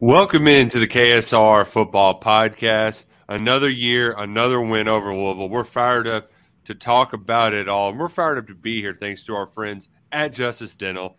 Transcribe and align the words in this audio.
Welcome 0.00 0.46
into 0.46 0.78
the 0.78 0.86
KSR 0.86 1.66
Football 1.66 2.20
Podcast. 2.20 3.06
Another 3.28 3.68
year, 3.68 4.14
another 4.16 4.60
win 4.60 4.86
over 4.86 5.12
Louisville. 5.12 5.48
We're 5.48 5.64
fired 5.64 6.06
up 6.06 6.30
to 6.66 6.76
talk 6.76 7.14
about 7.14 7.52
it 7.52 7.68
all. 7.68 7.88
And 7.88 7.98
we're 7.98 8.08
fired 8.08 8.38
up 8.38 8.46
to 8.46 8.54
be 8.54 8.80
here 8.80 8.94
thanks 8.94 9.26
to 9.26 9.34
our 9.34 9.44
friends 9.44 9.88
at 10.12 10.32
Justice 10.32 10.76
Dental, 10.76 11.18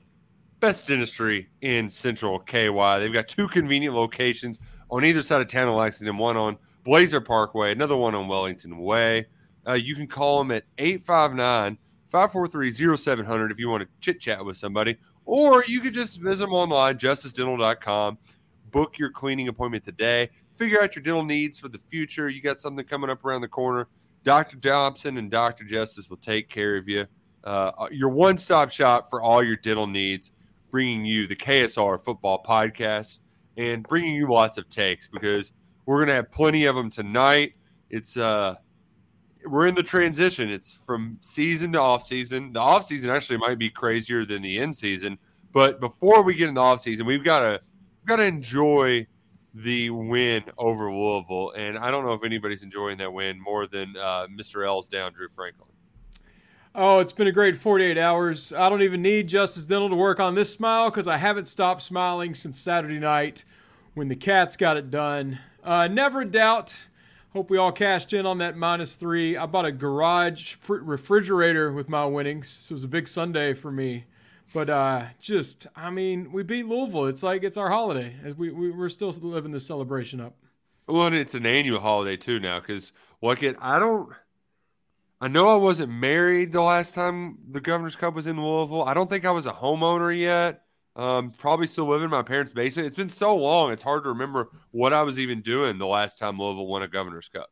best 0.61 0.87
dentistry 0.87 1.49
in 1.59 1.89
Central 1.89 2.39
KY. 2.39 2.99
They've 2.99 3.11
got 3.11 3.27
two 3.27 3.49
convenient 3.49 3.95
locations 3.95 4.61
on 4.89 5.03
either 5.03 5.23
side 5.23 5.41
of 5.41 5.49
town 5.49 5.67
in 5.67 5.75
Lexington, 5.75 6.17
one 6.17 6.37
on 6.37 6.57
Blazer 6.85 7.19
Parkway, 7.19 7.73
another 7.73 7.97
one 7.97 8.15
on 8.15 8.29
Wellington 8.29 8.77
Way. 8.77 9.25
Uh, 9.67 9.73
you 9.73 9.93
can 9.93 10.07
call 10.07 10.37
them 10.37 10.51
at 10.51 10.63
859 10.77 11.77
543 12.07 12.95
0700 12.95 13.51
if 13.51 13.59
you 13.59 13.67
want 13.67 13.83
to 13.83 13.89
chit 13.99 14.21
chat 14.21 14.45
with 14.45 14.55
somebody, 14.55 14.95
or 15.25 15.65
you 15.65 15.81
could 15.81 15.93
just 15.93 16.21
visit 16.21 16.45
them 16.45 16.53
online, 16.53 16.97
justicedental.com 16.97 18.17
book 18.71 18.97
your 18.97 19.09
cleaning 19.09 19.47
appointment 19.47 19.83
today. 19.83 20.29
Figure 20.55 20.81
out 20.81 20.95
your 20.95 21.03
dental 21.03 21.23
needs 21.23 21.57
for 21.59 21.69
the 21.69 21.77
future. 21.77 22.29
You 22.29 22.41
got 22.41 22.59
something 22.59 22.85
coming 22.85 23.09
up 23.09 23.23
around 23.23 23.41
the 23.41 23.47
corner. 23.47 23.87
Dr. 24.23 24.57
Dobson 24.57 25.17
and 25.17 25.31
Dr. 25.31 25.63
Justice 25.63 26.09
will 26.09 26.17
take 26.17 26.49
care 26.49 26.75
of 26.75 26.87
you. 26.87 27.05
Uh, 27.43 27.71
your 27.91 28.09
one 28.09 28.37
stop 28.37 28.69
shop 28.69 29.09
for 29.09 29.21
all 29.21 29.41
your 29.41 29.55
dental 29.55 29.87
needs, 29.87 30.31
bringing 30.71 31.05
you 31.05 31.27
the 31.27 31.35
KSR 31.35 32.03
football 32.03 32.43
podcast 32.43 33.19
and 33.57 33.87
bringing 33.87 34.15
you 34.15 34.29
lots 34.29 34.57
of 34.57 34.69
takes 34.69 35.07
because 35.07 35.53
we're 35.85 35.97
going 35.97 36.09
to 36.09 36.13
have 36.15 36.29
plenty 36.31 36.65
of 36.65 36.75
them 36.75 36.89
tonight. 36.89 37.53
It's, 37.89 38.17
uh, 38.17 38.55
we're 39.45 39.67
in 39.67 39.75
the 39.75 39.83
transition. 39.83 40.49
It's 40.49 40.73
from 40.73 41.17
season 41.21 41.73
to 41.73 41.79
off 41.79 42.03
season. 42.03 42.53
The 42.53 42.59
off 42.59 42.83
season 42.83 43.09
actually 43.09 43.37
might 43.37 43.57
be 43.57 43.69
crazier 43.69 44.25
than 44.25 44.41
the 44.41 44.57
in 44.57 44.73
season. 44.73 45.17
But 45.51 45.79
before 45.79 46.23
we 46.23 46.35
get 46.35 46.49
into 46.49 46.61
off 46.61 46.81
season, 46.81 47.05
we've 47.05 47.23
got 47.23 47.39
to 47.39 47.61
got 48.09 48.17
to 48.17 48.23
enjoy 48.23 49.05
the 49.53 49.91
win 49.91 50.43
over 50.57 50.91
Louisville, 50.91 51.51
and 51.55 51.77
I 51.77 51.91
don't 51.91 52.03
know 52.03 52.13
if 52.13 52.23
anybody's 52.23 52.63
enjoying 52.63 52.97
that 52.97 53.13
win 53.13 53.39
more 53.39 53.67
than 53.67 53.95
uh, 53.95 54.25
Mr. 54.27 54.65
L's 54.65 54.87
down, 54.87 55.13
Drew 55.13 55.29
Franklin. 55.29 55.69
Oh, 56.73 56.99
it's 56.99 57.11
been 57.11 57.27
a 57.27 57.31
great 57.31 57.55
48 57.55 57.97
hours. 57.99 58.51
I 58.51 58.67
don't 58.67 58.81
even 58.81 59.03
need 59.03 59.27
Justice 59.27 59.65
Dental 59.65 59.89
to 59.89 59.95
work 59.95 60.19
on 60.19 60.33
this 60.33 60.51
smile 60.51 60.89
because 60.89 61.07
I 61.07 61.17
haven't 61.17 61.47
stopped 61.47 61.83
smiling 61.83 62.33
since 62.33 62.59
Saturday 62.59 62.99
night 62.99 63.43
when 63.93 64.07
the 64.07 64.15
Cats 64.15 64.57
got 64.57 64.75
it 64.75 64.89
done. 64.89 65.39
Uh, 65.63 65.87
never 65.87 66.25
doubt. 66.25 66.87
Hope 67.33 67.51
we 67.51 67.59
all 67.59 67.71
cashed 67.71 68.13
in 68.13 68.25
on 68.25 68.39
that 68.39 68.57
minus 68.57 68.95
three. 68.95 69.37
I 69.37 69.45
bought 69.45 69.65
a 69.65 69.71
garage 69.71 70.55
fr- 70.55 70.75
refrigerator 70.75 71.71
with 71.71 71.89
my 71.89 72.05
winnings. 72.05 72.49
So 72.49 72.73
it 72.73 72.75
was 72.75 72.83
a 72.83 72.87
big 72.87 73.07
Sunday 73.07 73.53
for 73.53 73.71
me. 73.71 74.05
But 74.53 74.69
uh, 74.69 75.05
just, 75.19 75.67
I 75.75 75.89
mean, 75.89 76.31
we 76.31 76.43
beat 76.43 76.65
Louisville. 76.65 77.05
It's 77.05 77.21
like 77.21 77.43
it's 77.43 77.57
our 77.57 77.69
holiday. 77.69 78.15
We, 78.35 78.51
we 78.51 78.71
we're 78.71 78.89
still 78.89 79.11
living 79.11 79.51
the 79.51 79.59
celebration 79.59 80.19
up. 80.19 80.35
Well, 80.87 81.05
and 81.05 81.15
it's 81.15 81.35
an 81.35 81.45
annual 81.45 81.79
holiday 81.79 82.17
too 82.17 82.39
now 82.39 82.59
because 82.59 82.91
like 83.21 83.43
it, 83.43 83.55
I 83.59 83.77
don't. 83.77 84.09
I 85.21 85.27
know 85.27 85.49
I 85.49 85.55
wasn't 85.55 85.91
married 85.91 86.51
the 86.53 86.61
last 86.61 86.95
time 86.95 87.39
the 87.51 87.59
Governor's 87.59 87.97
Cup 87.97 88.15
was 88.15 88.25
in 88.25 88.41
Louisville. 88.41 88.85
I 88.85 88.93
don't 88.93 89.09
think 89.09 89.25
I 89.25 89.31
was 89.31 89.45
a 89.45 89.51
homeowner 89.51 90.17
yet. 90.17 90.63
Um, 90.95 91.31
probably 91.31 91.67
still 91.67 91.85
living 91.85 92.05
in 92.05 92.09
my 92.09 92.23
parents' 92.23 92.53
basement. 92.53 92.87
It's 92.87 92.95
been 92.95 93.09
so 93.09 93.35
long; 93.35 93.71
it's 93.71 93.83
hard 93.83 94.03
to 94.03 94.09
remember 94.09 94.49
what 94.71 94.93
I 94.93 95.03
was 95.03 95.19
even 95.19 95.41
doing 95.41 95.77
the 95.77 95.85
last 95.85 96.17
time 96.17 96.39
Louisville 96.39 96.65
won 96.65 96.81
a 96.81 96.87
Governor's 96.87 97.29
Cup. 97.29 97.51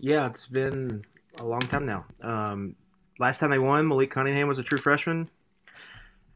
Yeah, 0.00 0.26
it's 0.26 0.46
been 0.46 1.04
a 1.38 1.44
long 1.44 1.60
time 1.60 1.86
now. 1.86 2.04
Um, 2.22 2.76
last 3.18 3.38
time 3.38 3.50
they 3.50 3.58
won, 3.58 3.88
Malik 3.88 4.10
Cunningham 4.10 4.48
was 4.48 4.58
a 4.58 4.62
true 4.62 4.78
freshman. 4.78 5.30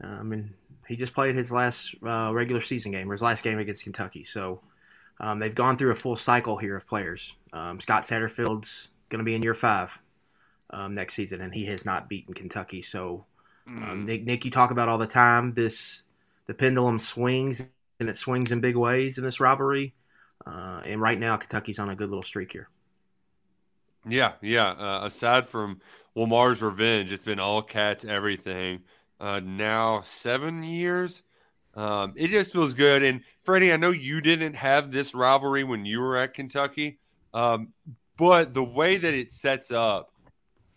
I 0.01 0.23
mean, 0.23 0.55
he 0.89 0.97
just 0.97 1.15
played 1.15 1.35
his 1.35 1.51
last 1.51 1.95
uh, 2.05 2.31
regular 2.33 2.61
season 2.61 2.93
game 2.93 3.09
or 3.09 3.13
his 3.13 3.23
last 3.23 3.43
game 3.43 3.59
against 3.59 3.83
Kentucky. 3.83 4.25
So 4.25 4.61
um, 5.21 5.39
they've 5.39 5.55
gone 5.55 5.77
through 5.77 5.93
a 5.93 5.97
full 5.97 6.17
cycle 6.17 6.59
here 6.59 6.77
of 6.77 6.87
players. 6.87 7.33
Um, 7.53 7.81
Scott 7.81 8.05
Satterfield's 8.05 8.89
going 9.09 9.19
to 9.19 9.25
be 9.25 9.35
in 9.35 9.43
year 9.43 9.55
five 9.55 9.99
um, 10.71 10.95
next 10.95 11.15
season, 11.15 11.41
and 11.41 11.55
he 11.55 11.67
has 11.67 11.85
not 11.85 12.09
beaten 12.09 12.35
Kentucky. 12.35 12.83
So 12.83 13.25
mm. 13.69 14.05
Nick, 14.05 14.25
Nick, 14.25 14.45
you 14.45 14.51
talk 14.51 14.71
about 14.71 14.89
all 14.89 14.99
the 14.99 15.07
time 15.07 15.55
this 15.55 16.03
the 16.47 16.55
pendulum 16.55 16.99
swings 16.99 17.63
and 17.99 18.09
it 18.09 18.17
swings 18.17 18.53
in 18.53 18.61
big 18.61 18.77
ways 18.77 19.19
in 19.19 19.25
this 19.25 19.41
rivalry. 19.41 19.95
Uh, 20.47 20.81
and 20.85 21.01
right 21.01 21.19
now, 21.19 21.37
Kentucky's 21.37 21.79
on 21.79 21.91
a 21.91 21.97
good 21.97 22.09
little 22.09 22.23
streak 22.23 22.53
here. 22.53 22.69
Yeah, 24.09 24.33
yeah. 24.41 24.69
Uh, 24.71 25.07
aside 25.07 25.47
from 25.47 25.81
Lamar's 26.15 26.63
revenge, 26.63 27.13
it's 27.13 27.25
been 27.25 27.41
all 27.41 27.63
cats, 27.63 28.05
everything. 28.05 28.83
Uh, 29.19 29.41
now 29.43 30.03
seven 30.03 30.63
years. 30.63 31.23
Um, 31.75 32.15
it 32.17 32.29
just 32.29 32.53
feels 32.53 32.75
good. 32.75 33.03
And 33.03 33.23
Freddie, 33.43 33.73
I 33.73 33.77
know 33.77 33.91
you 33.91 34.21
didn't 34.21 34.55
have 34.55 34.93
this 34.93 35.15
rivalry 35.15 35.65
when 35.65 35.85
you 35.85 36.01
were 36.01 36.17
at 36.17 36.35
Kentucky, 36.35 36.99
um, 37.35 37.73
but 38.17 38.55
the 38.55 38.65
way 38.65 38.97
that 38.97 39.13
it 39.15 39.31
sets 39.33 39.71
up 39.71 40.11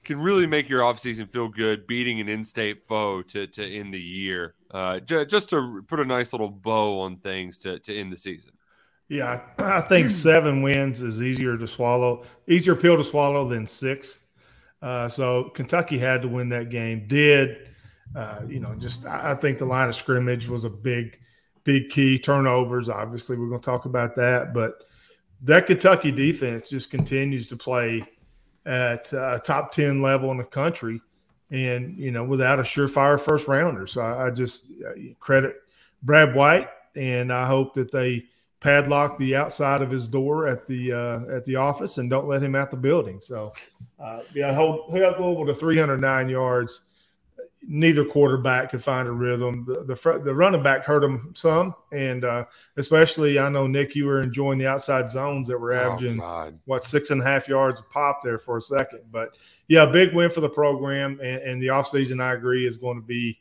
can 0.04 0.20
really 0.20 0.48
make 0.48 0.68
your 0.68 0.82
offseason 0.82 1.30
feel 1.30 1.48
good, 1.48 1.86
beating 1.88 2.20
an 2.20 2.28
in-state 2.28 2.88
foe 2.88 3.22
to 3.22 3.48
to 3.48 3.66
end 3.66 3.94
the 3.94 4.00
year, 4.00 4.56
uh, 4.72 5.00
j- 5.00 5.26
just 5.26 5.50
to 5.52 5.84
put 5.88 6.00
a 6.00 6.06
nice 6.06 6.34
little 6.34 6.50
bow 6.50 7.02
on 7.02 7.18
things 7.18 7.58
to 7.60 7.80
to 7.80 7.96
end 7.98 8.12
the 8.12 8.18
season. 8.18 8.52
Yeah, 9.10 9.42
I 9.58 9.82
think 9.82 10.10
seven 10.12 10.62
wins 10.62 11.02
is 11.02 11.22
easier 11.22 11.58
to 11.58 11.68
swallow, 11.68 12.24
easier 12.48 12.76
pill 12.76 12.96
to 12.96 13.04
swallow 13.04 13.48
than 13.50 13.68
six. 13.68 14.22
Uh, 14.82 15.10
so 15.10 15.50
Kentucky 15.50 15.98
had 15.98 16.22
to 16.22 16.28
win 16.28 16.50
that 16.50 16.70
game. 16.70 17.06
Did 17.08 17.70
uh, 18.16 18.42
you 18.48 18.60
know? 18.60 18.76
Just 18.76 19.06
I 19.06 19.36
think 19.36 19.58
the 19.58 19.66
line 19.66 19.90
of 19.90 19.96
scrimmage 19.96 20.48
was 20.48 20.66
a 20.66 20.70
big, 20.70 21.20
big 21.64 21.90
key. 21.90 22.18
Turnovers, 22.18 22.90
obviously, 22.90 23.38
we're 23.38 23.50
going 23.50 23.62
to 23.62 23.66
talk 23.66 23.86
about 23.86 24.16
that, 24.16 24.54
but 24.54 24.84
that 25.42 25.68
Kentucky 25.68 26.12
defense 26.12 26.70
just 26.70 26.92
continues 26.92 27.48
to 27.48 27.56
play 27.56 28.04
at 28.66 29.12
a 29.14 29.42
top 29.44 29.72
ten 29.72 30.02
level 30.02 30.32
in 30.32 30.38
the 30.38 30.44
country, 30.44 31.02
and 31.52 31.98
you 31.98 32.12
know, 32.12 32.24
without 32.24 32.60
a 32.60 32.64
surefire 32.64 33.20
first 33.20 33.48
rounder. 33.48 33.88
So 33.88 34.02
I, 34.02 34.28
I 34.28 34.32
just 34.32 34.72
uh, 34.88 34.94
credit 35.20 35.56
Brad 36.04 36.34
White, 36.34 36.70
and 36.96 37.34
I 37.34 37.46
hope 37.46 37.74
that 37.74 37.92
they 37.92 38.26
padlock 38.60 39.18
the 39.18 39.36
outside 39.36 39.82
of 39.82 39.90
his 39.90 40.08
door 40.08 40.48
at 40.48 40.68
the 40.68 40.92
uh, 40.92 41.36
at 41.36 41.46
the 41.46 41.56
office 41.56 41.98
and 41.98 42.10
don't 42.10 42.28
let 42.28 42.44
him 42.44 42.56
out 42.56 42.72
the 42.72 42.78
building. 42.78 43.22
So, 43.22 43.54
uh, 44.00 44.22
yeah, 44.34 44.54
hold 44.54 44.96
held 44.96 45.20
Louisville 45.20 45.46
to 45.46 45.54
309 45.54 46.30
yards. 46.30 46.82
Neither 47.62 48.06
quarterback 48.06 48.72
could 48.72 48.84
find 48.84 49.08
a 49.08 49.12
rhythm. 49.12 49.66
The 49.68 49.84
the, 49.84 50.22
the 50.24 50.34
running 50.34 50.64
back 50.64 50.86
hurt 50.86 51.04
him 51.04 51.34
some, 51.36 51.76
and 51.92 52.24
uh, 52.24 52.46
especially 52.78 53.38
I 53.38 53.50
know 53.50 53.68
Nick, 53.68 53.96
you 53.96 54.06
were 54.06 54.22
enjoying 54.22 54.60
the 54.60 54.68
outside 54.68 55.12
zones 55.12 55.50
that 55.50 55.58
were 55.58 55.74
oh, 55.74 55.94
averaging 55.94 56.22
oh, 56.22 56.54
what 56.66 56.84
six 56.84 57.12
and 57.12 57.22
a 57.22 57.26
half 57.26 57.48
yards 57.48 57.80
a 57.80 57.84
pop 57.84 58.22
there 58.24 58.38
for 58.38 58.58
a 58.58 58.62
second. 58.62 59.02
But 59.12 59.36
yeah, 59.68 59.86
big 59.86 60.14
win 60.14 60.30
for 60.30 60.42
the 60.42 60.50
program, 60.50 61.20
and, 61.22 61.42
and 61.42 61.62
the 61.62 61.68
offseason, 61.68 62.22
I 62.22 62.34
agree, 62.34 62.66
is 62.66 62.78
going 62.78 63.00
to 63.00 63.06
be 63.06 63.38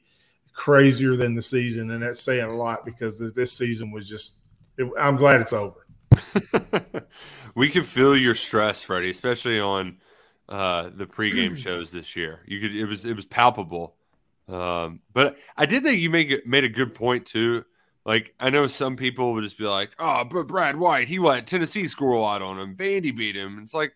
crazier 0.53 1.15
than 1.15 1.37
the 1.37 1.43
season, 1.43 1.93
and 1.93 2.03
that's 2.03 2.20
saying 2.20 2.44
a 2.44 2.56
lot 2.56 2.85
because 2.85 3.20
this 3.32 3.53
season 3.53 3.93
was 3.93 4.09
just 4.09 4.38
it, 4.79 4.91
I'm 4.99 5.17
glad 5.17 5.41
it's 5.41 5.53
over. 5.53 5.87
we 7.55 7.69
could 7.69 7.85
feel 7.85 8.17
your 8.17 8.35
stress, 8.35 8.83
Freddie, 8.85 9.11
especially 9.11 9.61
on 9.61 9.99
uh, 10.49 10.91
the 10.95 11.07
pregame 11.07 11.57
shows 11.57 11.93
this 11.93 12.17
year. 12.17 12.41
You 12.47 12.61
could 12.61 12.75
it 12.75 12.87
was 12.87 13.05
it 13.05 13.15
was 13.15 13.27
palpable. 13.27 13.97
Um, 14.49 15.01
but 15.13 15.37
I 15.57 15.67
did 15.67 15.83
think 15.83 16.01
you 16.01 16.09
made 16.09 16.41
made 16.47 16.65
a 16.65 16.69
good 16.69 16.95
point 16.95 17.27
too. 17.27 17.65
Like 18.07 18.35
I 18.41 18.49
know 18.51 18.67
some 18.67 18.97
people 18.97 19.35
would 19.35 19.45
just 19.45 19.59
be 19.59 19.65
like, 19.65 19.91
"Oh, 19.99 20.25
but 20.25 20.49
Brad 20.49 20.77
White, 20.77 21.09
he 21.09 21.19
let 21.19 21.47
Tennessee 21.47 21.87
score 21.89 22.13
a 22.13 22.21
lot 22.21 22.41
on 22.41 22.59
him. 22.59 22.75
Vandy 22.75 23.15
beat 23.15 23.37
him." 23.37 23.59
It's 23.63 23.75
like 23.75 23.95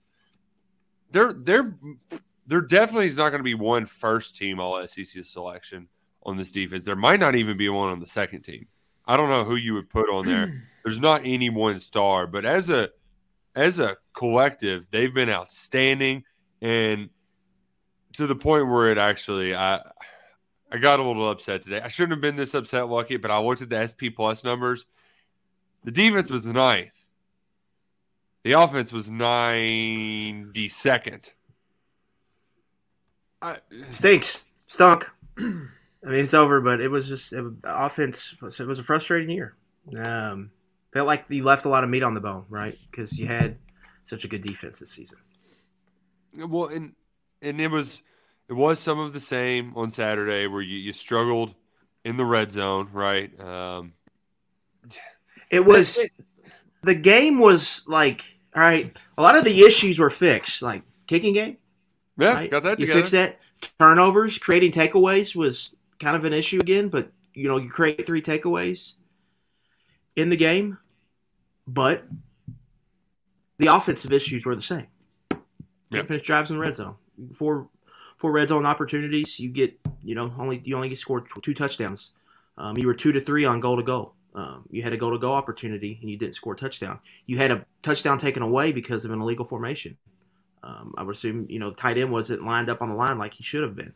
there 1.10 1.32
there 1.32 1.74
there 2.46 2.60
definitely 2.60 3.06
is 3.06 3.16
not 3.16 3.30
going 3.30 3.38
to 3.38 3.44
be 3.44 3.54
one 3.54 3.86
first 3.86 4.36
team 4.36 4.60
All 4.60 4.86
SEC 4.86 5.24
selection 5.24 5.88
on 6.24 6.36
this 6.36 6.50
defense. 6.50 6.84
There 6.84 6.96
might 6.96 7.20
not 7.20 7.34
even 7.34 7.56
be 7.56 7.68
one 7.68 7.88
on 7.88 8.00
the 8.00 8.06
second 8.06 8.42
team. 8.42 8.66
I 9.06 9.16
don't 9.16 9.28
know 9.28 9.44
who 9.44 9.56
you 9.56 9.74
would 9.74 9.88
put 9.88 10.10
on 10.10 10.26
there. 10.26 10.64
there's 10.84 11.00
not 11.00 11.22
any 11.24 11.50
one 11.50 11.78
star, 11.78 12.26
but 12.26 12.44
as 12.44 12.70
a 12.70 12.90
as 13.54 13.78
a 13.78 13.96
collective, 14.14 14.88
they've 14.90 15.12
been 15.12 15.28
outstanding 15.28 16.24
and 16.60 17.10
to 18.14 18.26
the 18.26 18.34
point 18.34 18.68
where 18.68 18.90
it 18.90 18.98
actually 18.98 19.54
I 19.54 19.80
I 20.70 20.78
got 20.78 21.00
a 21.00 21.02
little 21.02 21.30
upset 21.30 21.62
today. 21.62 21.80
I 21.82 21.88
shouldn't 21.88 22.12
have 22.12 22.20
been 22.20 22.36
this 22.36 22.54
upset, 22.54 22.88
Lucky, 22.88 23.18
but 23.18 23.30
I 23.30 23.38
looked 23.38 23.62
at 23.62 23.68
the 23.68 23.86
SP 23.86 24.08
plus 24.14 24.42
numbers. 24.42 24.86
The 25.84 25.90
defense 25.90 26.30
was 26.30 26.44
ninth. 26.46 27.04
The 28.44 28.52
offense 28.52 28.92
was 28.92 29.10
ninety 29.10 30.68
second. 30.68 31.32
Stinks. 33.90 34.44
Stunk. 34.66 35.10
I 35.38 35.42
mean, 36.08 36.24
it's 36.24 36.34
over, 36.34 36.60
but 36.60 36.80
it 36.80 36.88
was 36.88 37.08
just 37.08 37.32
it 37.32 37.44
offense. 37.64 38.34
It 38.58 38.66
was 38.66 38.78
a 38.78 38.82
frustrating 38.82 39.30
year. 39.30 39.54
Um, 39.96 40.50
felt 40.92 41.06
like 41.06 41.24
you 41.28 41.42
left 41.42 41.64
a 41.64 41.68
lot 41.68 41.84
of 41.84 41.90
meat 41.90 42.02
on 42.02 42.14
the 42.14 42.20
bone, 42.20 42.44
right? 42.48 42.78
Because 42.90 43.18
you 43.18 43.26
had 43.26 43.56
such 44.04 44.24
a 44.24 44.28
good 44.28 44.42
defense 44.42 44.78
this 44.78 44.90
season. 44.90 45.18
Well, 46.36 46.66
and 46.66 46.94
and 47.40 47.60
it 47.60 47.70
was 47.70 48.02
it 48.48 48.52
was 48.52 48.78
some 48.78 48.98
of 48.98 49.12
the 49.12 49.20
same 49.20 49.72
on 49.76 49.90
Saturday 49.90 50.46
where 50.46 50.62
you, 50.62 50.76
you 50.76 50.92
struggled 50.92 51.54
in 52.04 52.16
the 52.16 52.24
red 52.24 52.52
zone, 52.52 52.88
right? 52.92 53.38
Um, 53.40 53.94
it 55.50 55.64
was 55.64 55.98
the 56.82 56.94
game 56.94 57.38
was 57.38 57.84
like 57.86 58.24
all 58.54 58.62
right. 58.62 58.94
A 59.16 59.22
lot 59.22 59.36
of 59.36 59.44
the 59.44 59.62
issues 59.62 59.98
were 59.98 60.10
fixed, 60.10 60.62
like 60.62 60.82
kicking 61.06 61.34
game. 61.34 61.56
Yeah, 62.18 62.34
right? 62.34 62.50
got 62.50 62.62
that 62.64 62.78
together. 62.78 62.92
You 62.92 63.00
fixed 63.00 63.12
that. 63.12 63.38
Turnovers, 63.78 64.38
creating 64.38 64.72
takeaways 64.72 65.36
was 65.36 65.70
kind 66.00 66.16
of 66.16 66.24
an 66.24 66.32
issue 66.32 66.58
again, 66.60 66.88
but 66.88 67.12
you 67.32 67.48
know 67.48 67.58
you 67.58 67.70
create 67.70 68.04
three 68.04 68.20
takeaways 68.20 68.94
in 70.16 70.30
the 70.30 70.36
game, 70.36 70.78
but 71.66 72.04
the 73.58 73.66
offensive 73.68 74.12
issues 74.12 74.44
were 74.44 74.54
the 74.54 74.62
same. 74.62 74.88
Yep. 75.90 76.08
Finish 76.08 76.26
drives 76.26 76.50
in 76.50 76.56
the 76.56 76.62
red 76.62 76.76
zone. 76.76 76.96
Four 77.34 77.68
four 78.16 78.32
red 78.32 78.48
zone 78.48 78.66
opportunities. 78.66 79.38
You 79.38 79.50
get 79.50 79.78
you 80.02 80.14
know 80.14 80.32
only 80.38 80.60
you 80.64 80.74
only 80.76 80.88
get 80.88 80.98
scored 80.98 81.26
two 81.42 81.54
touchdowns. 81.54 82.12
Um, 82.56 82.76
you 82.78 82.86
were 82.86 82.94
two 82.94 83.12
to 83.12 83.20
three 83.20 83.44
on 83.44 83.60
goal 83.60 83.76
to 83.76 83.82
goal. 83.82 84.14
Um, 84.34 84.64
you 84.70 84.82
had 84.82 84.92
a 84.92 84.96
goal 84.96 85.12
to 85.12 85.18
go 85.18 85.32
opportunity 85.32 85.98
and 86.00 86.10
you 86.10 86.16
didn't 86.16 86.34
score 86.34 86.54
a 86.54 86.56
touchdown. 86.56 87.00
You 87.26 87.36
had 87.36 87.50
a 87.50 87.66
touchdown 87.82 88.18
taken 88.18 88.42
away 88.42 88.72
because 88.72 89.04
of 89.04 89.10
an 89.10 89.20
illegal 89.20 89.44
formation. 89.44 89.98
Um, 90.62 90.94
I 90.96 91.02
would 91.02 91.14
assume 91.14 91.46
you 91.50 91.58
know 91.58 91.70
the 91.70 91.76
tight 91.76 91.98
end 91.98 92.10
wasn't 92.10 92.44
lined 92.44 92.70
up 92.70 92.80
on 92.80 92.88
the 92.88 92.94
line 92.94 93.18
like 93.18 93.34
he 93.34 93.42
should 93.42 93.62
have 93.62 93.76
been. 93.76 93.92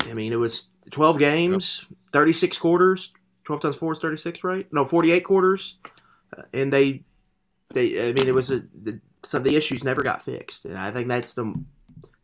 I 0.00 0.14
mean, 0.14 0.32
it 0.32 0.36
was 0.36 0.68
12 0.90 1.18
games, 1.18 1.86
36 2.12 2.58
quarters. 2.58 3.12
12 3.46 3.62
times 3.62 3.76
four 3.76 3.92
is 3.92 4.00
36, 4.00 4.44
right? 4.44 4.70
No, 4.72 4.84
48 4.84 5.20
quarters, 5.20 5.78
uh, 6.36 6.42
and 6.52 6.72
they 6.72 7.04
they. 7.72 8.08
I 8.08 8.12
mean, 8.12 8.28
it 8.28 8.34
was 8.34 8.50
a 8.50 8.64
the, 8.74 9.00
some 9.22 9.38
of 9.38 9.44
the 9.44 9.56
issues 9.56 9.84
never 9.84 10.02
got 10.02 10.22
fixed, 10.22 10.64
and 10.64 10.76
I 10.76 10.90
think 10.90 11.08
that's 11.08 11.32
the 11.34 11.54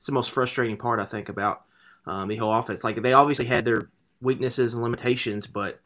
the 0.04 0.12
most 0.12 0.32
frustrating 0.32 0.76
part 0.76 1.00
I 1.00 1.04
think 1.04 1.28
about 1.28 1.62
um, 2.06 2.28
the 2.28 2.36
whole 2.36 2.52
offense. 2.52 2.84
Like 2.84 3.00
they 3.02 3.12
obviously 3.12 3.46
had 3.46 3.64
their 3.64 3.88
weaknesses 4.20 4.74
and 4.74 4.82
limitations, 4.82 5.46
but 5.46 5.80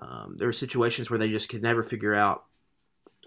um, 0.00 0.36
there 0.38 0.48
were 0.48 0.52
situations 0.52 1.10
where 1.10 1.18
they 1.18 1.30
just 1.30 1.48
could 1.48 1.62
never 1.62 1.82
figure 1.82 2.14
out 2.14 2.44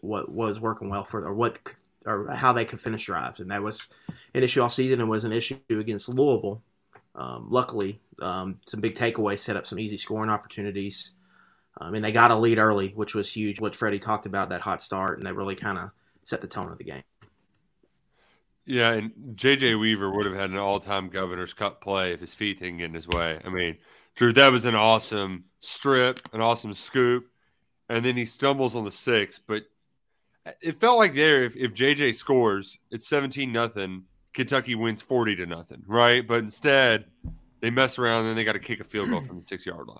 what 0.01 0.31
was 0.31 0.59
working 0.59 0.89
well 0.89 1.03
for 1.03 1.25
or 1.25 1.33
what 1.33 1.59
or 2.05 2.29
how 2.31 2.53
they 2.53 2.63
could 2.63 2.79
finish 2.79 3.05
drives, 3.05 3.41
and 3.41 3.51
that 3.51 3.61
was 3.61 3.87
an 4.33 4.43
issue 4.43 4.61
all 4.61 4.69
season 4.69 5.01
and 5.01 5.09
was 5.09 5.25
an 5.25 5.33
issue 5.33 5.57
against 5.69 6.07
Louisville. 6.07 6.61
Um, 7.15 7.47
luckily, 7.49 7.99
um, 8.21 8.59
some 8.65 8.79
big 8.79 8.95
takeaways 8.95 9.39
set 9.39 9.57
up 9.57 9.67
some 9.67 9.79
easy 9.79 9.97
scoring 9.97 10.29
opportunities. 10.29 11.11
I 11.79 11.87
um, 11.87 11.93
mean, 11.93 12.01
they 12.01 12.11
got 12.11 12.31
a 12.31 12.35
lead 12.35 12.57
early, 12.57 12.89
which 12.89 13.15
was 13.15 13.31
huge. 13.31 13.61
What 13.61 13.75
Freddie 13.75 13.99
talked 13.99 14.25
about 14.25 14.49
that 14.49 14.61
hot 14.61 14.81
start, 14.81 15.17
and 15.17 15.25
that 15.25 15.35
really 15.35 15.55
kind 15.55 15.77
of 15.77 15.91
set 16.25 16.41
the 16.41 16.47
tone 16.47 16.71
of 16.71 16.77
the 16.77 16.83
game. 16.83 17.03
Yeah, 18.65 18.91
and 18.91 19.11
JJ 19.35 19.79
Weaver 19.79 20.11
would 20.11 20.25
have 20.25 20.35
had 20.35 20.51
an 20.51 20.57
all-time 20.57 21.09
Governor's 21.09 21.53
Cup 21.53 21.81
play 21.81 22.13
if 22.13 22.19
his 22.19 22.35
feet 22.35 22.59
didn't 22.59 22.77
get 22.77 22.85
in 22.85 22.93
his 22.93 23.07
way. 23.07 23.39
I 23.43 23.49
mean, 23.49 23.77
Drew, 24.15 24.31
that 24.33 24.51
was 24.51 24.65
an 24.65 24.75
awesome 24.75 25.45
strip, 25.59 26.21
an 26.33 26.41
awesome 26.41 26.73
scoop, 26.73 27.29
and 27.87 28.05
then 28.05 28.15
he 28.15 28.25
stumbles 28.25 28.75
on 28.75 28.85
the 28.85 28.91
six. 28.91 29.39
But 29.39 29.63
it 30.61 30.79
felt 30.79 30.97
like 30.97 31.15
there, 31.15 31.43
if, 31.43 31.55
if 31.55 31.73
JJ 31.73 32.15
scores, 32.15 32.77
it's 32.91 33.07
seventeen 33.07 33.51
nothing. 33.51 34.03
Kentucky 34.33 34.75
wins 34.75 35.01
forty 35.01 35.35
to 35.37 35.45
nothing, 35.45 35.83
right? 35.87 36.27
But 36.27 36.39
instead, 36.39 37.05
they 37.61 37.71
mess 37.71 37.97
around 37.97 38.25
and 38.25 38.37
they 38.37 38.43
got 38.43 38.53
to 38.53 38.59
kick 38.59 38.79
a 38.79 38.83
field 38.83 39.09
goal 39.09 39.21
from 39.21 39.39
the 39.39 39.47
six 39.47 39.65
yard 39.65 39.87
line. 39.87 39.97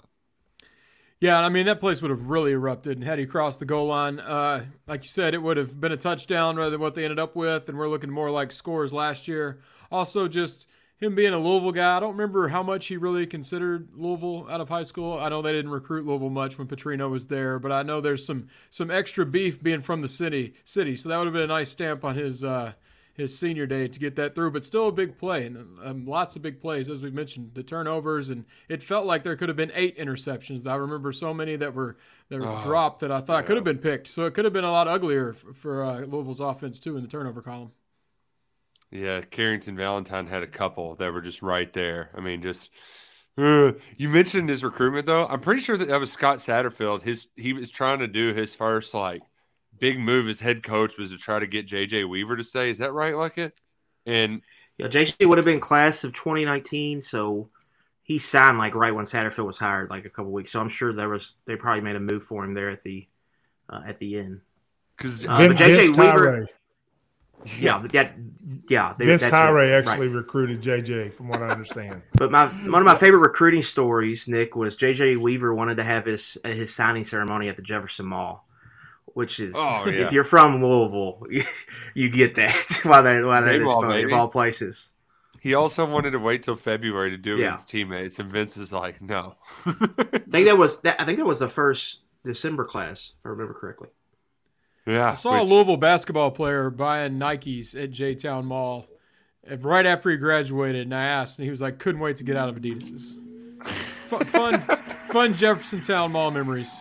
Yeah, 1.22 1.38
I 1.38 1.50
mean 1.50 1.66
that 1.66 1.82
place 1.82 2.02
would 2.02 2.12
have 2.12 2.30
really 2.30 2.54
erupted 2.54 2.98
and 2.98 3.04
had 3.06 3.20
he 3.20 3.26
crossed 3.26 3.60
the 3.60 3.66
goal 3.66 3.88
line. 3.88 4.20
Uh, 4.20 4.66
like 4.88 5.04
you 5.04 5.10
said, 5.10 5.34
it 5.34 5.42
would 5.42 5.58
have 5.58 5.80
been 5.80 5.92
a 5.92 5.98
touchdown 5.98 6.56
rather 6.56 6.72
than 6.72 6.80
what 6.80 6.96
they 6.96 7.04
ended 7.04 7.20
up 7.20 7.36
with, 7.36 7.68
and 7.68 7.78
we're 7.78 7.90
looking 7.90 8.10
more 8.10 8.32
like 8.32 8.54
scores 8.54 8.94
last 8.94 9.28
year. 9.28 9.60
Also, 9.92 10.30
just 10.30 10.66
him 10.96 11.16
being 11.16 11.34
a 11.34 11.40
Louisville 11.40 11.74
guy, 11.74 11.98
I 11.98 12.00
don't 12.00 12.14
remember 12.14 12.48
how 12.48 12.64
much 12.64 12.88
he 12.88 12.96
really 12.96 13.28
considered 13.28 13.90
Louisville 13.96 14.48
out 14.50 14.62
of 14.62 14.70
high 14.70 14.84
school. 14.84 15.18
I 15.18 15.28
know 15.28 15.42
they 15.42 15.52
didn't 15.52 15.72
recruit 15.72 16.06
Louisville 16.06 16.30
much 16.30 16.58
when 16.58 16.68
Petrino 16.68 17.10
was 17.10 17.28
there, 17.28 17.60
but 17.60 17.74
I 17.74 17.84
know 17.84 18.00
there's 18.00 18.26
some 18.26 18.48
some 18.70 18.90
extra 18.90 19.26
beef 19.26 19.62
being 19.62 19.82
from 19.82 20.00
the 20.00 20.10
city 20.10 20.54
city, 20.64 20.96
so 20.96 21.10
that 21.10 21.18
would 21.18 21.26
have 21.26 21.34
been 21.34 21.44
a 21.44 21.48
nice 21.48 21.70
stamp 21.70 22.06
on 22.06 22.16
his 22.16 22.46
uh, 22.46 22.74
his 23.20 23.38
senior 23.38 23.66
day 23.66 23.88
to 23.88 24.00
get 24.00 24.16
that 24.16 24.36
through, 24.36 24.52
but 24.52 24.66
still 24.66 24.88
a 24.88 24.92
big 24.92 25.18
play 25.18 25.46
and 25.46 25.58
um, 25.84 26.06
lots 26.06 26.36
of 26.36 26.42
big 26.42 26.60
plays 26.60 26.90
as 26.90 27.02
we 27.02 27.12
mentioned 27.12 27.52
the 27.54 27.64
turnovers 27.64 28.30
and 28.30 28.46
it 28.68 28.82
felt 28.82 29.06
like 29.06 29.24
there 29.24 29.36
could 29.36 29.50
have 29.50 29.58
been 29.58 29.72
eight 29.76 29.98
interceptions. 29.98 30.66
I 30.66 30.76
remember 30.76 31.12
so 31.12 31.34
many 31.34 31.56
that 31.58 31.74
were 31.74 31.98
that 32.30 32.40
were 32.40 32.48
oh, 32.48 32.62
dropped 32.62 33.02
that 33.02 33.12
I 33.12 33.22
thought 33.22 33.40
yeah. 33.40 33.42
could 33.44 33.58
have 33.58 33.64
been 33.64 33.80
picked. 33.80 34.08
So 34.08 34.26
it 34.26 34.34
could 34.34 34.46
have 34.46 34.54
been 34.54 34.64
a 34.64 34.72
lot 34.72 34.88
uglier 34.88 35.34
for, 35.34 35.54
for 35.54 35.84
uh, 35.84 36.00
Louisville's 36.02 36.40
offense 36.40 36.80
too 36.80 36.96
in 36.96 37.04
the 37.04 37.10
turnover 37.10 37.42
column. 37.42 37.72
Yeah, 38.92 39.22
Carrington 39.22 39.76
Valentine 39.76 40.28
had 40.28 40.42
a 40.42 40.48
couple 40.48 40.96
that 40.96 41.14
were 41.14 41.22
just 41.22 41.42
right 41.42 41.72
there. 41.74 42.10
I 42.16 42.22
mean, 42.22 42.42
just 42.42 42.72
uh, 43.38 43.74
you 43.98 44.10
mentioned 44.10 44.50
his 44.50 44.64
recruitment 44.64 45.06
though. 45.06 45.28
I'm 45.28 45.40
pretty 45.40 45.62
sure 45.62 45.78
that 45.78 45.88
that 45.88 46.00
was 46.00 46.12
Scott 46.12 46.40
Satterfield. 46.40 47.04
His 47.04 47.28
he 47.36 47.54
was 47.54 47.70
trying 47.70 48.00
to 48.00 48.08
do 48.08 48.34
his 48.34 48.56
first 48.56 48.94
like 48.94 49.22
big 49.80 50.00
move 50.00 50.28
as 50.28 50.40
head 50.40 50.64
coach 50.64 50.98
was 50.98 51.12
to 51.12 51.18
try 51.18 51.40
to 51.40 51.48
get 51.48 51.68
JJ 51.68 52.08
Weaver 52.10 52.38
to 52.38 52.44
stay. 52.44 52.70
Is 52.70 52.78
that 52.80 52.94
right, 52.94 53.16
like 53.16 53.38
it? 53.38 53.54
And 54.06 54.42
yeah, 54.78 54.88
JJ 54.88 55.28
would 55.28 55.38
have 55.38 55.46
been 55.46 55.60
class 55.60 56.04
of 56.04 56.14
2019, 56.14 57.02
so 57.02 57.50
he 58.02 58.18
signed 58.18 58.58
like 58.58 58.76
right 58.76 58.94
when 58.94 59.06
Satterfield 59.06 59.46
was 59.46 59.58
hired, 59.58 59.90
like 59.90 60.06
a 60.06 60.10
couple 60.10 60.32
weeks. 60.32 60.52
So 60.52 60.60
I'm 60.60 60.70
sure 60.70 60.94
there 60.94 61.10
was 61.10 61.36
they 61.46 61.56
probably 61.56 61.82
made 61.82 61.96
a 61.96 62.00
move 62.00 62.24
for 62.24 62.44
him 62.44 62.54
there 62.54 62.70
at 62.70 62.84
the 62.84 63.08
uh, 63.70 63.82
at 63.86 64.00
the 64.00 64.18
end. 64.18 64.42
Because 64.98 65.26
uh, 65.26 65.38
JJ 65.38 65.98
Weaver. 65.98 66.48
Yeah, 67.58 67.86
that 67.94 68.16
yeah. 68.68 68.94
They, 68.98 69.06
Vince 69.06 69.22
Tyre 69.22 69.74
actually 69.74 70.10
right. 70.10 70.16
recruited 70.16 70.62
JJ, 70.62 71.14
from 71.14 71.30
what 71.30 71.42
I 71.42 71.50
understand. 71.50 72.02
but 72.14 72.32
my 72.32 72.48
one 72.48 72.82
of 72.82 72.86
my 72.86 72.96
favorite 72.96 73.20
recruiting 73.20 73.62
stories, 73.62 74.28
Nick, 74.28 74.58
was 74.58 74.76
JJ 74.76 75.22
Weaver 75.22 75.54
wanted 75.54 75.76
to 75.76 75.84
have 75.86 76.06
his 76.06 76.38
his 76.44 76.76
signing 76.76 77.06
ceremony 77.06 77.48
at 77.48 77.56
the 77.56 77.62
Jefferson 77.62 78.08
Mall 78.08 78.46
which 79.14 79.40
is 79.40 79.56
oh, 79.58 79.86
yeah. 79.88 80.06
if 80.06 80.12
you're 80.12 80.24
from 80.24 80.64
Louisville, 80.64 81.26
you, 81.94 82.10
get 82.10 82.36
that 82.36 82.80
why 82.84 83.02
that 83.02 83.24
why 83.24 83.42
that 83.42 83.62
is 83.62 83.72
funny 83.72 84.04
of 84.04 84.14
all 84.14 84.28
places. 84.28 84.92
He 85.42 85.54
also 85.54 85.86
wanted 85.86 86.12
to 86.12 86.20
wait 86.20 86.44
till 86.44 86.58
February 86.58 87.12
to 87.12 87.18
do 87.18 87.38
it 87.38 87.40
yeah. 87.40 87.52
with 87.52 87.62
his 87.62 87.66
teammates, 87.66 88.20
and 88.20 88.30
Vince 88.30 88.58
was 88.58 88.74
like, 88.74 89.02
"No." 89.02 89.36
I 89.66 89.72
think 90.30 90.48
that 90.48 90.58
was 90.58 90.82
that, 90.82 91.00
I 91.00 91.06
think 91.06 91.18
that 91.20 91.26
was 91.26 91.40
the 91.40 91.48
first 91.48 92.02
December 92.26 92.66
class, 92.66 93.14
if 93.20 93.26
I 93.26 93.30
remember 93.30 93.54
correctly. 93.54 93.90
Yeah, 94.86 95.12
I 95.12 95.14
saw 95.14 95.34
which... 95.34 95.42
a 95.42 95.44
Louisville 95.46 95.78
basketball 95.78 96.32
player 96.32 96.70
buying 96.70 97.20
Nikes 97.20 97.82
at 97.82 97.92
J 97.92 98.16
Town 98.16 98.46
Mall 98.46 98.88
right 99.60 99.86
after 99.86 100.10
he 100.10 100.18
graduated, 100.18 100.82
and 100.82 100.94
I 100.94 101.06
asked, 101.06 101.40
and 101.40 101.46
he 101.46 101.50
was 101.50 101.62
like, 101.62 101.80
"Couldn't 101.80 102.02
wait 102.02 102.18
to 102.18 102.26
get 102.26 102.36
out 102.36 102.50
of 102.50 102.56
Adidas's." 102.56 103.16
fun, 104.10 104.26
fun, 104.26 104.62
fun 105.10 105.34
Jefferson 105.34 105.80
Town 105.80 106.12
Mall 106.12 106.32
memories. 106.32 106.76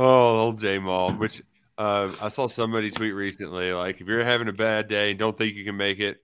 Oh, 0.00 0.42
old 0.42 0.60
J 0.60 0.78
Mall, 0.78 1.12
which 1.12 1.42
uh, 1.76 2.08
I 2.22 2.28
saw 2.28 2.46
somebody 2.46 2.88
tweet 2.88 3.14
recently. 3.14 3.72
Like, 3.72 4.00
if 4.00 4.06
you're 4.06 4.22
having 4.22 4.46
a 4.46 4.52
bad 4.52 4.86
day 4.86 5.10
and 5.10 5.18
don't 5.18 5.36
think 5.36 5.56
you 5.56 5.64
can 5.64 5.76
make 5.76 5.98
it, 5.98 6.22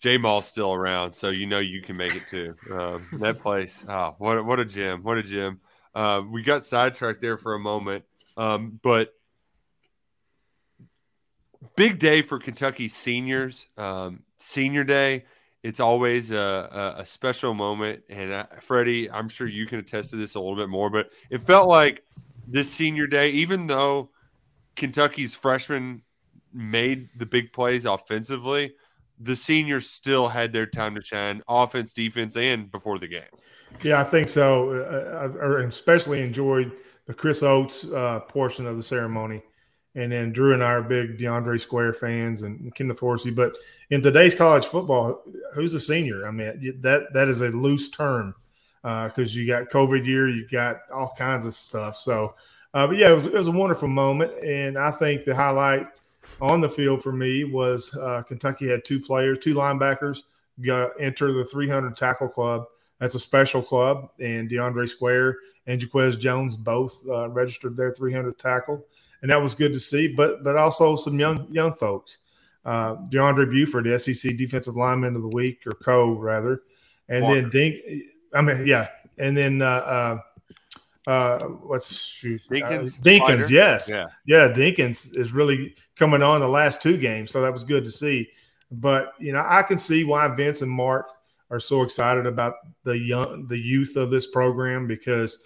J 0.00 0.16
Mall's 0.16 0.46
still 0.46 0.72
around, 0.72 1.12
so 1.12 1.28
you 1.28 1.44
know 1.44 1.58
you 1.58 1.82
can 1.82 1.98
make 1.98 2.14
it 2.14 2.26
too. 2.26 2.54
Um, 2.72 3.06
that 3.20 3.40
place, 3.40 3.84
oh, 3.86 4.14
what 4.16 4.42
what 4.46 4.60
a 4.60 4.64
gym! 4.64 5.02
What 5.02 5.18
a 5.18 5.22
gym! 5.22 5.60
Uh, 5.94 6.22
we 6.26 6.42
got 6.42 6.64
sidetracked 6.64 7.20
there 7.20 7.36
for 7.36 7.52
a 7.52 7.58
moment, 7.58 8.06
um, 8.38 8.80
but 8.82 9.12
big 11.76 11.98
day 11.98 12.22
for 12.22 12.38
Kentucky 12.38 12.88
seniors. 12.88 13.66
Um, 13.76 14.22
senior 14.38 14.84
day, 14.84 15.26
it's 15.62 15.80
always 15.80 16.30
a, 16.30 16.94
a, 16.96 17.02
a 17.02 17.06
special 17.06 17.52
moment, 17.52 18.04
and 18.08 18.32
uh, 18.32 18.46
Freddie, 18.62 19.10
I'm 19.10 19.28
sure 19.28 19.46
you 19.46 19.66
can 19.66 19.80
attest 19.80 20.12
to 20.12 20.16
this 20.16 20.34
a 20.34 20.40
little 20.40 20.56
bit 20.56 20.70
more. 20.70 20.88
But 20.88 21.10
it 21.28 21.42
felt 21.42 21.68
like 21.68 22.02
this 22.46 22.70
senior 22.70 23.06
day, 23.06 23.30
even 23.30 23.66
though 23.66 24.10
Kentucky's 24.76 25.34
freshmen 25.34 26.02
made 26.52 27.08
the 27.16 27.26
big 27.26 27.52
plays 27.52 27.84
offensively, 27.84 28.74
the 29.18 29.36
seniors 29.36 29.88
still 29.90 30.28
had 30.28 30.52
their 30.52 30.66
time 30.66 30.94
to 30.94 31.00
shine, 31.00 31.42
offense, 31.48 31.92
defense, 31.92 32.36
and 32.36 32.70
before 32.70 32.98
the 32.98 33.08
game. 33.08 33.22
Yeah, 33.82 34.00
I 34.00 34.04
think 34.04 34.28
so. 34.28 34.70
Uh, 34.70 35.60
I 35.60 35.64
especially 35.64 36.22
enjoyed 36.22 36.72
the 37.06 37.14
Chris 37.14 37.42
Oats 37.42 37.84
uh, 37.84 38.20
portion 38.20 38.66
of 38.66 38.76
the 38.76 38.82
ceremony. 38.82 39.42
And 39.94 40.12
then 40.12 40.30
Drew 40.30 40.52
and 40.52 40.62
I 40.62 40.72
are 40.72 40.82
big 40.82 41.18
DeAndre 41.18 41.58
Square 41.58 41.94
fans 41.94 42.42
and 42.42 42.74
Kenneth 42.74 42.98
Horsey. 42.98 43.30
But 43.30 43.54
in 43.88 44.02
today's 44.02 44.34
college 44.34 44.66
football, 44.66 45.22
who's 45.54 45.72
a 45.72 45.80
senior? 45.80 46.26
I 46.26 46.30
mean, 46.30 46.78
that 46.82 47.14
that 47.14 47.28
is 47.28 47.40
a 47.40 47.48
loose 47.48 47.88
term 47.88 48.34
because 49.08 49.34
uh, 49.34 49.38
you 49.38 49.46
got 49.46 49.68
COVID 49.68 50.06
year, 50.06 50.28
you 50.28 50.46
got 50.46 50.76
all 50.92 51.12
kinds 51.18 51.44
of 51.44 51.54
stuff. 51.54 51.96
So, 51.96 52.34
uh, 52.72 52.86
but 52.86 52.96
yeah, 52.96 53.10
it 53.10 53.14
was, 53.14 53.26
it 53.26 53.32
was 53.32 53.48
a 53.48 53.52
wonderful 53.52 53.88
moment. 53.88 54.32
And 54.44 54.78
I 54.78 54.92
think 54.92 55.24
the 55.24 55.34
highlight 55.34 55.88
on 56.40 56.60
the 56.60 56.68
field 56.68 57.02
for 57.02 57.12
me 57.12 57.42
was 57.44 57.92
uh, 57.96 58.22
Kentucky 58.22 58.68
had 58.68 58.84
two 58.84 59.00
players, 59.00 59.38
two 59.40 59.54
linebackers 59.54 60.22
got 60.64 60.92
enter 61.00 61.32
the 61.32 61.44
300 61.44 61.96
tackle 61.96 62.28
club. 62.28 62.64
That's 62.98 63.14
a 63.14 63.20
special 63.20 63.60
club, 63.60 64.08
and 64.20 64.48
DeAndre 64.48 64.88
Square 64.88 65.36
and 65.66 65.78
Jacquez 65.78 66.18
Jones 66.18 66.56
both 66.56 67.02
uh, 67.08 67.28
registered 67.28 67.76
their 67.76 67.92
300 67.92 68.38
tackle, 68.38 68.86
and 69.20 69.30
that 69.30 69.42
was 69.42 69.54
good 69.54 69.74
to 69.74 69.80
see. 69.80 70.08
But 70.08 70.42
but 70.42 70.56
also 70.56 70.96
some 70.96 71.18
young 71.18 71.46
young 71.50 71.74
folks. 71.74 72.18
Uh, 72.64 72.96
DeAndre 73.10 73.50
Buford, 73.50 73.84
the 73.84 73.98
SEC 73.98 74.36
Defensive 74.36 74.76
Lineman 74.76 75.14
of 75.14 75.22
the 75.22 75.28
Week, 75.28 75.60
or 75.66 75.72
Co. 75.72 76.12
rather, 76.12 76.62
and 77.08 77.24
Walker. 77.24 77.40
then 77.42 77.50
Dink. 77.50 77.76
I 78.34 78.42
mean, 78.42 78.66
yeah, 78.66 78.88
and 79.18 79.36
then 79.36 79.62
uh, 79.62 80.20
uh, 81.06 81.10
uh, 81.10 81.38
what's 81.44 81.96
shoot, 81.96 82.40
Dinkins? 82.50 82.98
Uh, 82.98 83.02
Dinkins, 83.02 83.50
yes, 83.50 83.88
yeah, 83.88 84.06
yeah. 84.26 84.48
Dinkins 84.48 85.16
is 85.16 85.32
really 85.32 85.74
coming 85.96 86.22
on 86.22 86.40
the 86.40 86.48
last 86.48 86.82
two 86.82 86.96
games, 86.96 87.30
so 87.30 87.40
that 87.42 87.52
was 87.52 87.64
good 87.64 87.84
to 87.84 87.90
see. 87.90 88.28
But 88.70 89.12
you 89.18 89.32
know, 89.32 89.44
I 89.46 89.62
can 89.62 89.78
see 89.78 90.04
why 90.04 90.26
Vince 90.28 90.62
and 90.62 90.70
Mark 90.70 91.10
are 91.50 91.60
so 91.60 91.82
excited 91.82 92.26
about 92.26 92.54
the 92.82 92.98
young, 92.98 93.46
the 93.46 93.58
youth 93.58 93.96
of 93.96 94.10
this 94.10 94.26
program 94.26 94.86
because 94.86 95.38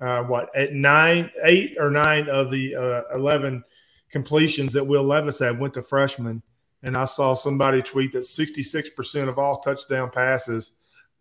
uh, 0.00 0.24
what 0.24 0.54
at 0.56 0.72
nine, 0.72 1.30
eight 1.44 1.76
or 1.78 1.90
nine 1.90 2.28
of 2.28 2.50
the 2.50 2.74
uh, 2.74 3.02
eleven 3.14 3.62
completions 4.10 4.72
that 4.72 4.86
Will 4.86 5.04
Levis 5.04 5.38
had 5.38 5.58
went 5.58 5.74
to 5.74 5.82
freshmen, 5.82 6.42
and 6.82 6.96
I 6.96 7.04
saw 7.04 7.34
somebody 7.34 7.80
tweet 7.80 8.12
that 8.12 8.24
sixty 8.24 8.62
six 8.62 8.90
percent 8.90 9.28
of 9.28 9.38
all 9.38 9.60
touchdown 9.60 10.10
passes 10.10 10.72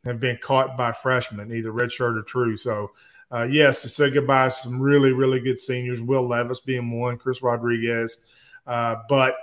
have 0.06 0.20
been 0.20 0.38
caught 0.42 0.78
by 0.78 0.92
freshmen, 0.92 1.54
either 1.54 1.72
redshirt 1.72 2.18
or 2.18 2.24
true. 2.24 2.58
So. 2.58 2.92
Uh, 3.32 3.48
yes, 3.50 3.82
to 3.82 3.90
say 3.90 4.12
goodbye 4.12 4.46
to 4.46 4.52
some 4.52 4.80
really, 4.80 5.12
really 5.12 5.40
good 5.40 5.60
seniors, 5.60 6.00
Will 6.00 6.28
Levis 6.28 6.60
being 6.60 6.92
one, 6.92 7.18
Chris 7.18 7.42
Rodriguez. 7.42 8.20
Uh, 8.68 8.98
but 9.10 9.36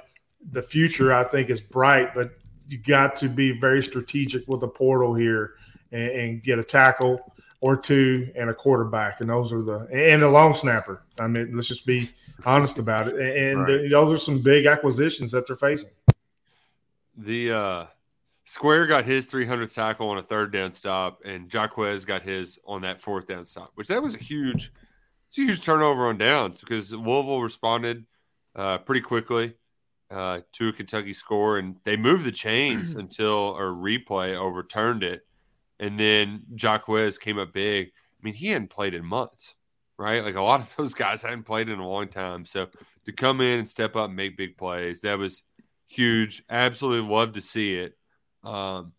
the 0.51 0.63
future, 0.63 1.13
I 1.13 1.25
think, 1.25 1.51
is 1.51 1.61
bright, 1.61 2.15
but 2.15 2.31
you 2.69 2.79
got 2.79 3.17
to 3.17 3.29
be 3.29 3.59
very 3.59 3.83
strategic 3.83 4.47
with 4.49 4.61
the 4.61 4.69
portal 4.69 5.15
here 5.15 5.55
and, 5.91 6.11
and, 6.11 6.43
get 6.43 6.59
a 6.59 6.65
tackle 6.65 7.33
or 7.61 7.77
two 7.77 8.31
and 8.35 8.51
a 8.51 8.55
quarterback, 8.55 9.21
and 9.21 9.31
those 9.31 9.53
are 9.53 9.63
the 9.63 9.87
and 9.93 10.23
a 10.23 10.29
long 10.29 10.55
snapper. 10.55 11.03
I 11.19 11.29
mean, 11.29 11.55
let's 11.55 11.69
just 11.69 11.87
be 11.87 12.11
honest 12.45 12.79
about 12.79 13.09
it. 13.09 13.15
And 13.15 13.61
right. 13.61 13.83
the, 13.83 13.89
those 13.89 14.17
are 14.17 14.21
some 14.21 14.41
big 14.41 14.67
acquisitions 14.67 15.31
that 15.33 15.47
they're 15.47 15.57
facing. 15.57 15.91
The 17.17 17.53
uh, 17.53 17.87
Square 18.45 18.87
got 18.87 19.05
his 19.05 19.27
300th 19.27 19.75
tackle 19.75 20.09
on 20.09 20.19
a 20.19 20.23
third 20.23 20.53
down 20.53 20.73
stop, 20.73 21.23
and 21.25 21.49
Jacquez 21.49 22.05
got 22.05 22.23
his 22.23 22.59
on 22.67 22.83
that 22.83 23.01
fourth 23.01 23.27
down 23.27 23.45
stop, 23.45 23.71
which 23.75 23.89
that 23.89 24.03
was 24.03 24.15
a 24.15 24.19
huge, 24.19 24.73
it's 25.29 25.39
a 25.39 25.43
huge 25.43 25.63
turnover 25.63 26.09
on 26.09 26.19
downs 26.19 26.59
because 26.59 26.93
Louisville 26.93 27.41
responded 27.41 28.05
uh, 28.57 28.79
pretty 28.79 29.01
quickly 29.01 29.55
uh, 30.11 30.41
to 30.53 30.69
a 30.69 30.73
Kentucky 30.73 31.13
score, 31.13 31.59
and 31.59 31.77
they 31.85 31.97
moved 31.97 32.25
the 32.25 32.33
chains 32.33 32.95
until 32.97 33.57
a 33.57 33.63
replay 33.63 34.37
overturned 34.37 35.03
it, 35.03 35.27
and 35.79 35.99
then 35.99 36.43
Jacquez 36.55 37.19
came 37.19 37.39
up 37.39 37.53
big. 37.53 37.89
I 37.89 38.21
mean, 38.23 38.35
he 38.35 38.49
hadn't 38.49 38.71
played 38.71 38.95
in 38.95 39.05
months, 39.05 39.55
right? 39.99 40.25
Like 40.25 40.35
a 40.35 40.43
lot 40.43 40.61
of 40.61 40.75
those 40.77 40.95
guys 40.95 41.23
hadn't 41.23 41.45
played 41.45 41.69
in 41.69 41.79
a 41.79 41.89
long 41.89 42.09
time. 42.09 42.45
So 42.45 42.69
to 43.05 43.13
come 43.13 43.41
in 43.41 43.61
and 43.61 43.69
step 43.69 43.97
up 43.97 44.07
and 44.07 44.17
make 44.17 44.37
big 44.37 44.57
plays, 44.57 45.01
that 45.03 45.19
was 45.19 45.45
huge. 45.89 46.43
Absolutely 46.51 47.09
love 47.09 47.33
to 47.35 47.41
see 47.41 47.75
it. 47.75 47.97
Um, 48.45 48.93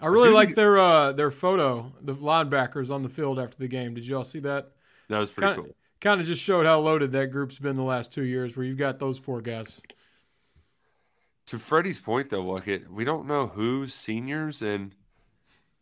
I 0.00 0.06
really 0.06 0.30
like 0.30 0.54
their 0.54 0.78
uh, 0.78 1.12
their 1.12 1.30
photo, 1.30 1.92
the 2.00 2.14
linebackers 2.14 2.90
on 2.90 3.02
the 3.02 3.08
field 3.08 3.38
after 3.38 3.58
the 3.58 3.68
game. 3.68 3.94
Did 3.94 4.06
you 4.06 4.16
all 4.16 4.24
see 4.24 4.40
that? 4.40 4.72
That 5.08 5.18
was 5.18 5.30
pretty 5.30 5.54
kinda, 5.54 5.62
cool. 5.68 5.76
Kind 6.00 6.20
of 6.20 6.26
just 6.26 6.42
showed 6.42 6.64
how 6.64 6.80
loaded 6.80 7.12
that 7.12 7.30
group's 7.30 7.58
been 7.58 7.76
the 7.76 7.82
last 7.82 8.12
two 8.12 8.24
years, 8.24 8.56
where 8.56 8.64
you've 8.64 8.78
got 8.78 8.98
those 8.98 9.18
four 9.18 9.40
guys 9.40 9.82
to 11.50 11.58
Freddie's 11.58 11.98
point 11.98 12.30
though, 12.30 12.42
look 12.42 12.68
it 12.68 12.88
we 12.92 13.02
don't 13.02 13.26
know 13.26 13.48
who's 13.48 13.92
seniors 13.92 14.62
and 14.62 14.94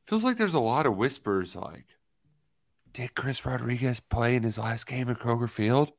feels 0.06 0.24
like 0.24 0.38
there's 0.38 0.54
a 0.54 0.60
lot 0.60 0.86
of 0.86 0.96
whispers 0.96 1.54
like 1.54 1.84
did 2.94 3.14
Chris 3.14 3.44
Rodriguez 3.44 4.00
play 4.00 4.34
in 4.34 4.44
his 4.44 4.56
last 4.56 4.86
game 4.86 5.10
at 5.10 5.18
Kroger 5.18 5.48
Field? 5.48 5.92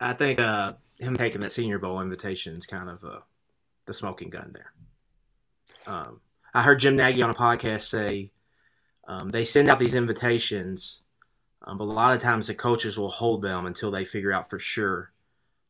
I 0.00 0.14
think 0.14 0.40
uh, 0.40 0.72
him 0.98 1.16
taking 1.16 1.42
that 1.42 1.52
Senior 1.52 1.78
Bowl 1.78 2.00
invitation 2.00 2.56
is 2.56 2.64
kind 2.64 2.88
of 2.88 3.04
uh, 3.04 3.18
the 3.84 3.92
smoking 3.92 4.30
gun 4.30 4.52
there. 4.54 4.72
Um, 5.86 6.20
I 6.52 6.62
heard 6.62 6.80
Jim 6.80 6.96
Nagy 6.96 7.22
on 7.22 7.30
a 7.30 7.34
podcast 7.34 7.82
say 7.82 8.30
um, 9.06 9.30
they 9.30 9.44
send 9.44 9.68
out 9.68 9.78
these 9.78 9.94
invitations, 9.94 11.00
um, 11.62 11.78
but 11.78 11.84
a 11.84 11.86
lot 11.86 12.14
of 12.14 12.22
times 12.22 12.46
the 12.46 12.54
coaches 12.54 12.98
will 12.98 13.08
hold 13.08 13.42
them 13.42 13.66
until 13.66 13.90
they 13.90 14.04
figure 14.04 14.32
out 14.32 14.50
for 14.50 14.58
sure 14.58 15.12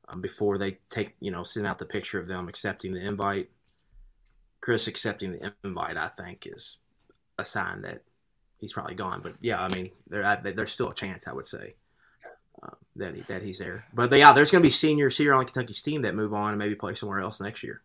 um, 0.09 0.21
before 0.21 0.59
they 0.59 0.79
take, 0.91 1.15
you 1.21 1.31
know, 1.31 1.45
send 1.45 1.67
out 1.67 1.79
the 1.79 1.87
picture 1.87 2.19
of 2.19 2.29
them 2.29 2.49
accepting 2.49 2.93
the 2.93 3.01
invite. 3.01 3.51
Chris 4.61 4.87
accepting 4.87 5.33
the 5.33 5.53
invite, 5.65 5.97
I 5.97 6.09
think, 6.09 6.47
is 6.47 6.79
a 7.39 7.45
sign 7.45 7.83
that 7.83 8.03
he's 8.59 8.73
probably 8.73 8.95
gone. 8.95 9.21
But 9.23 9.35
yeah, 9.41 9.61
I 9.61 9.69
mean, 9.69 9.91
there, 10.09 10.41
there's 10.43 10.73
still 10.73 10.91
a 10.91 10.95
chance, 10.95 11.27
I 11.27 11.33
would 11.33 11.47
say, 11.47 11.77
uh, 12.63 12.75
that 12.97 13.15
he, 13.15 13.23
that 13.23 13.43
he's 13.43 13.59
there. 13.59 13.87
But 13.95 14.13
yeah, 14.13 14.33
there's 14.33 14.51
going 14.51 14.63
to 14.63 14.69
be 14.69 14.73
seniors 14.73 15.17
here 15.17 15.33
on 15.33 15.47
Kentucky's 15.47 15.81
team 15.81 16.03
that 16.03 16.15
move 16.15 16.35
on 16.35 16.51
and 16.51 16.59
maybe 16.59 16.75
play 16.75 16.95
somewhere 16.95 17.21
else 17.21 17.41
next 17.41 17.63
year. 17.63 17.81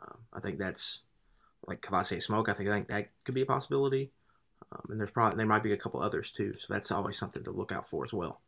Uh, 0.00 0.14
I 0.32 0.40
think 0.40 0.58
that's 0.58 1.00
like 1.66 1.82
Kavosiey 1.82 2.22
Smoke. 2.22 2.48
I 2.48 2.52
think 2.54 2.68
I 2.68 2.72
think 2.74 2.88
that 2.88 3.08
could 3.24 3.34
be 3.34 3.42
a 3.42 3.46
possibility. 3.46 4.10
Um, 4.72 4.82
and 4.90 5.00
there's 5.00 5.10
probably 5.10 5.36
there 5.36 5.46
might 5.46 5.62
be 5.62 5.72
a 5.72 5.76
couple 5.76 6.02
others 6.02 6.32
too. 6.32 6.54
So 6.58 6.72
that's 6.72 6.90
always 6.90 7.18
something 7.18 7.44
to 7.44 7.50
look 7.50 7.72
out 7.72 7.88
for 7.88 8.04
as 8.04 8.12
well. 8.12 8.40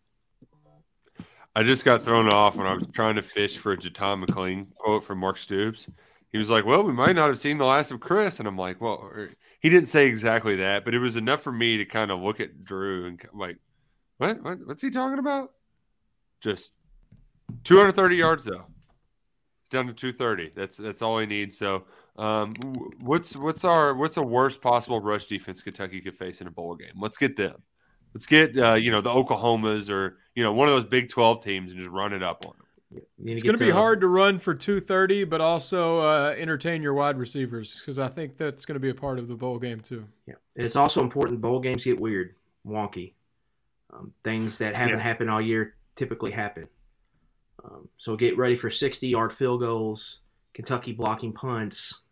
I 1.55 1.62
just 1.64 1.85
got 1.85 2.05
thrown 2.05 2.29
off 2.29 2.57
when 2.57 2.67
I 2.67 2.75
was 2.75 2.87
trying 2.87 3.17
to 3.17 3.23
fish 3.23 3.59
for 3.59 3.73
a 3.73 3.76
Jaton 3.76 4.21
McLean 4.21 4.69
quote 4.76 5.02
from 5.02 5.19
Mark 5.19 5.37
Stoops. 5.37 5.88
He 6.31 6.38
was 6.38 6.49
like, 6.49 6.64
"Well, 6.64 6.85
we 6.85 6.93
might 6.93 7.17
not 7.17 7.29
have 7.29 7.40
seen 7.40 7.59
the 7.59 7.64
last 7.64 7.90
of 7.90 7.99
Chris," 7.99 8.38
and 8.38 8.47
I'm 8.47 8.57
like, 8.57 8.81
"Well," 8.81 9.11
he 9.59 9.69
didn't 9.69 9.88
say 9.88 10.07
exactly 10.07 10.57
that, 10.57 10.85
but 10.85 10.95
it 10.95 11.00
was 11.00 11.17
enough 11.17 11.43
for 11.43 11.52
me 11.52 11.76
to 11.79 11.85
kind 11.85 12.11
of 12.11 12.21
look 12.21 12.38
at 12.38 12.64
Drew 12.64 13.07
and 13.07 13.21
like, 13.35 13.59
"What? 14.19 14.43
what 14.43 14.67
what's 14.67 14.83
he 14.83 14.90
talking 14.90 15.19
about?" 15.19 15.52
Just 16.40 16.73
230 17.64 18.17
yards 18.17 18.45
though. 18.45 18.67
down 19.71 19.87
to 19.87 19.93
230. 19.93 20.52
That's 20.55 20.76
that's 20.76 21.02
all 21.02 21.19
he 21.19 21.26
needs. 21.26 21.59
So, 21.59 21.85
um, 22.17 22.55
what's 23.00 23.37
what's 23.37 23.64
our 23.64 23.95
what's 23.95 24.14
the 24.14 24.23
worst 24.23 24.61
possible 24.61 25.00
rush 25.00 25.26
defense 25.26 25.62
Kentucky 25.62 26.00
could 26.00 26.17
face 26.17 26.40
in 26.40 26.47
a 26.47 26.50
bowl 26.50 26.75
game? 26.75 26.93
Let's 26.97 27.17
get 27.17 27.37
them. 27.37 27.62
Let's 28.14 28.26
get 28.26 28.59
uh, 28.59 28.75
you 28.75 28.90
know 28.90 29.00
the 29.00 29.11
Oklahomas 29.11 29.90
or 29.90 30.19
you 30.35 30.43
know 30.43 30.52
one 30.52 30.69
of 30.69 30.75
those 30.75 30.85
Big 30.85 31.09
Twelve 31.09 31.43
teams 31.43 31.73
and 31.73 31.81
just 31.81 31.90
run 31.90 32.12
it 32.12 32.23
up 32.23 32.45
on 32.47 32.52
them. 32.59 32.67
It's 33.25 33.43
going 33.43 33.57
to 33.57 33.64
be 33.64 33.71
hard 33.71 34.00
to 34.00 34.09
run 34.09 34.40
for 34.40 34.52
230, 34.52 35.23
but 35.25 35.40
also 35.40 36.00
uh, 36.00 36.35
entertain 36.37 36.83
your 36.83 36.93
wide 36.93 37.19
receivers 37.19 37.79
because 37.79 38.00
I 38.00 38.09
think 38.09 38.37
that's 38.37 38.64
going 38.64 38.75
to 38.75 38.81
be 38.81 38.88
a 38.88 38.95
part 38.95 39.21
of 39.21 39.29
the 39.29 39.37
bowl 39.37 39.61
game 39.61 39.79
too. 39.79 40.07
Yeah, 40.26 40.35
and 40.57 40.67
it's 40.67 40.75
also 40.75 41.00
important. 41.00 41.40
Bowl 41.40 41.61
games 41.61 41.85
get 41.85 42.00
weird, 42.00 42.35
wonky. 42.67 43.12
Um, 43.93 44.12
things 44.25 44.59
that 44.59 44.75
haven't 44.75 44.99
yeah. 44.99 45.05
happened 45.05 45.31
all 45.31 45.40
year 45.40 45.75
typically 45.95 46.33
happen. 46.33 46.69
Um, 47.64 47.88
so 47.97 48.17
get 48.17 48.37
ready 48.37 48.57
for 48.57 48.71
60-yard 48.71 49.33
field 49.33 49.61
goals, 49.61 50.21
Kentucky 50.54 50.92
blocking 50.92 51.33
punts, 51.33 52.02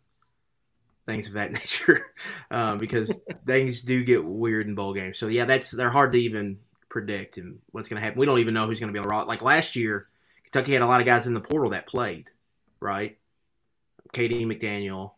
things 1.05 1.27
of 1.27 1.33
that 1.33 1.51
nature, 1.53 2.07
um, 2.51 2.77
because 2.77 3.19
things 3.45 3.81
do 3.81 4.03
get 4.03 4.23
weird 4.23 4.67
in 4.67 4.75
bowl 4.75 4.93
games. 4.93 5.17
So 5.17 5.27
yeah, 5.27 5.45
that's 5.45 5.71
they're 5.71 5.89
hard 5.89 6.13
to 6.13 6.19
even 6.19 6.59
predict 6.89 7.37
and 7.37 7.59
what's 7.71 7.87
going 7.87 7.99
to 7.99 8.03
happen. 8.03 8.19
We 8.19 8.25
don't 8.25 8.39
even 8.39 8.53
know 8.53 8.65
who's 8.65 8.79
going 8.79 8.91
to 8.91 8.93
be 8.93 8.99
on 8.99 9.03
the 9.03 9.09
roster. 9.09 9.27
Like 9.27 9.41
last 9.41 9.75
year, 9.75 10.07
Kentucky 10.43 10.73
had 10.73 10.81
a 10.81 10.87
lot 10.87 11.01
of 11.01 11.05
guys 11.05 11.27
in 11.27 11.33
the 11.33 11.41
portal 11.41 11.71
that 11.71 11.87
played, 11.87 12.29
right? 12.79 13.17
KD 14.13 14.45
McDaniel, 14.45 15.11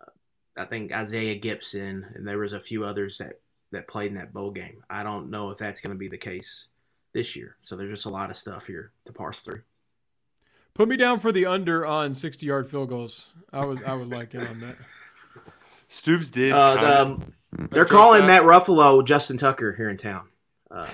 uh, 0.00 0.10
I 0.56 0.64
think 0.64 0.92
Isaiah 0.92 1.34
Gibson, 1.34 2.06
and 2.14 2.26
there 2.26 2.38
was 2.38 2.54
a 2.54 2.60
few 2.60 2.84
others 2.84 3.18
that 3.18 3.40
that 3.72 3.88
played 3.88 4.12
in 4.12 4.18
that 4.18 4.32
bowl 4.32 4.52
game. 4.52 4.84
I 4.88 5.02
don't 5.02 5.30
know 5.30 5.50
if 5.50 5.58
that's 5.58 5.80
going 5.80 5.94
to 5.94 5.98
be 5.98 6.08
the 6.08 6.16
case 6.16 6.66
this 7.12 7.36
year. 7.36 7.56
So 7.62 7.76
there's 7.76 7.90
just 7.90 8.06
a 8.06 8.10
lot 8.10 8.30
of 8.30 8.36
stuff 8.36 8.66
here 8.66 8.92
to 9.06 9.12
parse 9.12 9.40
through. 9.40 9.62
Put 10.74 10.88
me 10.88 10.96
down 10.96 11.20
for 11.20 11.30
the 11.30 11.46
under 11.46 11.86
on 11.86 12.14
60 12.14 12.44
yard 12.44 12.68
field 12.68 12.88
goals. 12.88 13.32
I 13.52 13.64
would 13.64 13.84
I 13.84 13.94
would 13.94 14.10
like 14.10 14.34
it 14.34 14.46
on 14.46 14.60
that. 14.60 14.76
Stoops 15.88 16.30
did. 16.30 16.52
Uh, 16.52 17.06
um, 17.06 17.32
they're 17.70 17.84
calling 17.84 18.26
Matt 18.26 18.42
Ruffolo 18.42 19.04
Justin 19.04 19.38
Tucker 19.38 19.72
here 19.72 19.88
in 19.88 19.96
town. 19.96 20.28
Uh, 20.70 20.88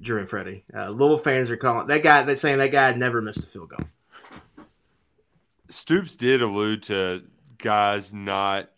Drew 0.00 0.20
and 0.20 0.28
Freddie. 0.28 0.64
Uh, 0.72 0.90
Louisville 0.90 1.18
fans 1.18 1.50
are 1.50 1.56
calling 1.56 1.88
that 1.88 2.04
guy. 2.04 2.22
They're 2.22 2.36
saying 2.36 2.58
that 2.58 2.70
guy 2.70 2.92
never 2.92 3.20
missed 3.20 3.40
a 3.40 3.46
field 3.46 3.70
goal. 3.70 4.66
Stoops 5.70 6.14
did 6.14 6.40
allude 6.40 6.84
to 6.84 7.22
guys 7.58 8.14
not 8.14 8.70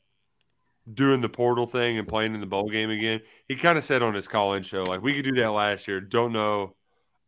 doing 0.91 1.21
the 1.21 1.29
portal 1.29 1.67
thing 1.67 1.99
and 1.99 2.09
playing 2.09 2.35
in 2.35 2.41
the 2.41 2.47
bowl 2.47 2.71
game 2.71 2.89
again. 2.89 3.21
He 3.49 3.57
kind 3.57 3.77
of 3.77 3.85
said 3.85 4.03
on 4.03 4.15
his 4.15 4.29
call 4.29 4.55
in 4.55 4.63
show, 4.63 4.85
like, 4.85 5.03
we 5.03 5.13
could 5.13 5.25
do 5.25 5.41
that 5.43 5.51
last 5.51 5.89
year. 5.89 6.01
Don't 6.01 6.33
know 6.33 6.76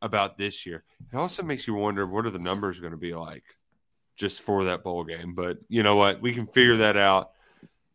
about 0.03 0.39
this 0.39 0.67
year. 0.67 0.85
It 1.13 1.17
also 1.17 1.43
makes 1.43 1.67
you 1.67 1.75
wonder 1.75 2.07
what 2.07 2.27
are 2.27 2.31
the 2.31 2.39
numbers 2.39 2.81
going 2.81 2.93
to 2.93 2.99
be 2.99 3.15
like 3.15 3.45
just 4.17 4.43
for 4.43 4.65
that 4.65 4.83
bowl 4.83 5.05
game. 5.05 5.35
But 5.35 5.59
you 5.69 5.83
know 5.83 5.97
what? 5.97 6.21
We 6.21 6.33
can 6.33 6.47
figure 6.47 6.79
that 6.79 6.97
out 6.97 7.33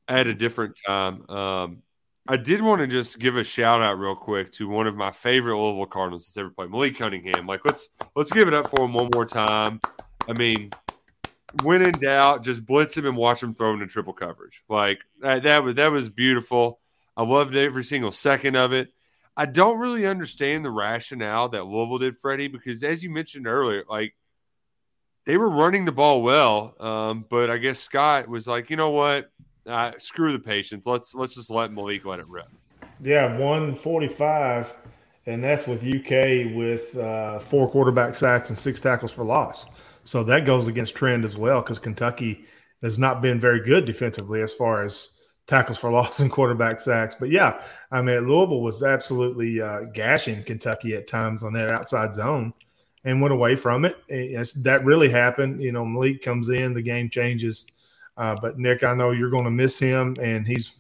at 0.08 0.28
a 0.28 0.34
different 0.34 0.80
time. 0.86 1.30
Um, 1.30 1.84
I 2.28 2.38
did 2.38 2.62
want 2.62 2.80
to 2.80 2.88
just 2.88 3.20
give 3.20 3.36
a 3.36 3.44
shout 3.44 3.82
out 3.82 4.00
real 4.00 4.16
quick 4.16 4.52
to 4.54 4.68
one 4.68 4.88
of 4.88 4.96
my 4.96 5.12
favorite 5.12 5.58
Louisville 5.58 5.86
Cardinals 5.86 6.26
that's 6.26 6.38
ever 6.38 6.50
played, 6.50 6.70
Malik 6.70 6.98
Cunningham. 6.98 7.46
Like 7.46 7.66
let's 7.66 7.90
let's 8.16 8.32
give 8.32 8.48
it 8.48 8.54
up 8.54 8.70
for 8.70 8.86
him 8.86 8.94
one 8.94 9.10
more 9.14 9.26
time. 9.26 9.82
I 10.28 10.34
mean, 10.38 10.72
when 11.64 11.82
in 11.82 11.92
doubt, 11.92 12.44
just 12.44 12.66
blitz 12.66 12.96
him 12.96 13.06
and 13.06 13.18
watch 13.18 13.44
him 13.44 13.54
throw 13.54 13.74
into 13.74 13.88
triple 13.88 14.14
coverage. 14.14 14.64
Like 14.70 15.00
that, 15.20 15.44
that 15.44 15.64
was 15.64 15.76
that 15.76 15.92
was 15.92 16.08
beautiful. 16.08 16.80
I 17.18 17.24
loved 17.24 17.56
every 17.56 17.84
single 17.84 18.14
second 18.14 18.56
of 18.56 18.72
it. 18.72 18.94
I 19.36 19.46
don't 19.46 19.80
really 19.80 20.06
understand 20.06 20.64
the 20.64 20.72
rationale 20.72 21.50
that 21.50 21.66
Louisville 21.66 21.98
did, 21.98 22.18
Freddie, 22.18 22.48
because 22.48 22.84
as 22.84 23.04
you 23.04 23.10
mentioned 23.10 23.48
earlier, 23.48 23.84
like 23.90 24.14
they 25.26 25.38
were 25.38 25.50
running 25.50 25.86
the 25.86 25.92
ball 25.92 26.22
well, 26.22 26.76
um, 26.80 27.26
but 27.30 27.50
I 27.50 27.58
guess 27.58 27.80
Scott 27.80 28.28
was 28.28 28.48
like, 28.48 28.70
you 28.70 28.76
know 28.76 28.92
what, 28.92 29.32
uh, 29.66 29.92
screw 29.98 30.34
the 30.34 30.40
patience. 30.40 30.86
Let's 30.86 31.16
let's 31.16 31.36
just 31.36 31.50
let 31.50 31.72
Malik 31.72 32.06
let 32.06 32.20
it 32.20 32.28
rip. 32.28 32.48
Yeah, 33.02 33.38
one 33.38 33.74
forty-five, 33.74 34.76
and 35.26 35.44
that's 35.44 35.66
with 35.66 35.84
UK 35.84 36.54
with 36.56 36.96
uh, 36.98 37.40
four 37.40 37.70
quarterback 37.70 38.16
sacks 38.16 38.50
and 38.50 38.58
six 38.58 38.80
tackles 38.80 39.12
for 39.12 39.24
loss. 39.24 39.66
So 40.04 40.24
that 40.26 40.46
goes 40.46 40.68
against 40.68 40.96
trend 40.96 41.24
as 41.24 41.38
well 41.38 41.62
because 41.62 41.80
Kentucky 41.80 42.46
has 42.82 43.00
not 43.00 43.22
been 43.22 43.40
very 43.40 43.62
good 43.62 43.86
defensively 43.86 44.42
as 44.42 44.54
far 44.54 44.84
as 44.84 45.13
tackles 45.48 45.78
for 45.78 45.92
loss 45.94 46.20
and 46.20 46.32
quarterback 46.32 46.80
sacks. 46.80 47.16
But 47.20 47.30
yeah, 47.30 47.62
I 47.92 48.02
mean, 48.02 48.28
Louisville 48.28 48.62
was 48.62 48.84
absolutely 48.84 49.62
uh, 49.62 49.82
gashing 49.94 50.44
Kentucky 50.44 50.96
at 50.96 51.08
times 51.08 51.44
on 51.44 51.54
that 51.54 51.70
outside 51.70 52.16
zone 52.16 52.54
and 53.06 53.22
went 53.22 53.34
away 53.34 53.56
from 53.56 53.86
it. 53.86 53.98
It's, 54.08 54.54
that 54.54 54.86
really 54.86 55.10
happened. 55.10 55.62
You 55.62 55.72
know, 55.72 55.86
Malik 55.86 56.22
comes 56.22 56.50
in, 56.50 56.74
the 56.74 56.82
game 56.82 57.10
changes. 57.10 57.66
Uh, 58.16 58.36
but 58.42 58.58
Nick, 58.60 58.84
I 58.84 58.94
know 58.94 59.12
you're 59.12 59.32
going 59.32 59.46
to 59.46 59.52
miss 59.52 59.80
him, 59.80 60.16
and 60.22 60.48
he's. 60.48 60.72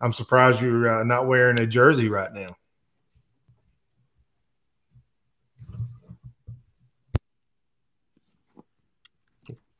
I'm 0.00 0.12
surprised 0.12 0.62
you're 0.62 1.00
uh, 1.00 1.04
not 1.04 1.26
wearing 1.26 1.60
a 1.60 1.66
jersey 1.66 2.08
right 2.08 2.32
now. 2.32 2.46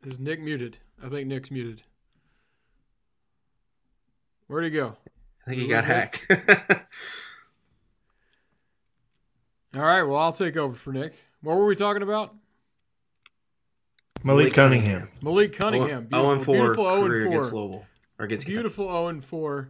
Is 0.04 0.18
Nick 0.18 0.40
muted? 0.40 0.76
I 1.02 1.08
think 1.08 1.28
Nick's 1.28 1.52
muted. 1.52 1.82
Where'd 4.48 4.64
he 4.64 4.70
go? 4.70 4.96
I 5.46 5.50
think 5.50 5.62
he 5.62 5.68
got 5.68 5.84
hacked. 5.84 6.26
All 9.76 9.82
right, 9.82 10.02
well, 10.02 10.18
I'll 10.18 10.32
take 10.32 10.56
over 10.56 10.74
for 10.74 10.92
Nick. 10.92 11.14
What 11.42 11.56
were 11.56 11.66
we 11.66 11.76
talking 11.76 12.02
about? 12.02 12.34
Malik, 14.24 14.44
Malik 14.44 14.54
Cunningham. 14.54 15.08
Malik 15.22 15.52
Cunningham. 15.52 16.06
Beautiful, 16.06 16.34
0 16.34 16.44
4 16.44 16.54
beautiful 16.54 16.84
0 16.84 16.96
4 16.96 17.06
against 17.06 17.52
Louisville. 17.52 17.86
Or 18.18 18.24
against 18.24 18.46
beautiful 18.46 18.86
0 18.86 19.20
4. 19.20 19.68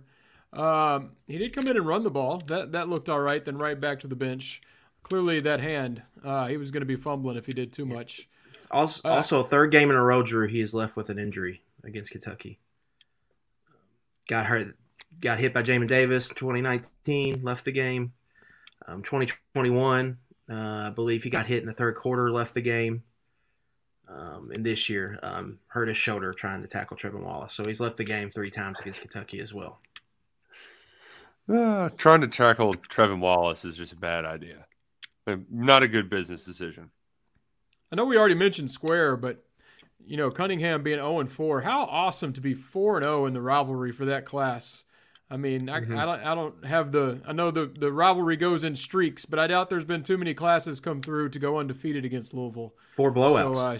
Um, 0.52 1.10
he 1.26 1.36
did 1.36 1.52
come 1.52 1.66
in 1.66 1.76
and 1.76 1.86
run 1.86 2.04
the 2.04 2.10
ball. 2.10 2.42
That 2.46 2.72
that 2.72 2.88
looked 2.88 3.08
all 3.08 3.20
right. 3.20 3.44
Then 3.44 3.58
right 3.58 3.78
back 3.78 4.00
to 4.00 4.06
the 4.06 4.16
bench. 4.16 4.62
Clearly, 5.02 5.40
that 5.40 5.60
hand, 5.60 6.02
uh, 6.24 6.46
he 6.46 6.56
was 6.56 6.70
going 6.70 6.80
to 6.80 6.86
be 6.86 6.96
fumbling 6.96 7.36
if 7.36 7.46
he 7.46 7.52
did 7.52 7.72
too 7.72 7.86
much. 7.86 8.28
Also, 8.70 9.00
uh, 9.08 9.12
also, 9.12 9.42
third 9.42 9.70
game 9.70 9.90
in 9.90 9.96
a 9.96 10.02
row, 10.02 10.22
Drew, 10.22 10.46
he 10.48 10.60
is 10.60 10.74
left 10.74 10.96
with 10.96 11.08
an 11.10 11.18
injury 11.18 11.62
against 11.84 12.10
Kentucky. 12.10 12.58
Got 14.28 14.46
hurt, 14.46 14.76
got 15.20 15.40
hit 15.40 15.54
by 15.54 15.62
Jamin 15.62 15.88
Davis 15.88 16.28
2019, 16.28 17.40
left 17.40 17.64
the 17.64 17.72
game. 17.72 18.12
Um, 18.86 19.02
2021, 19.02 20.18
uh, 20.50 20.54
I 20.54 20.90
believe 20.90 21.24
he 21.24 21.30
got 21.30 21.46
hit 21.46 21.62
in 21.62 21.66
the 21.66 21.74
third 21.74 21.96
quarter, 21.96 22.30
left 22.30 22.54
the 22.54 22.60
game. 22.60 23.02
Um, 24.08 24.50
and 24.54 24.64
this 24.64 24.88
year, 24.88 25.18
um, 25.22 25.58
hurt 25.66 25.88
his 25.88 25.98
shoulder 25.98 26.32
trying 26.32 26.62
to 26.62 26.68
tackle 26.68 26.96
Trevin 26.96 27.22
Wallace. 27.22 27.54
So 27.54 27.64
he's 27.64 27.80
left 27.80 27.96
the 27.96 28.04
game 28.04 28.30
three 28.30 28.50
times 28.50 28.78
against 28.80 29.00
Kentucky 29.00 29.40
as 29.40 29.52
well. 29.52 29.80
Uh, 31.48 31.88
trying 31.96 32.20
to 32.20 32.28
tackle 32.28 32.74
Trevin 32.74 33.20
Wallace 33.20 33.64
is 33.64 33.76
just 33.76 33.92
a 33.92 33.96
bad 33.96 34.24
idea. 34.24 34.66
Not 35.50 35.82
a 35.82 35.88
good 35.88 36.08
business 36.08 36.44
decision. 36.44 36.90
I 37.90 37.96
know 37.96 38.04
we 38.04 38.18
already 38.18 38.34
mentioned 38.34 38.70
Square, 38.70 39.16
but 39.18 39.44
you 40.06 40.16
know 40.16 40.30
Cunningham 40.30 40.82
being 40.82 40.98
0 40.98 41.20
and 41.20 41.30
4, 41.30 41.62
how 41.62 41.84
awesome 41.84 42.32
to 42.34 42.40
be 42.40 42.54
4 42.54 42.98
and 42.98 43.04
0 43.04 43.26
in 43.26 43.34
the 43.34 43.40
rivalry 43.40 43.92
for 43.92 44.04
that 44.06 44.24
class. 44.24 44.84
I 45.30 45.36
mean, 45.36 45.66
mm-hmm. 45.66 45.96
I, 45.96 46.02
I, 46.02 46.06
don't 46.06 46.26
I 46.26 46.34
don't 46.34 46.64
have 46.64 46.92
the 46.92 47.20
I 47.26 47.32
know 47.32 47.50
the 47.50 47.66
the 47.66 47.92
rivalry 47.92 48.36
goes 48.36 48.64
in 48.64 48.74
streaks, 48.74 49.24
but 49.26 49.38
I 49.38 49.46
doubt 49.46 49.68
there's 49.68 49.84
been 49.84 50.02
too 50.02 50.16
many 50.16 50.34
classes 50.34 50.80
come 50.80 51.02
through 51.02 51.30
to 51.30 51.38
go 51.38 51.58
undefeated 51.58 52.04
against 52.04 52.32
Louisville. 52.32 52.74
Four 52.96 53.12
blowouts. 53.12 53.54
So, 53.54 53.60
uh, 53.60 53.78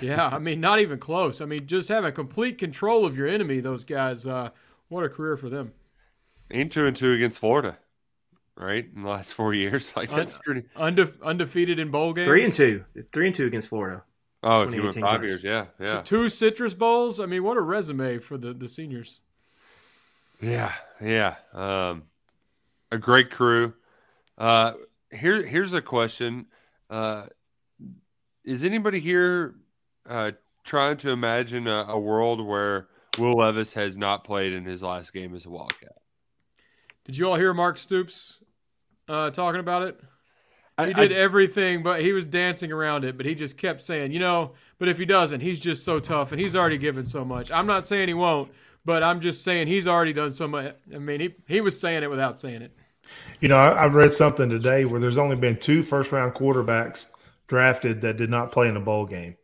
yeah, 0.00 0.28
I 0.28 0.38
mean, 0.38 0.60
not 0.60 0.78
even 0.78 0.98
close. 0.98 1.40
I 1.40 1.46
mean, 1.46 1.66
just 1.66 1.88
having 1.88 2.12
complete 2.12 2.58
control 2.58 3.04
of 3.04 3.16
your 3.16 3.26
enemy. 3.26 3.60
Those 3.60 3.84
guys, 3.84 4.26
uh, 4.26 4.50
what 4.88 5.04
a 5.04 5.08
career 5.08 5.36
for 5.36 5.48
them. 5.48 5.72
And 6.50 6.70
two 6.70 6.86
and 6.86 6.96
two 6.96 7.12
against 7.12 7.38
Florida 7.38 7.78
right? 8.60 8.86
In 8.94 9.02
the 9.02 9.08
last 9.08 9.34
four 9.34 9.54
years, 9.54 9.92
like 9.96 10.10
that's 10.10 10.38
pretty 10.38 10.64
unde- 10.76 11.18
undefeated 11.22 11.78
in 11.78 11.90
bowl 11.90 12.12
games. 12.12 12.28
Three 12.28 12.44
and 12.44 12.54
two, 12.54 12.84
three 13.12 13.28
and 13.28 13.36
two 13.36 13.46
against 13.46 13.68
Florida. 13.68 14.04
Oh, 14.42 14.62
if 14.62 14.74
you 14.74 14.82
went 14.82 14.98
five 14.98 15.22
years, 15.22 15.44
yeah, 15.44 15.66
yeah. 15.78 16.00
Two 16.02 16.30
citrus 16.30 16.72
bowls. 16.72 17.20
I 17.20 17.26
mean, 17.26 17.44
what 17.44 17.56
a 17.56 17.60
resume 17.60 18.18
for 18.18 18.38
the 18.38 18.54
the 18.54 18.68
seniors. 18.68 19.20
Yeah, 20.40 20.72
yeah. 21.00 21.36
Um, 21.52 22.04
a 22.90 22.98
great 22.98 23.30
crew. 23.30 23.74
Uh, 24.38 24.72
here, 25.10 25.44
here's 25.44 25.74
a 25.74 25.82
question. 25.82 26.46
Uh, 26.88 27.26
is 28.44 28.64
anybody 28.64 29.00
here 29.00 29.56
uh, 30.08 30.32
trying 30.64 30.96
to 30.98 31.10
imagine 31.10 31.66
a, 31.66 31.84
a 31.88 32.00
world 32.00 32.44
where 32.44 32.88
Will 33.18 33.36
Levis 33.36 33.74
has 33.74 33.98
not 33.98 34.24
played 34.24 34.54
in 34.54 34.64
his 34.64 34.82
last 34.82 35.12
game 35.12 35.34
as 35.34 35.44
a 35.44 35.50
Wildcat? 35.50 35.98
Did 37.04 37.18
you 37.18 37.28
all 37.28 37.36
hear 37.36 37.52
Mark 37.52 37.76
Stoops 37.76 38.40
uh, 39.10 39.30
talking 39.30 39.60
about 39.60 39.82
it. 39.82 40.00
He 40.88 40.94
did 40.94 41.12
I, 41.12 41.16
everything, 41.16 41.82
but 41.82 42.00
he 42.00 42.12
was 42.12 42.24
dancing 42.24 42.72
around 42.72 43.04
it. 43.04 43.16
But 43.16 43.26
he 43.26 43.34
just 43.34 43.56
kept 43.56 43.82
saying, 43.82 44.12
you 44.12 44.18
know, 44.18 44.52
but 44.78 44.88
if 44.88 44.98
he 44.98 45.04
doesn't, 45.04 45.40
he's 45.40 45.60
just 45.60 45.84
so 45.84 46.00
tough, 46.00 46.32
and 46.32 46.40
he's 46.40 46.56
already 46.56 46.78
given 46.78 47.04
so 47.04 47.24
much. 47.24 47.50
I'm 47.50 47.66
not 47.66 47.86
saying 47.86 48.08
he 48.08 48.14
won't, 48.14 48.50
but 48.84 49.02
I'm 49.02 49.20
just 49.20 49.44
saying 49.44 49.66
he's 49.66 49.86
already 49.86 50.12
done 50.12 50.32
so 50.32 50.48
much. 50.48 50.74
I 50.94 50.98
mean, 50.98 51.20
he 51.20 51.34
he 51.46 51.60
was 51.60 51.78
saying 51.78 52.02
it 52.02 52.10
without 52.10 52.38
saying 52.38 52.62
it. 52.62 52.76
You 53.40 53.48
know, 53.48 53.56
I, 53.56 53.70
I 53.70 53.86
read 53.86 54.12
something 54.12 54.48
today 54.48 54.84
where 54.84 55.00
there's 55.00 55.18
only 55.18 55.36
been 55.36 55.56
two 55.56 55.82
first 55.82 56.12
round 56.12 56.34
quarterbacks 56.34 57.08
drafted 57.48 58.00
that 58.02 58.16
did 58.16 58.30
not 58.30 58.52
play 58.52 58.68
in 58.68 58.76
a 58.76 58.80
bowl 58.80 59.06
game. 59.06 59.36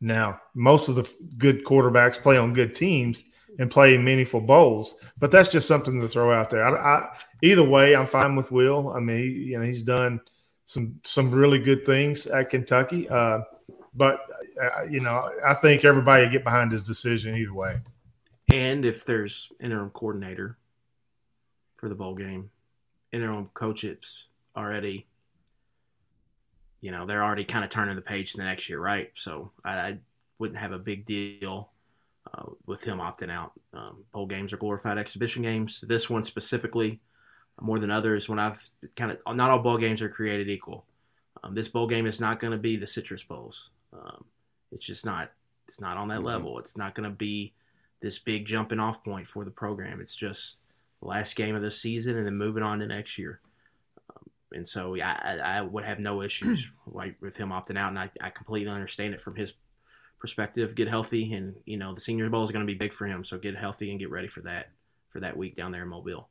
Now, 0.00 0.40
most 0.54 0.88
of 0.88 0.96
the 0.96 1.08
good 1.38 1.64
quarterbacks 1.64 2.20
play 2.20 2.36
on 2.36 2.52
good 2.52 2.74
teams 2.74 3.22
and 3.58 3.70
play 3.70 3.96
meaningful 3.96 4.40
bowls. 4.40 4.94
But 5.18 5.30
that's 5.30 5.50
just 5.50 5.68
something 5.68 6.00
to 6.00 6.08
throw 6.08 6.32
out 6.32 6.50
there. 6.50 6.66
I, 6.66 6.96
I, 6.96 7.08
either 7.42 7.62
way, 7.62 7.94
I'm 7.94 8.06
fine 8.06 8.36
with 8.36 8.50
Will. 8.50 8.90
I 8.90 9.00
mean, 9.00 9.32
you 9.32 9.58
know, 9.58 9.64
he's 9.64 9.82
done 9.82 10.20
some 10.66 11.00
some 11.04 11.30
really 11.30 11.58
good 11.58 11.86
things 11.86 12.26
at 12.26 12.50
Kentucky. 12.50 13.08
Uh, 13.08 13.40
but 13.94 14.26
uh, 14.62 14.82
you 14.84 15.00
know, 15.00 15.30
I 15.46 15.54
think 15.54 15.84
everybody 15.84 16.28
get 16.28 16.44
behind 16.44 16.72
his 16.72 16.84
decision 16.84 17.34
either 17.36 17.54
way. 17.54 17.80
And 18.52 18.84
if 18.84 19.04
there's 19.04 19.50
interim 19.60 19.90
coordinator 19.90 20.58
for 21.76 21.88
the 21.88 21.94
bowl 21.94 22.14
game, 22.14 22.50
interim 23.12 23.50
coaches 23.54 24.26
already, 24.56 25.06
you 26.80 26.90
know, 26.90 27.06
they're 27.06 27.24
already 27.24 27.44
kind 27.44 27.64
of 27.64 27.70
turning 27.70 27.96
the 27.96 28.02
page 28.02 28.32
to 28.32 28.38
the 28.38 28.44
next 28.44 28.68
year, 28.68 28.80
right? 28.80 29.10
So 29.14 29.50
I, 29.64 29.78
I 29.78 29.98
wouldn't 30.38 30.58
have 30.60 30.72
a 30.72 30.78
big 30.78 31.06
deal 31.06 31.70
uh, 32.32 32.44
with 32.66 32.84
him 32.84 32.98
opting 32.98 33.30
out. 33.30 33.52
Um, 33.72 34.04
bowl 34.12 34.26
games 34.26 34.52
are 34.52 34.58
glorified 34.58 34.98
exhibition 34.98 35.42
games. 35.42 35.82
This 35.86 36.08
one 36.08 36.22
specifically, 36.22 37.00
more 37.60 37.78
than 37.78 37.90
others, 37.90 38.28
when 38.28 38.38
I've 38.38 38.70
kind 38.96 39.10
of 39.12 39.36
not 39.36 39.50
all 39.50 39.58
bowl 39.58 39.78
games 39.78 40.02
are 40.02 40.08
created 40.08 40.48
equal. 40.48 40.84
Um, 41.42 41.54
this 41.54 41.68
bowl 41.68 41.86
game 41.86 42.06
is 42.06 42.20
not 42.20 42.40
going 42.40 42.52
to 42.52 42.58
be 42.58 42.76
the 42.76 42.86
Citrus 42.86 43.22
Bowls. 43.22 43.70
Um, 43.92 44.24
it's 44.72 44.86
just 44.86 45.04
not. 45.04 45.30
It's 45.68 45.80
not 45.80 45.96
on 45.96 46.08
that 46.08 46.18
mm-hmm. 46.18 46.26
level. 46.26 46.58
It's 46.58 46.76
not 46.76 46.94
going 46.94 47.08
to 47.08 47.14
be 47.14 47.52
this 48.00 48.18
big 48.18 48.46
jumping 48.46 48.80
off 48.80 49.02
point 49.02 49.26
for 49.26 49.44
the 49.44 49.50
program. 49.50 50.00
It's 50.00 50.14
just 50.14 50.58
the 51.00 51.08
last 51.08 51.34
game 51.36 51.54
of 51.54 51.62
the 51.62 51.70
season 51.70 52.16
and 52.16 52.26
then 52.26 52.36
moving 52.36 52.62
on 52.62 52.78
to 52.78 52.86
next 52.86 53.18
year. 53.18 53.40
Um, 54.10 54.30
and 54.52 54.68
so 54.68 54.96
I, 55.00 55.38
I, 55.42 55.60
would 55.60 55.84
have 55.84 55.98
no 55.98 56.22
issues 56.22 56.68
with 56.86 57.36
him 57.36 57.50
opting 57.50 57.78
out, 57.78 57.90
and 57.90 57.98
I, 57.98 58.10
I 58.20 58.30
completely 58.30 58.70
understand 58.70 59.14
it 59.14 59.20
from 59.20 59.36
his 59.36 59.54
perspective, 60.20 60.74
get 60.74 60.88
healthy, 60.88 61.32
and 61.32 61.56
you 61.64 61.76
know 61.76 61.94
the 61.94 62.00
Senior 62.00 62.28
Bowl 62.30 62.44
is 62.44 62.50
going 62.50 62.66
to 62.66 62.72
be 62.72 62.78
big 62.78 62.92
for 62.92 63.06
him. 63.06 63.24
So 63.24 63.38
get 63.38 63.56
healthy 63.56 63.90
and 63.90 63.98
get 63.98 64.10
ready 64.10 64.28
for 64.28 64.40
that 64.42 64.70
for 65.10 65.20
that 65.20 65.36
week 65.36 65.56
down 65.56 65.72
there 65.72 65.82
in 65.82 65.88
Mobile. 65.88 66.28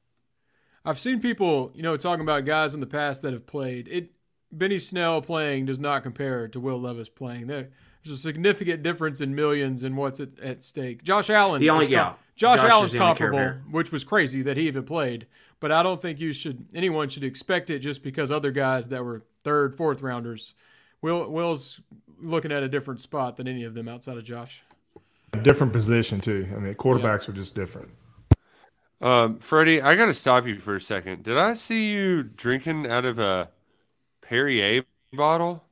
I've 0.85 0.99
seen 0.99 1.19
people, 1.19 1.71
you 1.73 1.81
know, 1.81 1.97
talking 1.97 2.21
about 2.21 2.45
guys 2.45 2.73
in 2.73 2.79
the 2.79 2.87
past 2.87 3.21
that 3.23 3.33
have 3.33 3.47
played. 3.47 3.87
It 3.87 4.11
Benny 4.51 4.79
Snell 4.79 5.21
playing 5.21 5.65
does 5.65 5.79
not 5.79 6.03
compare 6.03 6.47
to 6.47 6.59
Will 6.59 6.79
Levis 6.79 7.09
playing. 7.09 7.47
There, 7.47 7.69
there's 8.03 8.17
a 8.17 8.21
significant 8.21 8.83
difference 8.83 9.19
in 9.19 9.33
millions 9.35 9.83
and 9.83 9.97
what's 9.97 10.19
at, 10.19 10.39
at 10.39 10.63
stake. 10.63 11.03
Josh 11.03 11.29
Allen, 11.29 11.59
the 11.59 11.69
only 11.69 11.89
yeah, 11.89 12.13
Josh, 12.35 12.59
Josh 12.59 12.69
Allen's 12.69 12.93
is 12.93 12.99
the 12.99 13.03
only 13.03 13.17
Care 13.17 13.31
comparable, 13.31 13.71
which 13.71 13.91
was 13.91 14.03
crazy 14.03 14.41
that 14.43 14.57
he 14.57 14.67
even 14.67 14.83
played. 14.83 15.25
But 15.59 15.71
I 15.71 15.81
don't 15.83 16.01
think 16.01 16.19
you 16.19 16.31
should 16.31 16.67
anyone 16.73 17.09
should 17.09 17.23
expect 17.23 17.69
it 17.69 17.79
just 17.79 18.03
because 18.03 18.29
other 18.29 18.51
guys 18.51 18.89
that 18.89 19.03
were 19.03 19.23
third, 19.43 19.75
fourth 19.75 20.01
rounders. 20.01 20.53
Will 21.01 21.29
Will's 21.29 21.81
looking 22.21 22.51
at 22.51 22.63
a 22.63 22.69
different 22.69 23.01
spot 23.01 23.37
than 23.37 23.47
any 23.47 23.63
of 23.63 23.73
them 23.73 23.87
outside 23.87 24.17
of 24.17 24.23
Josh. 24.23 24.63
Different 25.41 25.73
position 25.73 26.21
too. 26.21 26.47
I 26.55 26.59
mean, 26.59 26.73
quarterbacks 26.75 27.27
are 27.27 27.33
just 27.33 27.55
different. 27.55 27.89
Um, 29.01 29.39
Freddie, 29.39 29.81
I 29.81 29.95
got 29.95 30.05
to 30.07 30.13
stop 30.13 30.47
you 30.47 30.59
for 30.59 30.75
a 30.75 30.81
second. 30.81 31.23
Did 31.23 31.37
I 31.37 31.53
see 31.53 31.91
you 31.91 32.23
drinking 32.23 32.87
out 32.87 33.05
of 33.05 33.19
a 33.19 33.49
Perrier 34.21 34.83
bottle? 35.13 35.63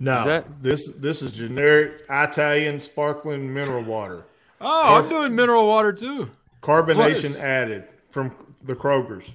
No, 0.00 0.18
Is 0.20 0.24
that- 0.26 0.62
this 0.62 0.90
this 0.92 1.22
is 1.22 1.32
generic 1.32 2.02
Italian 2.08 2.80
sparkling 2.80 3.52
mineral 3.52 3.82
water. 3.82 4.24
Oh, 4.60 4.94
I'm 4.94 5.08
doing 5.08 5.34
mineral 5.34 5.66
water 5.66 5.92
too. 5.92 6.30
Carbonation 6.62 7.38
added 7.38 7.88
from 8.10 8.32
the 8.62 8.74
Kroger's. 8.74 9.32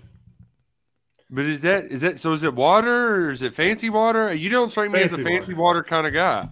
But 1.29 1.45
is 1.45 1.61
that 1.63 1.85
is 1.85 2.01
that 2.01 2.19
so? 2.19 2.31
Is 2.33 2.43
it 2.43 2.53
water 2.53 3.25
or 3.27 3.31
is 3.31 3.41
it 3.41 3.53
fancy 3.53 3.89
water? 3.89 4.33
You 4.33 4.49
don't 4.49 4.69
strike 4.69 4.91
me 4.91 4.99
as 5.01 5.11
a 5.11 5.17
Fancy 5.17 5.23
fancy 5.37 5.53
water, 5.53 5.81
kind 5.83 6.05
of 6.07 6.13
guy. 6.13 6.47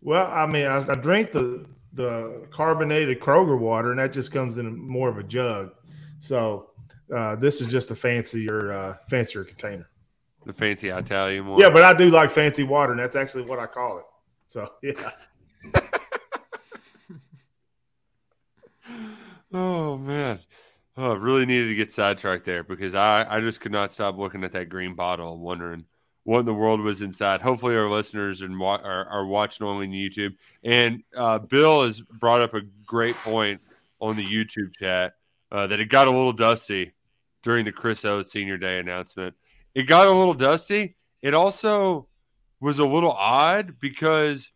Well, 0.00 0.26
I 0.26 0.46
mean, 0.46 0.66
I, 0.66 0.78
I 0.78 0.94
drink 0.94 1.32
the 1.32 1.64
the 1.92 2.46
carbonated 2.50 3.20
Kroger 3.20 3.58
water, 3.58 3.90
and 3.90 4.00
that 4.00 4.12
just 4.12 4.32
comes 4.32 4.58
in 4.58 4.76
more 4.76 5.08
of 5.08 5.18
a 5.18 5.22
jug. 5.22 5.72
So 6.18 6.70
uh, 7.14 7.36
this 7.36 7.60
is 7.60 7.68
just 7.68 7.90
a 7.90 7.94
fancier 7.94 8.72
uh, 8.72 8.96
fancier 9.08 9.44
container. 9.44 9.88
The 10.44 10.52
fancy 10.52 10.88
Italian 10.88 11.46
one. 11.46 11.60
Yeah, 11.60 11.70
but 11.70 11.82
I 11.82 11.94
do 11.94 12.10
like 12.10 12.30
fancy 12.30 12.62
water, 12.64 12.92
and 12.92 13.00
that's 13.00 13.16
actually 13.16 13.44
what 13.44 13.58
I 13.58 13.66
call 13.66 13.98
it. 13.98 14.04
So 14.46 14.72
yeah, 14.82 15.10
Oh 19.52 19.98
man. 19.98 20.38
Oh, 20.96 21.12
I 21.12 21.14
really 21.14 21.46
needed 21.46 21.68
to 21.68 21.74
get 21.74 21.90
sidetracked 21.90 22.44
there 22.44 22.62
because 22.64 22.94
I, 22.94 23.26
I 23.28 23.40
just 23.40 23.60
could 23.60 23.72
not 23.72 23.92
stop 23.92 24.18
looking 24.18 24.44
at 24.44 24.52
that 24.52 24.68
green 24.68 24.94
bottle 24.94 25.38
wondering 25.38 25.86
what 26.24 26.40
in 26.40 26.46
the 26.46 26.54
world 26.54 26.80
was 26.80 27.02
inside. 27.02 27.42
Hopefully, 27.42 27.76
our 27.76 27.90
listeners 27.90 28.42
are, 28.42 28.58
wa- 28.58 28.80
are, 28.82 29.06
are 29.06 29.26
watching 29.26 29.66
only 29.66 29.86
on 29.86 29.92
YouTube. 29.92 30.36
And 30.62 31.02
uh, 31.16 31.38
Bill 31.38 31.84
has 31.84 32.00
brought 32.00 32.40
up 32.40 32.54
a 32.54 32.62
great 32.86 33.16
point 33.16 33.60
on 34.00 34.16
the 34.16 34.24
YouTube 34.24 34.76
chat 34.76 35.14
uh, 35.50 35.66
that 35.66 35.80
it 35.80 35.86
got 35.86 36.08
a 36.08 36.10
little 36.10 36.32
dusty 36.32 36.92
during 37.42 37.64
the 37.64 37.72
Chris 37.72 38.04
O 38.04 38.22
Senior 38.22 38.56
Day 38.56 38.78
announcement. 38.78 39.34
It 39.74 39.84
got 39.84 40.06
a 40.06 40.12
little 40.12 40.34
dusty. 40.34 40.96
It 41.22 41.34
also 41.34 42.08
was 42.60 42.78
a 42.78 42.86
little 42.86 43.12
odd 43.12 43.78
because 43.80 44.50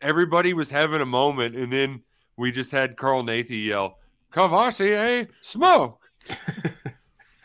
everybody 0.00 0.54
was 0.54 0.70
having 0.70 1.00
a 1.00 1.06
moment, 1.06 1.56
and 1.56 1.72
then 1.72 2.02
we 2.36 2.50
just 2.50 2.70
had 2.70 2.96
Carl 2.96 3.22
Nathe 3.22 3.50
yell, 3.50 3.98
Kavosiey, 4.32 5.28
smoke. 5.40 6.00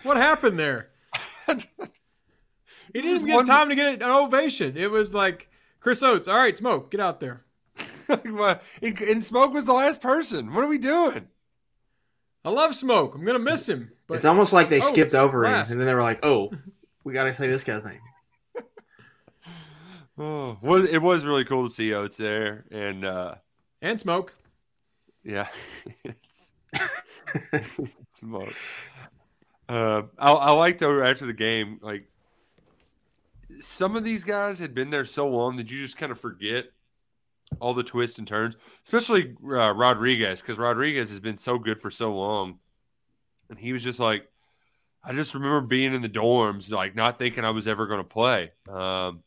What 0.03 0.17
happened 0.17 0.59
there? 0.59 0.91
he 2.93 3.01
didn't 3.01 3.15
even 3.15 3.25
get 3.27 3.35
one- 3.35 3.45
time 3.45 3.69
to 3.69 3.75
get 3.75 3.87
an 3.87 4.03
ovation. 4.03 4.77
It 4.77 4.91
was 4.91 5.13
like 5.13 5.49
Chris 5.79 6.01
Oats. 6.03 6.27
All 6.27 6.35
right, 6.37 6.55
smoke, 6.55 6.91
get 6.91 6.99
out 6.99 7.19
there. 7.19 7.43
and 8.09 8.99
and 9.01 9.23
Smoke 9.23 9.53
was 9.53 9.65
the 9.65 9.73
last 9.73 10.01
person. 10.01 10.53
What 10.53 10.63
are 10.63 10.67
we 10.67 10.77
doing? 10.77 11.27
I 12.45 12.49
love 12.49 12.75
smoke. 12.75 13.15
I'm 13.15 13.23
gonna 13.25 13.39
miss 13.39 13.67
him. 13.67 13.91
But 14.07 14.15
it's 14.15 14.25
almost 14.25 14.51
like 14.53 14.69
they 14.69 14.81
Oh, 14.81 14.91
skipped 14.91 15.13
over 15.15 15.43
last. 15.43 15.69
him, 15.69 15.73
and 15.75 15.81
then 15.81 15.87
they 15.87 15.93
were 15.95 16.01
like, 16.01 16.23
"Oh, 16.25 16.51
we 17.05 17.13
got 17.13 17.23
to 17.23 17.33
say 17.33 17.47
this 17.47 17.63
guy's 17.63 17.83
name." 17.83 17.99
Oh, 20.17 20.57
was 20.61 20.85
it 20.85 21.01
was 21.01 21.25
really 21.25 21.43
cool 21.45 21.67
to 21.67 21.73
see 21.73 21.91
Oats 21.93 22.17
there, 22.17 22.65
and 22.69 23.03
uh, 23.03 23.35
and 23.81 23.99
smoke. 23.99 24.35
yeah, 25.23 25.47
it's, 26.03 26.51
it's 27.51 27.71
Smoke. 28.19 28.53
Uh, 29.67 30.03
I, 30.19 30.31
I 30.33 30.51
like 30.51 30.77
though 30.77 31.01
after 31.01 31.25
the 31.25 31.33
game, 31.33 31.79
like 31.81 32.05
some 33.59 33.95
of 33.95 34.03
these 34.03 34.23
guys 34.23 34.59
had 34.59 34.73
been 34.73 34.89
there 34.89 35.05
so 35.05 35.27
long 35.27 35.57
that 35.57 35.71
you 35.71 35.79
just 35.79 35.97
kind 35.97 36.11
of 36.11 36.19
forget 36.19 36.65
all 37.59 37.73
the 37.73 37.83
twists 37.83 38.19
and 38.19 38.27
turns, 38.27 38.57
especially 38.83 39.35
uh, 39.43 39.73
Rodriguez, 39.73 40.41
because 40.41 40.57
Rodriguez 40.57 41.09
has 41.09 41.19
been 41.19 41.37
so 41.37 41.57
good 41.57 41.79
for 41.79 41.91
so 41.91 42.13
long. 42.13 42.59
And 43.49 43.59
he 43.59 43.73
was 43.73 43.83
just 43.83 43.99
like, 43.99 44.27
I 45.03 45.13
just 45.13 45.33
remember 45.33 45.61
being 45.61 45.93
in 45.93 46.01
the 46.01 46.09
dorms, 46.09 46.71
like 46.71 46.95
not 46.95 47.19
thinking 47.19 47.43
I 47.43 47.51
was 47.51 47.67
ever 47.67 47.87
going 47.87 47.99
to 47.99 48.03
play. 48.03 48.51
Um, 48.69 49.23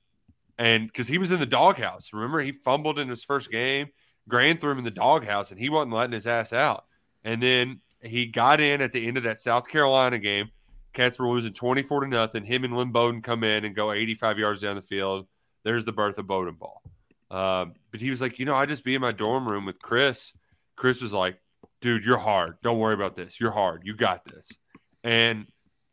and 0.58 0.86
because 0.86 1.06
he 1.06 1.18
was 1.18 1.30
in 1.32 1.40
the 1.40 1.46
doghouse, 1.46 2.12
remember 2.12 2.40
he 2.40 2.52
fumbled 2.52 2.98
in 2.98 3.08
his 3.08 3.22
first 3.22 3.50
game, 3.50 3.88
Gran 4.28 4.58
threw 4.58 4.72
him 4.72 4.78
in 4.78 4.84
the 4.84 4.90
doghouse, 4.90 5.50
and 5.50 5.60
he 5.60 5.68
wasn't 5.68 5.92
letting 5.92 6.14
his 6.14 6.26
ass 6.26 6.52
out. 6.52 6.86
And 7.24 7.42
then 7.42 7.80
he 8.00 8.26
got 8.26 8.60
in 8.60 8.80
at 8.80 8.92
the 8.92 9.06
end 9.06 9.16
of 9.16 9.22
that 9.24 9.38
South 9.38 9.68
Carolina 9.68 10.18
game. 10.18 10.50
Cats 10.96 11.18
were 11.18 11.28
losing 11.28 11.52
24 11.52 12.00
to 12.00 12.06
nothing. 12.09 12.44
Him 12.44 12.64
and 12.64 12.76
Lynn 12.76 12.90
Bowden 12.90 13.22
come 13.22 13.44
in 13.44 13.64
and 13.64 13.74
go 13.76 13.92
85 13.92 14.38
yards 14.38 14.61
down 14.62 14.76
the 14.76 14.82
field. 14.82 15.26
There's 15.62 15.85
the 15.85 15.92
birth 15.92 16.18
of 16.18 16.26
Bowden 16.26 16.54
ball. 16.54 16.82
Um, 17.30 17.74
but 17.90 18.00
he 18.00 18.11
was 18.11 18.20
like, 18.20 18.38
you 18.38 18.44
know, 18.46 18.54
I 18.56 18.66
just 18.66 18.82
be 18.85 18.94
in 18.94 19.00
my 19.00 19.11
dorm 19.11 19.46
room 19.46 19.64
with 19.66 19.80
Chris. 19.80 20.32
Chris 20.74 21.02
was 21.02 21.12
like, 21.12 21.38
dude, 21.80 22.04
you're 22.04 22.16
hard. 22.18 22.56
Don't 22.62 22.78
worry 22.78 22.94
about 22.94 23.14
this. 23.16 23.38
You're 23.40 23.50
hard. 23.50 23.82
You 23.85 23.94
got 23.94 24.24
this. 24.24 24.52
And 25.04 25.46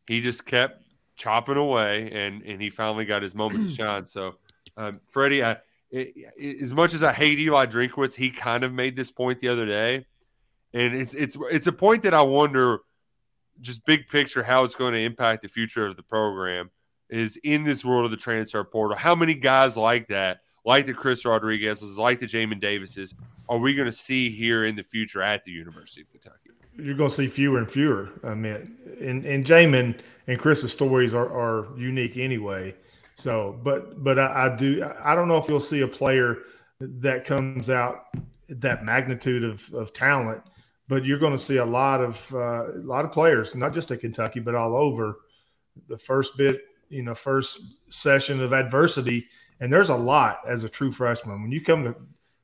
he 0.08 0.22
just 0.22 0.46
kept 0.46 0.82
chopping 1.16 1.58
away, 1.58 2.10
and 2.12 2.42
and 2.44 2.62
he 2.62 2.70
finally 2.70 3.06
got 3.06 3.22
his 3.22 3.36
moment 3.36 3.63
to 3.63 3.70
shine. 3.76 4.06
So, 4.06 4.36
um, 4.78 5.00
Freddie, 5.12 5.44
I, 5.44 5.52
i 5.52 6.12
i- 6.42 6.58
as 6.62 6.74
much 6.74 6.94
as 6.94 7.04
I 7.04 7.13
hate 7.13 7.39
Eli 7.39 7.66
Drinkwitz, 7.68 8.16
he 8.16 8.30
kind 8.32 8.63
of 8.63 8.74
made 8.74 8.96
this 8.96 9.12
point 9.12 9.39
the 9.39 9.50
other 9.50 9.66
day, 9.66 10.06
and 10.74 10.96
it's 10.96 11.13
it's 11.13 11.38
it's 11.52 11.68
a 11.68 11.72
point 11.72 12.04
that 12.04 12.13
I 12.13 12.22
wonder, 12.24 12.80
just 13.62 13.86
big 13.86 14.08
picture, 14.08 14.44
how 14.44 14.63
it's 14.63 14.76
going 14.76 14.94
to 14.94 15.00
impact 15.00 15.42
the 15.42 15.48
future 15.48 15.86
of 15.86 15.96
the 15.96 16.04
program. 16.04 16.70
Is 17.10 17.38
in 17.44 17.63
this 17.63 17.86
world 17.86 18.06
of 18.06 18.12
the 18.12 18.18
transfer 18.18 18.63
portal, 18.63 18.98
how 18.98 19.13
many 19.13 19.36
guys 19.36 19.78
like 19.78 20.08
that, 20.08 20.39
like 20.66 20.88
the 20.88 20.94
Chris 20.94 21.26
Rodriguez's, 21.26 21.98
like 21.98 22.18
the 22.18 22.26
Jamin 22.26 22.60
Davises, 22.60 23.13
are 23.48 23.60
we 23.60 23.76
going 23.76 23.86
to 23.86 23.92
see 23.92 24.32
here 24.32 24.66
in 24.66 24.76
the 24.76 24.84
future 24.84 25.22
at 25.22 25.44
the 25.44 25.52
University 25.52 26.02
of 26.02 26.10
Kentucky? 26.10 26.44
you're 26.78 26.96
going 26.96 27.10
to 27.10 27.16
see 27.16 27.28
fewer 27.28 27.58
and 27.60 27.70
fewer. 27.70 28.10
I 28.24 28.34
mean, 28.34 28.76
and 29.00 29.26
and 29.26 29.46
Jamin 29.46 30.00
and 30.28 30.39
Chris's 30.39 30.72
stories 30.72 31.13
are, 31.13 31.28
are 31.28 31.78
unique 31.78 32.18
anyway. 32.18 32.76
So, 33.16 33.60
but 33.63 34.04
but 34.04 34.18
I, 34.18 34.48
I 34.48 34.56
do 34.56 34.88
I 35.02 35.16
don't 35.16 35.28
know 35.28 35.38
if 35.38 35.48
you'll 35.48 35.60
see 35.60 35.82
a 35.82 35.88
player 35.88 36.39
that 36.80 37.26
comes 37.26 37.70
out 37.70 38.06
that 38.50 38.84
magnitude 38.84 39.44
of, 39.44 39.74
of 39.74 39.94
talent, 39.94 40.42
but 40.88 41.06
you're 41.06 41.19
going 41.19 41.34
to 41.34 41.38
see 41.38 41.58
a 41.58 41.65
lot 41.65 42.02
of 42.02 42.34
uh, 42.34 42.72
a 42.74 42.84
lot 42.84 43.06
of 43.06 43.12
players, 43.12 43.56
not 43.56 43.74
just 43.74 43.91
at 43.91 44.02
Kentucky, 44.02 44.39
but 44.39 44.56
all 44.56 44.76
over. 44.76 45.19
The 45.88 45.98
first 45.98 46.38
bit, 46.38 46.62
you 46.89 47.02
know, 47.02 47.15
first 47.15 47.62
session 47.88 48.41
of 48.41 48.54
adversity, 48.54 49.28
and 49.60 49.72
there's 49.72 49.89
a 49.89 49.96
lot 49.96 50.39
as 50.48 50.63
a 50.63 50.69
true 50.69 50.91
freshman 50.91 51.41
when 51.41 51.52
you 51.52 51.62
come 51.62 51.84
to 51.86 51.96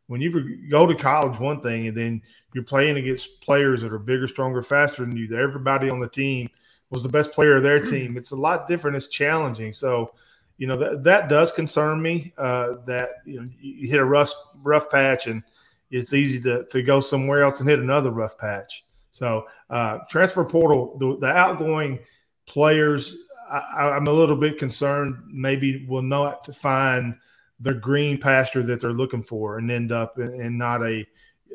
when 0.07 0.21
you 0.21 0.67
go 0.69 0.87
to 0.87 0.95
college 0.95 1.39
one 1.39 1.61
thing 1.61 1.87
and 1.87 1.95
then 1.95 2.21
you're 2.53 2.63
playing 2.63 2.97
against 2.97 3.41
players 3.41 3.81
that 3.81 3.93
are 3.93 3.99
bigger 3.99 4.27
stronger 4.27 4.63
faster 4.63 5.05
than 5.05 5.15
you 5.15 5.37
everybody 5.37 5.87
on 5.87 5.99
the 5.99 6.09
team 6.09 6.49
was 6.89 7.03
the 7.03 7.09
best 7.09 7.31
player 7.31 7.57
of 7.57 7.63
their 7.63 7.79
team 7.79 8.17
it's 8.17 8.31
a 8.31 8.35
lot 8.35 8.67
different 8.67 8.97
it's 8.97 9.07
challenging 9.07 9.71
so 9.71 10.11
you 10.57 10.65
know 10.65 10.75
that, 10.75 11.03
that 11.03 11.29
does 11.29 11.51
concern 11.51 12.01
me 12.01 12.33
uh, 12.37 12.73
that 12.87 13.09
you 13.25 13.39
know 13.39 13.49
you 13.61 13.87
hit 13.87 13.99
a 13.99 14.05
rough 14.05 14.33
rough 14.63 14.89
patch 14.89 15.27
and 15.27 15.43
it's 15.91 16.13
easy 16.13 16.39
to, 16.41 16.65
to 16.65 16.81
go 16.83 16.99
somewhere 16.99 17.43
else 17.43 17.59
and 17.59 17.69
hit 17.69 17.79
another 17.79 18.11
rough 18.11 18.37
patch 18.37 18.85
so 19.11 19.45
uh, 19.69 19.99
transfer 20.09 20.43
portal 20.45 20.97
the, 20.97 21.17
the 21.17 21.27
outgoing 21.27 21.99
players 22.45 23.15
I, 23.49 23.91
i'm 23.91 24.07
a 24.07 24.13
little 24.13 24.35
bit 24.35 24.57
concerned 24.57 25.17
maybe 25.27 25.85
will 25.87 26.01
not 26.01 26.53
find 26.55 27.15
the 27.59 27.73
green 27.73 28.17
pasture 28.17 28.63
that 28.63 28.79
they're 28.79 28.93
looking 28.93 29.23
for 29.23 29.57
and 29.57 29.69
end 29.69 29.91
up 29.91 30.17
in, 30.17 30.33
in 30.41 30.57
not 30.57 30.81
a 30.81 31.05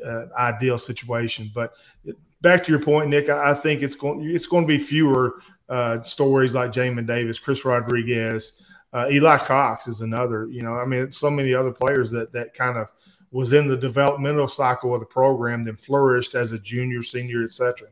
uh, 0.05 0.25
ideal 0.37 0.77
situation. 0.77 1.51
But 1.53 1.73
back 2.41 2.63
to 2.65 2.71
your 2.71 2.81
point, 2.81 3.09
Nick, 3.09 3.29
I, 3.29 3.51
I 3.51 3.53
think 3.53 3.81
it's 3.81 3.95
going 3.95 4.29
it's 4.29 4.47
going 4.47 4.63
to 4.63 4.67
be 4.67 4.77
fewer 4.77 5.41
uh, 5.69 6.03
stories 6.03 6.53
like 6.53 6.71
Jamin 6.71 7.07
Davis, 7.07 7.39
Chris 7.39 7.65
Rodriguez, 7.65 8.53
uh, 8.93 9.07
Eli 9.11 9.37
Cox 9.37 9.87
is 9.87 10.01
another. 10.01 10.47
You 10.47 10.61
know, 10.61 10.75
I 10.75 10.85
mean, 10.85 11.11
so 11.11 11.29
many 11.29 11.53
other 11.53 11.71
players 11.71 12.11
that 12.11 12.31
that 12.33 12.53
kind 12.53 12.77
of 12.77 12.91
was 13.31 13.53
in 13.53 13.67
the 13.67 13.77
developmental 13.77 14.47
cycle 14.47 14.93
of 14.93 14.99
the 14.99 15.05
program, 15.05 15.63
then 15.63 15.75
flourished 15.75 16.35
as 16.35 16.51
a 16.51 16.59
junior, 16.59 17.03
senior, 17.03 17.43
etc. 17.43 17.89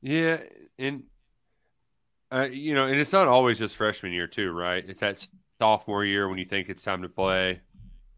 Yeah, 0.00 0.38
and 0.78 1.04
uh, 2.30 2.48
you 2.50 2.74
know, 2.74 2.86
and 2.86 3.00
it's 3.00 3.12
not 3.12 3.28
always 3.28 3.58
just 3.58 3.76
freshman 3.76 4.12
year 4.12 4.26
too, 4.26 4.50
right? 4.50 4.84
It's 4.86 5.00
that 5.00 5.26
sophomore 5.60 6.04
year 6.04 6.28
when 6.28 6.38
you 6.38 6.44
think 6.44 6.68
it's 6.68 6.82
time 6.82 7.02
to 7.02 7.08
play, 7.08 7.60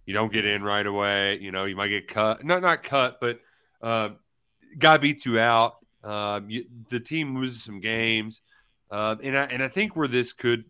you 0.07 0.15
don't 0.15 0.33
get 0.33 0.45
in 0.45 0.63
right 0.63 0.87
away. 0.87 1.39
You 1.39 1.53
know, 1.53 1.65
you 1.65 1.77
might 1.77 1.89
get 1.89 2.09
cut, 2.09 2.45
not 2.45 2.63
not 2.63 2.83
cut, 2.83 3.19
but 3.21 3.41
uh, 3.83 4.11
guy 4.79 4.97
beats 4.97 5.27
you 5.27 5.39
out. 5.39 5.77
Um, 6.03 6.49
you, 6.49 6.67
the 6.89 7.01
team 7.01 7.37
loses 7.37 7.63
some 7.63 7.81
games, 7.81 8.41
uh, 8.91 9.17
and 9.23 9.37
I 9.37 9.45
and 9.45 9.63
I 9.63 9.69
think 9.69 9.97
where 9.97 10.09
this 10.09 10.33
could, 10.33 10.65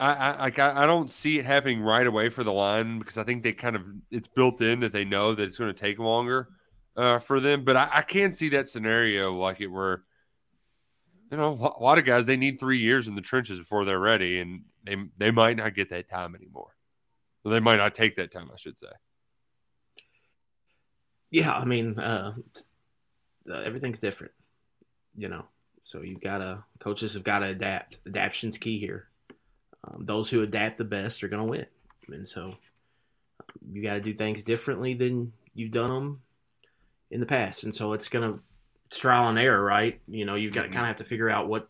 I 0.00 0.48
I, 0.48 0.82
I 0.82 0.86
don't 0.86 1.10
see 1.10 1.38
it 1.38 1.44
happening 1.44 1.80
right 1.82 2.06
away 2.06 2.28
for 2.30 2.44
the 2.44 2.52
line 2.52 2.98
because 2.98 3.18
I 3.18 3.24
think 3.24 3.42
they 3.42 3.52
kind 3.52 3.76
of 3.76 3.82
it's 4.10 4.28
built 4.28 4.60
in 4.60 4.80
that 4.80 4.92
they 4.92 5.04
know 5.04 5.34
that 5.34 5.42
it's 5.44 5.58
going 5.58 5.72
to 5.74 5.80
take 5.80 5.98
longer. 5.98 6.48
uh, 6.96 7.18
for 7.18 7.40
them. 7.40 7.64
But 7.64 7.76
I, 7.76 7.88
I 7.94 8.02
can 8.02 8.32
see 8.32 8.50
that 8.50 8.68
scenario 8.68 9.34
like 9.34 9.60
it 9.60 9.68
were. 9.68 10.04
You 11.30 11.38
know, 11.38 11.52
a 11.78 11.82
lot 11.82 11.98
of 11.98 12.04
guys 12.04 12.26
they 12.26 12.36
need 12.36 12.60
three 12.60 12.78
years 12.78 13.08
in 13.08 13.14
the 13.16 13.20
trenches 13.20 13.58
before 13.58 13.84
they're 13.84 13.98
ready, 13.98 14.38
and 14.40 14.62
they 14.84 14.96
they 15.18 15.30
might 15.30 15.56
not 15.56 15.74
get 15.74 15.90
that 15.90 16.08
time 16.08 16.34
anymore. 16.34 16.76
Well, 17.42 17.52
they 17.52 17.60
might 17.60 17.76
not 17.76 17.94
take 17.94 18.16
that 18.16 18.30
time, 18.30 18.50
I 18.52 18.56
should 18.56 18.78
say. 18.78 18.88
Yeah, 21.30 21.52
I 21.52 21.64
mean, 21.64 21.98
uh, 21.98 22.34
everything's 23.50 24.00
different, 24.00 24.32
you 25.16 25.28
know. 25.28 25.46
So 25.82 26.02
you've 26.02 26.20
got 26.22 26.38
to 26.38 26.64
coaches 26.78 27.14
have 27.14 27.24
got 27.24 27.40
to 27.40 27.46
adapt. 27.46 27.98
Adaption's 28.06 28.58
key 28.58 28.78
here. 28.78 29.08
Um, 29.86 30.04
those 30.06 30.30
who 30.30 30.42
adapt 30.42 30.78
the 30.78 30.84
best 30.84 31.22
are 31.22 31.28
going 31.28 31.42
to 31.42 31.50
win, 31.50 31.66
and 32.08 32.28
so 32.28 32.44
um, 32.44 33.72
you 33.72 33.82
got 33.82 33.94
to 33.94 34.00
do 34.00 34.14
things 34.14 34.44
differently 34.44 34.94
than 34.94 35.32
you've 35.54 35.72
done 35.72 35.90
them 35.90 36.22
in 37.10 37.20
the 37.20 37.26
past. 37.26 37.64
And 37.64 37.74
so 37.74 37.92
it's 37.92 38.08
going 38.08 38.32
to 38.32 38.40
it's 38.86 38.96
trial 38.96 39.28
and 39.28 39.38
error, 39.38 39.62
right? 39.62 40.00
You 40.08 40.24
know, 40.24 40.34
you've 40.34 40.54
got 40.54 40.62
to 40.62 40.68
mm-hmm. 40.68 40.74
kind 40.74 40.86
of 40.86 40.88
have 40.88 40.96
to 40.98 41.04
figure 41.04 41.30
out 41.30 41.48
what 41.48 41.68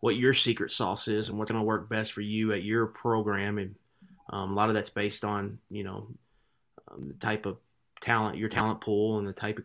what 0.00 0.16
your 0.16 0.34
secret 0.34 0.70
sauce 0.70 1.08
is 1.08 1.28
and 1.28 1.38
what's 1.38 1.50
going 1.50 1.60
to 1.60 1.64
work 1.64 1.88
best 1.88 2.12
for 2.12 2.20
you 2.20 2.52
at 2.52 2.62
your 2.62 2.86
program, 2.86 3.58
and 3.58 3.74
um, 4.30 4.52
a 4.52 4.54
lot 4.54 4.68
of 4.68 4.74
that's 4.74 4.90
based 4.90 5.24
on 5.24 5.58
you 5.70 5.84
know 5.84 6.08
um, 6.90 7.08
the 7.08 7.14
type 7.14 7.46
of 7.46 7.56
talent, 8.00 8.36
your 8.36 8.48
talent 8.48 8.80
pool, 8.80 9.18
and 9.18 9.26
the 9.26 9.32
type 9.32 9.58
of 9.58 9.64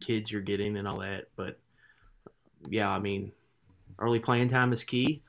kids 0.00 0.30
you're 0.30 0.42
getting 0.42 0.76
and 0.76 0.88
all 0.88 0.98
that. 0.98 1.28
But 1.36 1.58
yeah, 2.68 2.90
I 2.90 2.98
mean, 2.98 3.32
early 3.98 4.18
playing 4.18 4.50
time 4.50 4.72
is 4.72 4.84
key. 4.84 5.22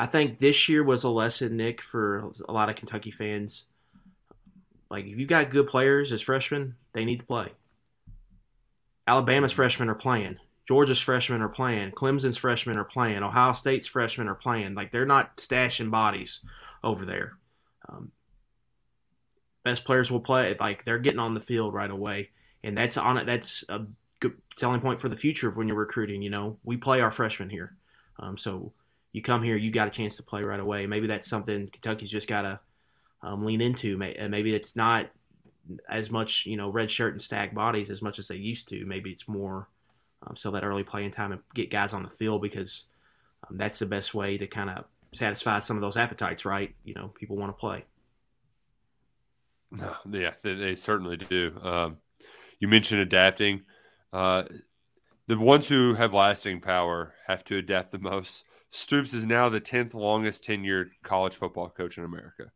I 0.00 0.06
think 0.06 0.38
this 0.38 0.66
year 0.66 0.82
was 0.82 1.04
a 1.04 1.10
lesson, 1.10 1.58
Nick, 1.58 1.82
for 1.82 2.32
a 2.48 2.52
lot 2.52 2.70
of 2.70 2.76
Kentucky 2.76 3.10
fans. 3.10 3.66
Like, 4.90 5.04
if 5.04 5.18
you've 5.18 5.28
got 5.28 5.50
good 5.50 5.66
players 5.66 6.10
as 6.10 6.22
freshmen, 6.22 6.76
they 6.94 7.04
need 7.04 7.20
to 7.20 7.26
play. 7.26 7.48
Alabama's 9.06 9.52
freshmen 9.52 9.90
are 9.90 9.94
playing. 9.94 10.38
Georgia's 10.66 10.98
freshmen 10.98 11.42
are 11.42 11.50
playing. 11.50 11.90
Clemson's 11.90 12.38
freshmen 12.38 12.78
are 12.78 12.84
playing. 12.84 13.22
Ohio 13.22 13.52
State's 13.52 13.86
freshmen 13.86 14.26
are 14.26 14.34
playing. 14.34 14.74
Like, 14.74 14.90
they're 14.90 15.04
not 15.04 15.36
stashing 15.36 15.90
bodies 15.90 16.46
over 16.82 17.04
there. 17.04 17.36
Um, 17.86 18.10
best 19.64 19.84
players 19.84 20.10
will 20.10 20.20
play. 20.20 20.56
Like, 20.58 20.86
they're 20.86 20.98
getting 20.98 21.20
on 21.20 21.34
the 21.34 21.40
field 21.40 21.74
right 21.74 21.90
away. 21.90 22.30
And 22.64 22.74
that's 22.74 22.96
on 22.96 23.18
it. 23.18 23.26
That's 23.26 23.64
a 23.68 23.82
good 24.18 24.38
selling 24.56 24.80
point 24.80 25.02
for 25.02 25.10
the 25.10 25.16
future 25.16 25.50
of 25.50 25.58
when 25.58 25.68
you're 25.68 25.76
recruiting. 25.76 26.22
You 26.22 26.30
know, 26.30 26.56
we 26.64 26.78
play 26.78 27.02
our 27.02 27.10
freshmen 27.10 27.50
here, 27.50 27.76
um, 28.18 28.38
so 28.38 28.72
you 29.12 29.22
come 29.22 29.42
here, 29.42 29.56
you 29.56 29.70
got 29.70 29.88
a 29.88 29.90
chance 29.90 30.16
to 30.16 30.22
play 30.22 30.42
right 30.42 30.60
away. 30.60 30.86
Maybe 30.86 31.06
that's 31.06 31.28
something 31.28 31.68
Kentucky's 31.68 32.10
just 32.10 32.28
got 32.28 32.42
to 32.42 32.60
um, 33.22 33.44
lean 33.44 33.60
into. 33.60 33.96
Maybe 33.96 34.54
it's 34.54 34.76
not 34.76 35.10
as 35.88 36.10
much, 36.10 36.46
you 36.46 36.56
know, 36.56 36.70
red 36.70 36.90
shirt 36.90 37.12
and 37.12 37.22
stack 37.22 37.54
bodies 37.54 37.90
as 37.90 38.02
much 38.02 38.18
as 38.18 38.28
they 38.28 38.36
used 38.36 38.68
to. 38.68 38.84
Maybe 38.84 39.10
it's 39.10 39.28
more 39.28 39.68
um, 40.26 40.36
so 40.36 40.50
that 40.52 40.64
early 40.64 40.84
playing 40.84 41.12
time 41.12 41.32
and 41.32 41.40
get 41.54 41.70
guys 41.70 41.92
on 41.92 42.02
the 42.02 42.08
field 42.08 42.42
because 42.42 42.84
um, 43.48 43.56
that's 43.56 43.78
the 43.78 43.86
best 43.86 44.14
way 44.14 44.38
to 44.38 44.46
kind 44.46 44.70
of 44.70 44.84
satisfy 45.12 45.58
some 45.58 45.76
of 45.76 45.80
those 45.80 45.96
appetites, 45.96 46.44
right? 46.44 46.74
You 46.84 46.94
know, 46.94 47.08
people 47.08 47.36
want 47.36 47.56
to 47.56 47.60
play. 47.60 47.84
Yeah, 50.10 50.32
they, 50.42 50.54
they 50.54 50.74
certainly 50.74 51.16
do. 51.16 51.52
Um, 51.62 51.98
you 52.58 52.66
mentioned 52.66 53.00
adapting. 53.00 53.62
Uh, 54.12 54.42
the 55.28 55.38
ones 55.38 55.68
who 55.68 55.94
have 55.94 56.12
lasting 56.12 56.60
power 56.60 57.14
have 57.28 57.44
to 57.44 57.56
adapt 57.56 57.92
the 57.92 58.00
most. 58.00 58.42
Stoops 58.70 59.12
is 59.12 59.26
now 59.26 59.48
the 59.48 59.60
tenth 59.60 59.94
longest 59.94 60.44
tenured 60.44 60.90
college 61.02 61.34
football 61.34 61.68
coach 61.68 61.98
in 61.98 62.04
America. 62.04 62.52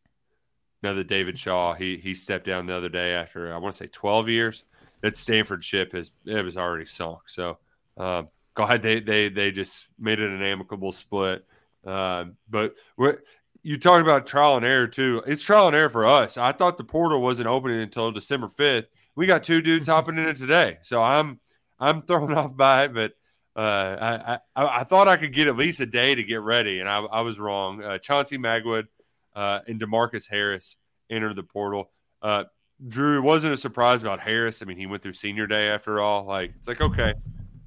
Now 0.82 0.94
that 0.94 1.08
David 1.08 1.38
Shaw 1.38 1.74
he 1.74 1.96
he 1.96 2.14
stepped 2.14 2.46
down 2.46 2.66
the 2.66 2.76
other 2.76 2.88
day 2.88 3.14
after 3.14 3.52
I 3.52 3.58
want 3.58 3.74
to 3.74 3.78
say 3.78 3.88
twelve 3.88 4.28
years. 4.28 4.64
That 5.00 5.16
Stanford 5.16 5.62
ship 5.62 5.92
has 5.92 6.12
it 6.24 6.44
was 6.44 6.56
already 6.56 6.86
sunk. 6.86 7.28
So 7.28 7.58
um, 7.96 8.28
glad 8.54 8.82
they 8.82 9.00
they 9.00 9.28
they 9.28 9.50
just 9.50 9.86
made 9.98 10.20
it 10.20 10.30
an 10.30 10.42
amicable 10.42 10.92
split. 10.92 11.44
Uh, 11.84 12.26
but 12.48 12.74
what 12.96 13.18
you 13.62 13.78
talked 13.78 14.02
about 14.02 14.26
trial 14.26 14.56
and 14.56 14.64
error 14.64 14.86
too. 14.86 15.22
It's 15.26 15.42
trial 15.42 15.66
and 15.66 15.76
error 15.76 15.88
for 15.88 16.06
us. 16.06 16.38
I 16.38 16.52
thought 16.52 16.76
the 16.76 16.84
portal 16.84 17.20
wasn't 17.20 17.48
opening 17.48 17.80
until 17.80 18.12
December 18.12 18.48
fifth. 18.48 18.86
We 19.16 19.26
got 19.26 19.42
two 19.42 19.62
dudes 19.62 19.86
hopping 19.88 20.18
in 20.18 20.28
it 20.28 20.36
today, 20.36 20.78
so 20.82 21.02
I'm 21.02 21.40
I'm 21.80 22.02
thrown 22.02 22.32
off 22.36 22.56
by 22.56 22.84
it, 22.84 22.94
but 22.94 23.14
uh, 23.56 24.38
I, 24.56 24.62
I, 24.62 24.80
I 24.80 24.84
thought 24.84 25.06
I 25.06 25.16
could 25.16 25.32
get 25.32 25.46
at 25.46 25.56
least 25.56 25.80
a 25.80 25.86
day 25.86 26.14
to 26.14 26.22
get 26.22 26.40
ready, 26.40 26.80
and 26.80 26.88
I, 26.88 26.98
I 26.98 27.20
was 27.20 27.38
wrong. 27.38 27.82
Uh, 27.82 27.98
Chauncey 27.98 28.36
Magwood 28.36 28.88
uh, 29.34 29.60
and 29.66 29.80
Demarcus 29.80 30.28
Harris 30.28 30.76
entered 31.08 31.36
the 31.36 31.42
portal. 31.42 31.90
Uh, 32.20 32.44
Drew, 32.86 33.18
it 33.18 33.22
wasn't 33.22 33.54
a 33.54 33.56
surprise 33.56 34.02
about 34.02 34.20
Harris. 34.20 34.60
I 34.60 34.64
mean, 34.64 34.76
he 34.76 34.86
went 34.86 35.02
through 35.02 35.12
senior 35.12 35.46
day 35.46 35.68
after 35.68 36.02
all. 36.02 36.24
Like 36.24 36.52
it's 36.56 36.66
like 36.66 36.80
okay, 36.80 37.14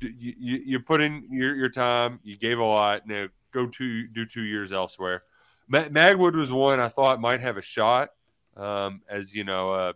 you, 0.01 0.33
you, 0.37 0.57
you 0.65 0.79
put 0.79 0.99
in 0.99 1.27
your, 1.31 1.55
your 1.55 1.69
time, 1.69 2.19
you 2.23 2.37
gave 2.37 2.59
a 2.59 2.63
lot. 2.63 3.07
Now 3.07 3.27
go 3.51 3.67
to 3.67 4.07
do 4.07 4.25
two 4.25 4.43
years 4.43 4.73
elsewhere. 4.73 5.23
Magwood 5.71 6.35
was 6.35 6.51
one 6.51 6.79
I 6.79 6.87
thought 6.87 7.19
might 7.19 7.41
have 7.41 7.57
a 7.57 7.61
shot 7.61 8.09
um, 8.55 9.01
as 9.09 9.33
you 9.33 9.43
know 9.43 9.73
a 9.73 9.93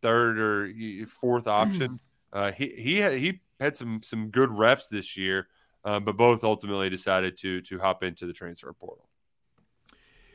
third 0.00 0.38
or 0.38 1.06
fourth 1.06 1.46
option. 1.46 2.00
Uh, 2.32 2.50
he 2.50 2.68
he 2.68 3.18
he 3.18 3.40
had 3.62 3.76
some 3.76 4.02
some 4.02 4.28
good 4.28 4.50
reps 4.50 4.88
this 4.88 5.16
year, 5.16 5.48
uh, 5.84 6.00
but 6.00 6.16
both 6.16 6.44
ultimately 6.44 6.90
decided 6.90 7.36
to 7.38 7.60
to 7.62 7.78
hop 7.78 8.02
into 8.02 8.26
the 8.26 8.32
transfer 8.32 8.72
portal. 8.72 9.08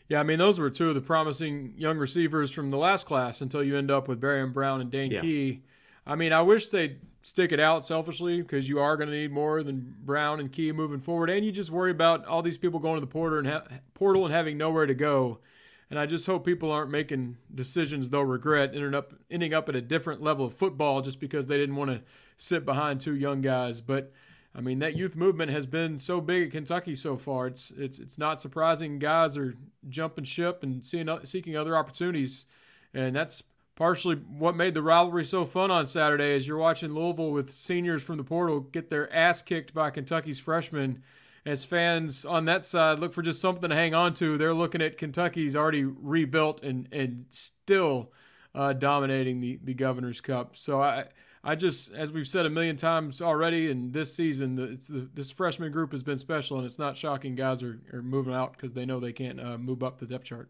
Yeah, 0.09 0.19
I 0.19 0.23
mean 0.23 0.39
those 0.39 0.59
were 0.59 0.69
two 0.69 0.89
of 0.89 0.95
the 0.95 1.01
promising 1.01 1.73
young 1.77 1.97
receivers 1.97 2.51
from 2.51 2.71
the 2.71 2.77
last 2.77 3.05
class 3.05 3.41
until 3.41 3.63
you 3.63 3.77
end 3.77 3.91
up 3.91 4.07
with 4.07 4.21
Barion 4.21 4.53
Brown 4.53 4.81
and 4.81 4.89
Dane 4.89 5.11
yeah. 5.11 5.21
Key. 5.21 5.63
I 6.05 6.15
mean, 6.15 6.31
I 6.31 6.41
wish 6.41 6.69
they'd 6.69 7.01
stick 7.21 7.51
it 7.51 7.59
out 7.59 7.83
selfishly 7.83 8.41
because 8.41 8.69
you 8.69 8.79
are 8.79 8.95
going 8.95 9.09
to 9.09 9.15
need 9.15 9.31
more 9.31 9.61
than 9.61 9.95
Brown 10.05 10.39
and 10.39 10.49
Key 10.49 10.71
moving 10.71 11.01
forward, 11.01 11.29
and 11.29 11.45
you 11.45 11.51
just 11.51 11.69
worry 11.69 11.91
about 11.91 12.25
all 12.25 12.41
these 12.41 12.57
people 12.57 12.79
going 12.79 12.95
to 12.95 13.01
the 13.01 13.07
portal 13.07 13.39
and 13.39 13.47
ha- 13.47 13.65
portal 13.93 14.25
and 14.25 14.33
having 14.33 14.57
nowhere 14.57 14.85
to 14.85 14.93
go. 14.93 15.39
And 15.89 15.97
I 15.97 16.05
just 16.05 16.25
hope 16.25 16.45
people 16.45 16.71
aren't 16.71 16.91
making 16.91 17.37
decisions 17.53 18.09
they'll 18.09 18.25
regret, 18.25 18.71
ending 18.73 18.93
up 18.93 19.13
ending 19.31 19.53
up 19.53 19.69
at 19.69 19.75
a 19.75 19.81
different 19.81 20.21
level 20.21 20.45
of 20.45 20.53
football 20.53 21.01
just 21.01 21.19
because 21.19 21.47
they 21.47 21.57
didn't 21.57 21.77
want 21.77 21.91
to 21.91 22.03
sit 22.37 22.65
behind 22.65 22.99
two 22.99 23.15
young 23.15 23.41
guys. 23.41 23.79
But 23.79 24.11
I 24.53 24.61
mean, 24.61 24.79
that 24.79 24.95
youth 24.95 25.15
movement 25.15 25.51
has 25.51 25.65
been 25.65 25.97
so 25.99 26.19
big 26.19 26.47
at 26.47 26.51
Kentucky 26.51 26.95
so 26.95 27.15
far. 27.15 27.47
It's 27.47 27.71
it's 27.77 27.99
it's 27.99 28.17
not 28.17 28.39
surprising 28.39 28.99
guys 28.99 29.37
are 29.37 29.55
jumping 29.87 30.25
ship 30.25 30.63
and 30.63 30.83
seeing 30.83 31.07
seeking 31.23 31.55
other 31.55 31.77
opportunities, 31.77 32.45
and 32.93 33.15
that's 33.15 33.43
partially 33.75 34.15
what 34.15 34.55
made 34.55 34.73
the 34.73 34.81
rivalry 34.81 35.23
so 35.23 35.45
fun 35.45 35.69
on 35.71 35.85
Saturday. 35.85 36.35
As 36.35 36.47
you're 36.47 36.57
watching 36.57 36.93
Louisville 36.93 37.31
with 37.31 37.49
seniors 37.51 38.01
from 38.01 38.17
the 38.17 38.23
portal 38.23 38.59
get 38.59 38.89
their 38.89 39.13
ass 39.13 39.41
kicked 39.41 39.73
by 39.73 39.91
Kentucky's 39.91 40.39
freshmen 40.39 41.03
as 41.47 41.63
fans 41.63 42.25
on 42.25 42.45
that 42.45 42.65
side 42.65 42.99
look 42.99 43.13
for 43.13 43.21
just 43.21 43.39
something 43.41 43.69
to 43.69 43.75
hang 43.75 43.93
on 43.93 44.13
to, 44.15 44.37
they're 44.37 44.53
looking 44.53 44.81
at 44.81 44.97
Kentucky's 44.97 45.55
already 45.55 45.83
rebuilt 45.83 46.61
and 46.63 46.87
and 46.91 47.25
still 47.29 48.11
uh, 48.53 48.73
dominating 48.73 49.39
the 49.39 49.59
the 49.63 49.73
Governor's 49.73 50.21
Cup. 50.21 50.55
So 50.55 50.81
I. 50.81 51.05
I 51.43 51.55
just, 51.55 51.93
as 51.93 52.11
we've 52.11 52.27
said 52.27 52.45
a 52.45 52.49
million 52.49 52.75
times 52.75 53.21
already, 53.21 53.69
in 53.69 53.93
this 53.93 54.13
season, 54.13 54.55
the, 54.55 54.65
the, 54.89 55.07
this 55.13 55.31
freshman 55.31 55.71
group 55.71 55.93
has 55.93 56.03
been 56.03 56.17
special, 56.17 56.57
and 56.57 56.65
it's 56.65 56.79
not 56.79 56.97
shocking 56.97 57.35
guys 57.35 57.63
are, 57.63 57.79
are 57.93 58.01
moving 58.01 58.33
out 58.33 58.51
because 58.51 58.73
they 58.73 58.85
know 58.85 58.99
they 58.99 59.13
can't 59.13 59.39
uh, 59.39 59.57
move 59.57 59.81
up 59.81 59.99
the 59.99 60.07
depth 60.07 60.25
chart. 60.25 60.49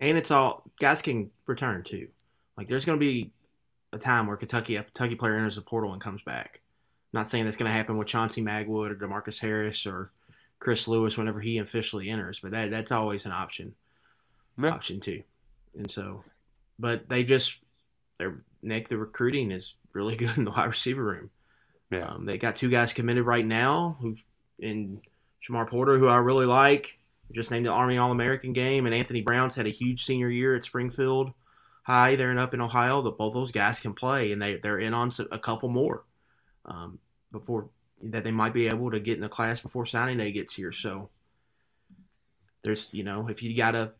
and 0.00 0.18
it's 0.18 0.30
all 0.30 0.64
guys 0.78 1.02
can 1.02 1.30
return 1.46 1.82
too. 1.84 2.08
Like 2.56 2.68
there's 2.68 2.84
going 2.84 2.98
to 2.98 3.04
be 3.04 3.32
a 3.92 3.98
time 3.98 4.26
where 4.26 4.36
Kentucky 4.36 4.76
a 4.76 4.82
Kentucky 4.82 5.14
player 5.14 5.36
enters 5.36 5.56
the 5.56 5.62
portal 5.62 5.92
and 5.92 6.00
comes 6.00 6.22
back. 6.22 6.60
I'm 7.12 7.20
not 7.20 7.28
saying 7.28 7.44
that's 7.44 7.56
going 7.56 7.70
to 7.70 7.76
happen 7.76 7.96
with 7.96 8.08
Chauncey 8.08 8.42
Magwood 8.42 8.90
or 8.90 8.94
Demarcus 8.94 9.38
Harris 9.38 9.86
or 9.86 10.10
Chris 10.58 10.88
Lewis 10.88 11.16
whenever 11.16 11.40
he 11.40 11.58
officially 11.58 12.08
enters, 12.08 12.40
but 12.40 12.50
that 12.52 12.70
that's 12.70 12.92
always 12.92 13.24
an 13.26 13.32
option. 13.32 13.74
Yeah. 14.58 14.70
Option 14.70 15.00
too, 15.00 15.22
and 15.76 15.90
so, 15.90 16.24
but 16.78 17.08
they 17.08 17.24
just 17.24 17.56
their 18.18 18.42
Nick 18.62 18.88
the 18.88 18.96
recruiting 18.96 19.50
is 19.50 19.74
really 19.92 20.16
good 20.16 20.36
in 20.36 20.44
the 20.44 20.50
wide 20.50 20.66
receiver 20.66 21.04
room. 21.04 21.30
Yeah, 21.90 22.08
um, 22.08 22.24
they 22.24 22.38
got 22.38 22.56
two 22.56 22.70
guys 22.70 22.92
committed 22.92 23.24
right 23.24 23.46
now 23.46 23.96
who 24.00 24.16
in 24.58 25.02
Shamar 25.46 25.68
Porter, 25.68 25.98
who 25.98 26.08
I 26.08 26.16
really 26.16 26.46
like 26.46 26.98
just 27.32 27.50
named 27.50 27.66
the 27.66 27.70
Army 27.70 27.98
All 27.98 28.10
American 28.10 28.52
game, 28.52 28.86
and 28.86 28.94
Anthony 28.94 29.20
Brown's 29.20 29.54
had 29.54 29.66
a 29.66 29.70
huge 29.70 30.04
senior 30.04 30.30
year 30.30 30.54
at 30.54 30.64
Springfield 30.64 31.32
high 31.82 32.16
there 32.16 32.30
and 32.30 32.40
up 32.40 32.52
in 32.52 32.60
Ohio 32.60 33.00
that 33.02 33.16
both 33.16 33.32
those 33.32 33.52
guys 33.52 33.80
can 33.80 33.94
play, 33.94 34.32
and 34.32 34.42
they 34.42 34.56
they're 34.56 34.78
in 34.78 34.94
on 34.94 35.10
a 35.30 35.38
couple 35.38 35.68
more 35.68 36.04
um, 36.64 36.98
before 37.30 37.68
that 38.02 38.24
they 38.24 38.30
might 38.30 38.52
be 38.52 38.68
able 38.68 38.90
to 38.90 39.00
get 39.00 39.14
in 39.14 39.22
the 39.22 39.28
class 39.28 39.60
before 39.60 39.86
signing 39.86 40.18
day 40.18 40.32
gets 40.32 40.54
here. 40.54 40.72
So 40.72 41.10
there's 42.62 42.88
you 42.92 43.04
know 43.04 43.28
if 43.28 43.42
you 43.42 43.56
gotta 43.56 43.92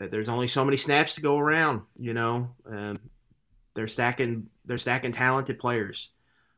there's 0.00 0.28
only 0.28 0.48
so 0.48 0.64
many 0.64 0.76
snaps 0.76 1.14
to 1.14 1.20
go 1.20 1.38
around. 1.38 1.82
You 1.96 2.14
know, 2.14 2.50
um, 2.66 2.98
they're 3.74 3.88
stacking 3.88 4.48
they're 4.64 4.78
stacking 4.78 5.12
talented 5.12 5.58
players 5.58 6.10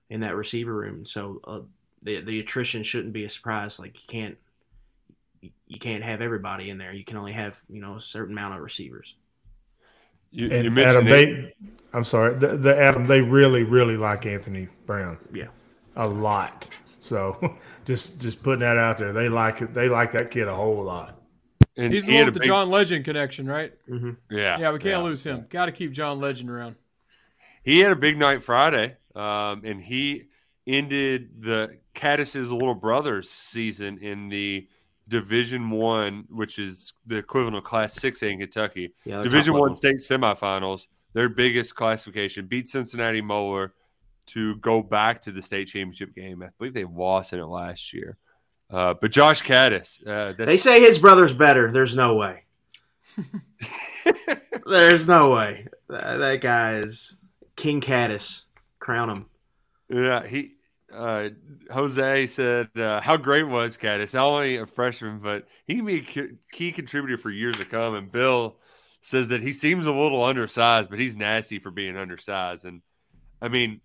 in 0.08 0.20
that 0.20 0.36
receiver 0.36 0.74
room. 0.74 1.04
So 1.04 1.40
uh, 1.44 1.60
the 2.02 2.22
the 2.22 2.40
attrition 2.40 2.82
shouldn't 2.82 3.12
be 3.12 3.24
a 3.24 3.30
surprise. 3.30 3.78
Like 3.78 3.94
you 3.94 4.06
can't 4.08 4.38
you 5.74 5.80
can't 5.80 6.02
have 6.02 6.20
everybody 6.20 6.70
in 6.70 6.78
there. 6.78 6.92
You 6.92 7.04
can 7.04 7.16
only 7.16 7.32
have 7.32 7.60
you 7.68 7.80
know 7.80 7.96
a 7.96 8.00
certain 8.00 8.32
amount 8.36 8.54
of 8.54 8.60
receivers. 8.60 9.14
You, 10.30 10.50
And 10.50 10.64
you 10.64 10.70
mentioned 10.72 11.08
Adam, 11.08 11.32
they, 11.42 11.54
I'm 11.92 12.02
sorry, 12.02 12.34
the, 12.34 12.56
the 12.56 12.76
Adam, 12.76 13.06
they 13.06 13.20
really, 13.20 13.62
really 13.62 13.96
like 13.96 14.26
Anthony 14.26 14.66
Brown 14.84 15.16
Yeah, 15.32 15.46
a 15.94 16.08
lot. 16.08 16.68
So 16.98 17.56
just 17.84 18.20
just 18.20 18.42
putting 18.42 18.60
that 18.60 18.76
out 18.76 18.98
there, 18.98 19.12
they 19.12 19.28
like 19.28 19.62
it. 19.62 19.74
They 19.74 19.88
like 19.88 20.12
that 20.12 20.30
kid 20.32 20.48
a 20.48 20.54
whole 20.54 20.82
lot. 20.82 21.20
and 21.76 21.92
He's 21.92 22.04
the 22.06 22.12
he 22.12 22.16
one 22.18 22.20
had 22.20 22.26
with 22.26 22.34
the 22.34 22.40
big- 22.40 22.48
John 22.48 22.68
Legend 22.70 23.04
connection, 23.04 23.46
right? 23.46 23.72
Yeah, 24.30 24.58
Yeah, 24.58 24.72
we 24.72 24.78
can't 24.80 25.04
lose 25.04 25.22
him. 25.22 25.46
Got 25.50 25.66
to 25.66 25.72
keep 25.72 25.92
John 25.92 26.18
Legend 26.18 26.50
around. 26.50 26.76
He 27.62 27.78
had 27.80 27.92
a 27.92 27.96
big 27.96 28.18
night 28.18 28.42
Friday, 28.42 28.96
um, 29.14 29.62
and 29.64 29.80
he 29.80 30.24
ended 30.66 31.42
the 31.42 31.78
Kattus's 31.94 32.50
little 32.50 32.74
brother's 32.74 33.30
season 33.30 33.98
in 33.98 34.28
the 34.30 34.66
Division 35.08 35.70
One, 35.70 36.24
which 36.30 36.58
is 36.58 36.92
the 37.06 37.16
equivalent 37.16 37.56
of 37.56 37.64
Class 37.64 37.94
Six 37.94 38.22
A 38.22 38.28
in 38.28 38.40
Kentucky. 38.40 38.94
yeah. 39.04 39.22
Division 39.22 39.54
One 39.54 39.76
state 39.76 39.96
semifinals, 39.96 40.86
their 41.12 41.28
biggest 41.28 41.74
classification, 41.74 42.46
beat 42.46 42.68
Cincinnati 42.68 43.20
Moeller 43.20 43.74
to 44.26 44.56
go 44.56 44.82
back 44.82 45.20
to 45.22 45.32
the 45.32 45.42
state 45.42 45.66
championship 45.68 46.14
game. 46.14 46.42
I 46.42 46.48
believe 46.58 46.74
they 46.74 46.84
lost 46.84 47.32
in 47.32 47.40
it 47.40 47.44
last 47.46 47.92
year. 47.92 48.16
Uh, 48.70 48.94
but 48.94 49.10
Josh 49.10 49.42
Kattus, 49.42 50.04
uh, 50.06 50.32
They 50.32 50.56
say 50.56 50.80
his 50.80 50.98
brother's 50.98 51.34
better. 51.34 51.70
There's 51.70 51.94
no 51.94 52.14
way. 52.14 52.44
There's 54.66 55.06
no 55.06 55.30
way. 55.30 55.66
That, 55.88 56.16
that 56.16 56.40
guy 56.40 56.76
is 56.76 57.18
King 57.56 57.80
Kattus. 57.80 58.44
Crown 58.78 59.10
him. 59.10 59.26
Yeah, 59.88 60.26
he 60.26 60.54
uh, 60.94 61.28
Jose 61.72 62.26
said 62.28 62.68
uh, 62.76 63.00
how 63.00 63.16
great 63.16 63.42
was 63.44 63.76
Kattus? 63.76 64.14
Not 64.14 64.24
only 64.26 64.56
a 64.56 64.66
freshman, 64.66 65.18
but 65.18 65.46
he 65.66 65.74
can 65.76 65.84
be 65.84 65.96
a 65.96 66.00
key, 66.00 66.28
key 66.52 66.72
contributor 66.72 67.18
for 67.18 67.30
years 67.30 67.56
to 67.56 67.64
come. 67.64 67.94
And 67.94 68.10
Bill 68.10 68.56
says 69.00 69.28
that 69.28 69.42
he 69.42 69.52
seems 69.52 69.86
a 69.86 69.92
little 69.92 70.22
undersized, 70.22 70.90
but 70.90 70.98
he's 70.98 71.16
nasty 71.16 71.58
for 71.58 71.70
being 71.70 71.96
undersized. 71.96 72.64
And 72.64 72.80
I 73.42 73.48
mean, 73.48 73.80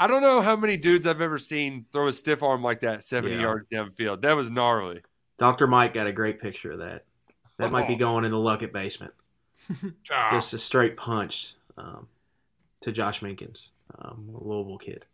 I 0.00 0.06
don't 0.06 0.22
know 0.22 0.40
how 0.40 0.56
many 0.56 0.76
dudes 0.76 1.06
I've 1.06 1.20
ever 1.20 1.38
seen 1.38 1.86
throw 1.92 2.08
a 2.08 2.12
stiff 2.12 2.42
arm 2.42 2.62
like 2.62 2.80
that 2.80 3.04
seventy 3.04 3.34
Yeah. 3.34 3.42
yards 3.42 3.66
downfield. 3.72 4.22
That 4.22 4.36
was 4.36 4.48
gnarly. 4.50 5.02
Dr. 5.38 5.66
Mike 5.66 5.92
got 5.92 6.06
a 6.06 6.12
great 6.12 6.40
picture 6.40 6.72
of 6.72 6.78
that. 6.78 7.04
That 7.58 7.72
might 7.72 7.88
be 7.88 7.94
Oh. 7.94 7.98
going 7.98 8.24
in 8.24 8.30
the 8.32 8.38
Luckett 8.38 8.72
basement. 8.72 9.12
Ah. 10.10 10.30
Just 10.32 10.54
a 10.54 10.58
straight 10.58 10.96
punch 10.96 11.54
um, 11.76 12.08
to 12.80 12.90
Josh 12.90 13.20
Minkins, 13.20 13.68
um, 13.98 14.30
a 14.34 14.42
Louisville 14.42 14.78
kid. 14.78 15.04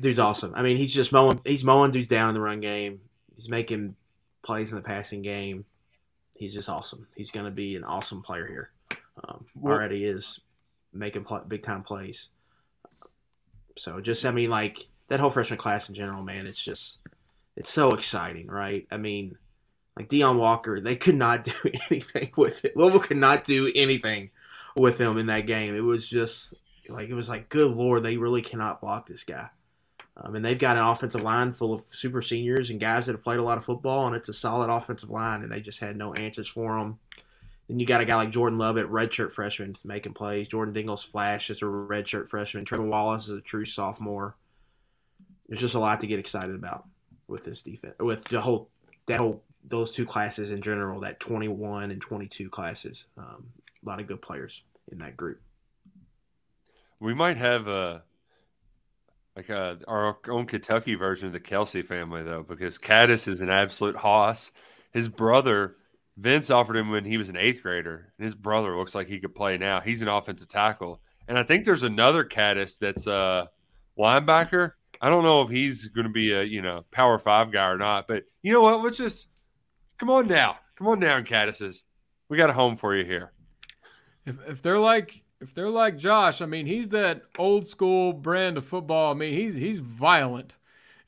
Dude's 0.00 0.18
awesome. 0.18 0.52
I 0.54 0.62
mean, 0.62 0.76
he's 0.76 0.92
just 0.92 1.12
mowing. 1.12 1.40
He's 1.44 1.64
mowing 1.64 1.90
dudes 1.90 2.08
down 2.08 2.28
in 2.28 2.34
the 2.34 2.40
run 2.40 2.60
game. 2.60 3.00
He's 3.34 3.48
making 3.48 3.96
plays 4.42 4.70
in 4.70 4.76
the 4.76 4.82
passing 4.82 5.22
game. 5.22 5.64
He's 6.34 6.54
just 6.54 6.68
awesome. 6.68 7.06
He's 7.16 7.30
going 7.30 7.46
to 7.46 7.52
be 7.52 7.76
an 7.76 7.84
awesome 7.84 8.22
player 8.22 8.46
here. 8.46 8.70
Um, 9.22 9.46
already 9.62 10.04
is 10.04 10.40
making 10.92 11.26
big 11.48 11.62
time 11.62 11.82
plays. 11.82 12.28
So 13.76 14.00
just, 14.00 14.24
I 14.24 14.30
mean, 14.30 14.50
like 14.50 14.86
that 15.08 15.20
whole 15.20 15.30
freshman 15.30 15.58
class 15.58 15.88
in 15.88 15.94
general, 15.94 16.22
man. 16.22 16.46
It's 16.46 16.62
just, 16.62 16.98
it's 17.56 17.70
so 17.70 17.90
exciting, 17.90 18.46
right? 18.46 18.86
I 18.90 18.96
mean, 18.96 19.36
like 19.96 20.08
Deone 20.08 20.38
Walker, 20.38 20.80
they 20.80 20.96
could 20.96 21.16
not 21.16 21.44
do 21.44 21.52
anything 21.90 22.30
with 22.36 22.64
it. 22.64 22.76
Louisville 22.76 23.00
could 23.00 23.16
not 23.16 23.44
do 23.44 23.70
anything 23.74 24.30
with 24.76 24.98
him 24.98 25.18
in 25.18 25.26
that 25.26 25.46
game. 25.46 25.74
It 25.74 25.80
was 25.80 26.08
just 26.08 26.54
like 26.88 27.08
it 27.08 27.14
was 27.14 27.28
like, 27.28 27.48
good 27.48 27.70
lord, 27.70 28.02
they 28.02 28.16
really 28.16 28.42
cannot 28.42 28.80
block 28.80 29.06
this 29.06 29.24
guy. 29.24 29.48
Um, 30.20 30.34
and 30.34 30.44
they've 30.44 30.58
got 30.58 30.76
an 30.76 30.82
offensive 30.82 31.20
line 31.20 31.52
full 31.52 31.72
of 31.72 31.84
super 31.90 32.22
seniors 32.22 32.70
and 32.70 32.80
guys 32.80 33.06
that 33.06 33.12
have 33.12 33.22
played 33.22 33.38
a 33.38 33.42
lot 33.42 33.56
of 33.56 33.64
football, 33.64 34.06
and 34.06 34.16
it's 34.16 34.28
a 34.28 34.34
solid 34.34 34.68
offensive 34.68 35.10
line, 35.10 35.42
and 35.42 35.52
they 35.52 35.60
just 35.60 35.78
had 35.78 35.96
no 35.96 36.12
answers 36.14 36.48
for 36.48 36.78
them. 36.78 36.98
Then 37.68 37.78
you 37.78 37.86
got 37.86 38.00
a 38.00 38.04
guy 38.04 38.16
like 38.16 38.30
Jordan 38.30 38.58
Lovett, 38.58 38.90
redshirt 38.90 39.30
freshman, 39.30 39.76
making 39.84 40.14
plays. 40.14 40.48
Jordan 40.48 40.74
Dingles 40.74 41.04
Flash 41.04 41.50
is 41.50 41.62
a 41.62 41.66
redshirt 41.66 42.28
freshman. 42.28 42.64
Trevor 42.64 42.86
Wallace 42.86 43.28
is 43.28 43.38
a 43.38 43.42
true 43.42 43.64
sophomore. 43.64 44.36
There's 45.48 45.60
just 45.60 45.74
a 45.74 45.78
lot 45.78 46.00
to 46.00 46.06
get 46.06 46.18
excited 46.18 46.54
about 46.54 46.86
with 47.28 47.44
this 47.44 47.62
defense, 47.62 47.94
with 48.00 48.24
the 48.24 48.40
whole 48.40 48.70
that 49.06 49.18
whole 49.18 49.42
those 49.64 49.92
two 49.92 50.06
classes 50.06 50.50
in 50.50 50.62
general, 50.62 51.00
that 51.00 51.20
21 51.20 51.90
and 51.90 52.00
22 52.00 52.48
classes. 52.48 53.06
Um, 53.16 53.46
a 53.84 53.88
lot 53.88 54.00
of 54.00 54.06
good 54.06 54.22
players 54.22 54.62
in 54.90 54.98
that 54.98 55.16
group. 55.16 55.40
We 57.00 57.14
might 57.14 57.36
have 57.36 57.68
a 57.68 58.02
like 59.38 59.50
a, 59.50 59.78
our 59.86 60.18
own 60.28 60.46
Kentucky 60.46 60.96
version 60.96 61.28
of 61.28 61.32
the 61.32 61.38
Kelce 61.38 61.84
family 61.84 62.24
though, 62.24 62.42
because 62.42 62.76
Kattus 62.76 63.28
is 63.28 63.40
an 63.40 63.50
absolute 63.50 63.94
hoss. 63.94 64.50
His 64.92 65.08
brother 65.08 65.76
Vince 66.16 66.50
offered 66.50 66.76
him 66.76 66.90
when 66.90 67.04
he 67.04 67.18
was 67.18 67.28
an 67.28 67.36
eighth 67.36 67.62
grader, 67.62 68.12
and 68.18 68.24
his 68.24 68.34
brother 68.34 68.76
looks 68.76 68.96
like 68.96 69.06
he 69.06 69.20
could 69.20 69.36
play 69.36 69.56
now. 69.56 69.80
He's 69.80 70.02
an 70.02 70.08
offensive 70.08 70.48
tackle, 70.48 71.00
and 71.28 71.38
I 71.38 71.44
think 71.44 71.64
there's 71.64 71.84
another 71.84 72.24
Kattus 72.24 72.78
that's 72.78 73.06
a 73.06 73.48
linebacker. 73.96 74.72
I 75.00 75.08
don't 75.08 75.22
know 75.22 75.42
if 75.42 75.50
he's 75.50 75.86
going 75.86 76.08
to 76.08 76.12
be 76.12 76.32
a 76.32 76.42
you 76.42 76.60
know 76.60 76.84
power 76.90 77.16
five 77.20 77.52
guy 77.52 77.68
or 77.68 77.78
not, 77.78 78.08
but 78.08 78.24
you 78.42 78.52
know 78.52 78.62
what? 78.62 78.82
Let's 78.82 78.96
just 78.96 79.28
come 80.00 80.10
on 80.10 80.26
now, 80.26 80.56
come 80.74 80.88
on 80.88 80.98
down, 80.98 81.24
Kattuses. 81.24 81.84
We 82.28 82.36
got 82.36 82.50
a 82.50 82.54
home 82.54 82.76
for 82.76 82.96
you 82.96 83.04
here. 83.04 83.32
If, 84.26 84.36
if 84.48 84.62
they're 84.62 84.80
like 84.80 85.22
if 85.40 85.54
they're 85.54 85.68
like 85.70 85.96
Josh, 85.96 86.40
I 86.40 86.46
mean, 86.46 86.66
he's 86.66 86.88
that 86.88 87.22
old 87.38 87.66
school 87.66 88.12
brand 88.12 88.56
of 88.56 88.64
football. 88.64 89.12
I 89.12 89.14
mean, 89.14 89.34
he's 89.34 89.54
he's 89.54 89.78
violent, 89.78 90.56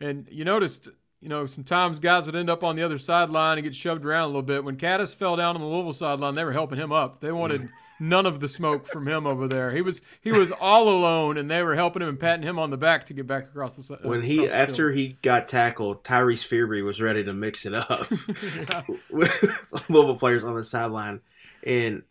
and 0.00 0.26
you 0.30 0.44
noticed, 0.44 0.88
you 1.20 1.28
know, 1.28 1.46
sometimes 1.46 1.98
guys 2.00 2.26
would 2.26 2.36
end 2.36 2.48
up 2.50 2.62
on 2.64 2.76
the 2.76 2.82
other 2.82 2.98
sideline 2.98 3.58
and 3.58 3.64
get 3.64 3.74
shoved 3.74 4.04
around 4.04 4.24
a 4.24 4.26
little 4.28 4.42
bit. 4.42 4.64
When 4.64 4.76
Kattus 4.76 5.14
fell 5.14 5.36
down 5.36 5.56
on 5.56 5.60
the 5.60 5.66
Louisville 5.66 5.92
sideline, 5.92 6.34
they 6.34 6.44
were 6.44 6.52
helping 6.52 6.78
him 6.78 6.92
up. 6.92 7.20
They 7.20 7.32
wanted 7.32 7.68
none 8.02 8.24
of 8.24 8.40
the 8.40 8.48
smoke 8.48 8.86
from 8.86 9.06
him 9.08 9.26
over 9.26 9.46
there. 9.48 9.72
He 9.72 9.82
was 9.82 10.00
he 10.22 10.30
was 10.32 10.52
all 10.52 10.88
alone, 10.88 11.36
and 11.36 11.50
they 11.50 11.62
were 11.62 11.74
helping 11.74 12.00
him 12.02 12.08
and 12.08 12.20
patting 12.20 12.44
him 12.44 12.58
on 12.58 12.70
the 12.70 12.78
back 12.78 13.04
to 13.06 13.14
get 13.14 13.26
back 13.26 13.44
across 13.44 13.74
the. 13.76 13.82
si- 13.82 13.94
uh, 13.94 14.08
When 14.08 14.22
he 14.22 14.46
the 14.46 14.54
after 14.54 14.90
field. 14.90 14.98
he 14.98 15.08
got 15.22 15.48
tackled, 15.48 16.04
Tyreese 16.04 16.46
Fearbry 16.48 16.84
was 16.84 17.00
ready 17.00 17.24
to 17.24 17.32
mix 17.32 17.66
it 17.66 17.74
up 17.74 18.08
with 19.10 19.88
Louisville 19.88 20.16
players 20.16 20.44
on 20.44 20.54
the 20.54 20.64
sideline, 20.64 21.20
and 21.64 22.04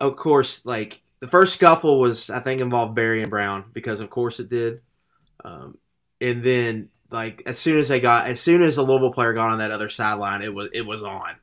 of 0.00 0.16
course, 0.16 0.66
like 0.66 1.00
the 1.20 1.28
first 1.28 1.54
scuffle 1.54 2.00
was 2.00 2.30
I 2.30 2.40
think 2.40 2.60
involved 2.60 2.96
Barion 2.96 3.30
Brown 3.30 3.64
because 3.72 4.00
of 4.00 4.10
course 4.10 4.40
it 4.40 4.48
did, 4.48 4.80
um, 5.44 5.78
and 6.20 6.42
then 6.42 6.88
like 7.10 7.42
as 7.46 7.58
soon 7.58 7.78
as 7.78 7.88
they 7.88 8.00
got 8.00 8.26
as 8.26 8.40
soon 8.40 8.62
as 8.62 8.76
the 8.76 8.82
Louisville 8.82 9.12
player 9.12 9.32
got 9.32 9.50
on 9.50 9.58
that 9.58 9.70
other 9.70 9.88
sideline, 9.90 10.42
it 10.42 10.54
was 10.54 10.68
it 10.72 10.82
was 10.86 11.02
on. 11.02 11.36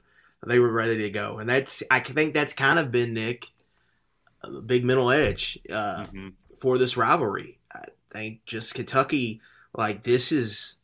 They 0.45 0.59
were 0.59 0.71
ready 0.71 0.97
to 1.03 1.09
go, 1.09 1.39
and 1.39 1.49
that's 1.49 1.83
I 1.91 1.99
think 1.99 2.33
that's 2.33 2.53
kind 2.53 2.79
of 2.79 2.91
been 2.91 3.13
Nick 3.13 3.47
a 4.43 4.49
big 4.61 4.85
mental 4.85 5.11
edge. 5.11 5.59
Uh, 5.69 6.05
Mhm. 6.05 6.33
for 6.59 6.77
this 6.77 6.95
rivalry. 6.97 7.59
I 7.73 7.85
think 8.11 8.45
just 8.45 8.73
Kentucky, 8.73 9.41
like 9.75 10.03
this 10.03 10.31
is 10.31 10.75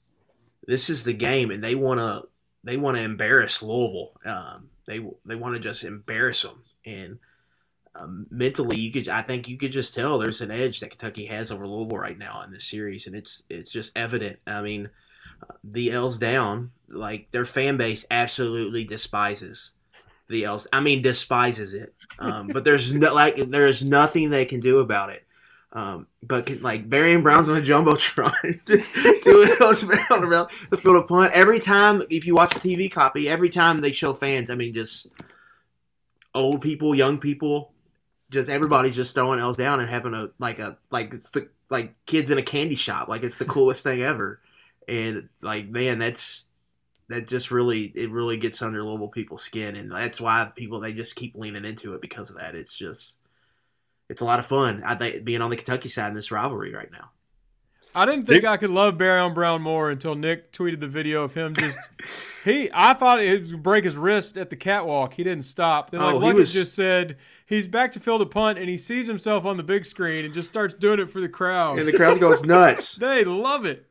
this 0.67 0.89
is 0.89 1.03
the 1.03 1.13
game, 1.13 1.49
and 1.51 1.63
they 1.63 1.75
want 1.75 1.99
to 1.99 2.27
they 2.63 2.77
want 2.77 2.97
to 2.97 3.03
embarrass 3.03 3.61
Louisville. 3.63 4.13
Um, 4.25 4.69
they 4.85 4.99
they 5.25 5.35
want 5.35 5.55
to 5.55 5.59
just 5.61 5.83
embarrass 5.83 6.41
them, 6.41 6.63
and 6.85 7.19
um, 7.95 8.25
mentally, 8.29 8.77
you 8.77 8.91
could 8.91 9.07
I 9.09 9.21
think 9.21 9.47
you 9.47 9.57
could 9.57 9.71
just 9.71 9.93
tell 9.93 10.17
there's 10.17 10.41
an 10.41 10.51
edge 10.51 10.79
that 10.79 10.89
Kentucky 10.89 11.25
has 11.25 11.51
over 11.51 11.67
Louisville 11.67 11.97
right 11.97 12.17
now 12.17 12.41
in 12.41 12.51
this 12.51 12.65
series, 12.65 13.07
and 13.07 13.15
it's 13.15 13.43
it's 13.49 13.71
just 13.71 13.95
evident. 13.95 14.39
I 14.47 14.61
mean, 14.61 14.89
the 15.63 15.91
L's 15.91 16.17
down, 16.17 16.71
like 16.89 17.31
their 17.31 17.45
fan 17.45 17.77
base 17.77 18.05
absolutely 18.09 18.83
despises 18.83 19.71
the 20.29 20.45
L's. 20.45 20.67
I 20.73 20.79
mean, 20.79 21.01
despises 21.01 21.73
it. 21.73 21.93
Um, 22.19 22.47
but 22.47 22.63
there's 22.63 22.93
no 22.93 23.13
like 23.15 23.35
there 23.35 23.67
is 23.67 23.83
nothing 23.83 24.29
they 24.29 24.45
can 24.45 24.59
do 24.59 24.79
about 24.79 25.09
it. 25.09 25.23
Um, 25.71 26.05
but 26.21 26.45
can, 26.45 26.61
like 26.61 26.89
Barion 26.89 27.23
Brown's 27.23 27.49
on 27.49 27.55
the 27.55 27.61
jumbotron 27.61 28.65
doing 29.23 29.55
those 29.59 29.83
around 29.83 30.23
around 30.23 30.49
the 30.69 30.77
field 30.77 30.97
of 30.97 31.07
punt 31.07 31.33
every 31.33 31.59
time. 31.59 32.03
If 32.09 32.25
you 32.25 32.35
watch 32.35 32.53
the 32.53 32.59
TV 32.59 32.91
copy, 32.91 33.27
every 33.29 33.49
time 33.49 33.81
they 33.81 33.91
show 33.91 34.13
fans, 34.13 34.49
I 34.49 34.55
mean, 34.55 34.73
just 34.73 35.07
old 36.35 36.61
people, 36.61 36.95
young 36.95 37.17
people, 37.17 37.72
just 38.33 38.49
everybody's 38.49 38.95
just 38.95 39.13
throwing 39.13 39.39
L's 39.39 39.57
down 39.57 39.79
and 39.79 39.89
having 39.89 40.13
a 40.13 40.29
like 40.39 40.59
a 40.59 40.77
like 40.91 41.13
it's 41.13 41.31
the 41.31 41.49
like 41.69 41.93
kids 42.05 42.31
in 42.31 42.37
a 42.37 42.43
candy 42.43 42.75
shop, 42.75 43.07
like 43.07 43.23
it's 43.23 43.37
the 43.37 43.45
coolest 43.45 43.83
thing 43.83 44.01
ever. 44.01 44.41
And 44.87 45.29
like 45.41 45.69
man, 45.69 45.99
that's 45.99 46.47
that 47.07 47.27
just 47.27 47.51
really 47.51 47.83
it 47.83 48.11
really 48.11 48.37
gets 48.37 48.61
under 48.61 48.83
Louisville 48.83 49.07
people's 49.07 49.43
skin, 49.43 49.75
and 49.75 49.91
that's 49.91 50.19
why 50.19 50.51
people 50.55 50.79
they 50.79 50.93
just 50.93 51.15
keep 51.15 51.35
leaning 51.35 51.65
into 51.65 51.93
it 51.93 52.01
because 52.01 52.29
of 52.29 52.37
that. 52.37 52.55
It's 52.55 52.75
just 52.77 53.17
it's 54.09 54.21
a 54.21 54.25
lot 54.25 54.39
of 54.39 54.45
fun. 54.45 54.83
I 54.83 54.95
think 54.95 55.23
being 55.23 55.41
on 55.41 55.49
the 55.49 55.55
Kentucky 55.55 55.89
side 55.89 56.09
in 56.09 56.15
this 56.15 56.31
rivalry 56.31 56.73
right 56.73 56.91
now. 56.91 57.11
I 57.95 58.05
didn't 58.05 58.25
think 58.25 58.43
I 58.43 58.57
could 58.57 58.69
love 58.71 58.95
Barion 58.97 59.33
Brown 59.35 59.61
more 59.61 59.91
until 59.91 60.15
Nick 60.15 60.51
tweeted 60.51 60.79
the 60.79 60.87
video 60.87 61.23
of 61.23 61.33
him 61.35 61.53
just 61.53 61.77
he. 62.43 62.69
I 62.73 62.93
thought 62.93 63.19
it 63.21 63.51
would 63.51 63.61
break 63.63 63.85
his 63.85 63.95
wrist 63.97 64.35
at 64.37 64.49
the 64.49 64.55
catwalk. 64.55 65.13
He 65.13 65.23
didn't 65.23 65.43
stop. 65.45 65.91
Then 65.91 66.01
like 66.01 66.15
Oh, 66.15 66.19
he 66.19 66.27
Luckett 66.27 66.33
was- 66.35 66.53
just 66.53 66.73
said 66.75 67.17
he's 67.45 67.67
back 67.67 67.91
to 67.91 67.99
field 67.99 68.21
a 68.21 68.25
punt 68.25 68.57
and 68.57 68.67
he 68.67 68.77
sees 68.77 69.05
himself 69.07 69.45
on 69.45 69.57
the 69.57 69.63
big 69.63 69.85
screen 69.85 70.25
and 70.25 70.33
just 70.33 70.49
starts 70.49 70.73
doing 70.73 70.99
it 70.99 71.09
for 71.09 71.21
the 71.21 71.29
crowd. 71.29 71.77
And 71.79 71.87
the 71.87 71.93
crowd 71.93 72.19
goes 72.19 72.43
nuts. 72.45 72.95
they 72.95 73.23
love 73.23 73.65
it. 73.65 73.85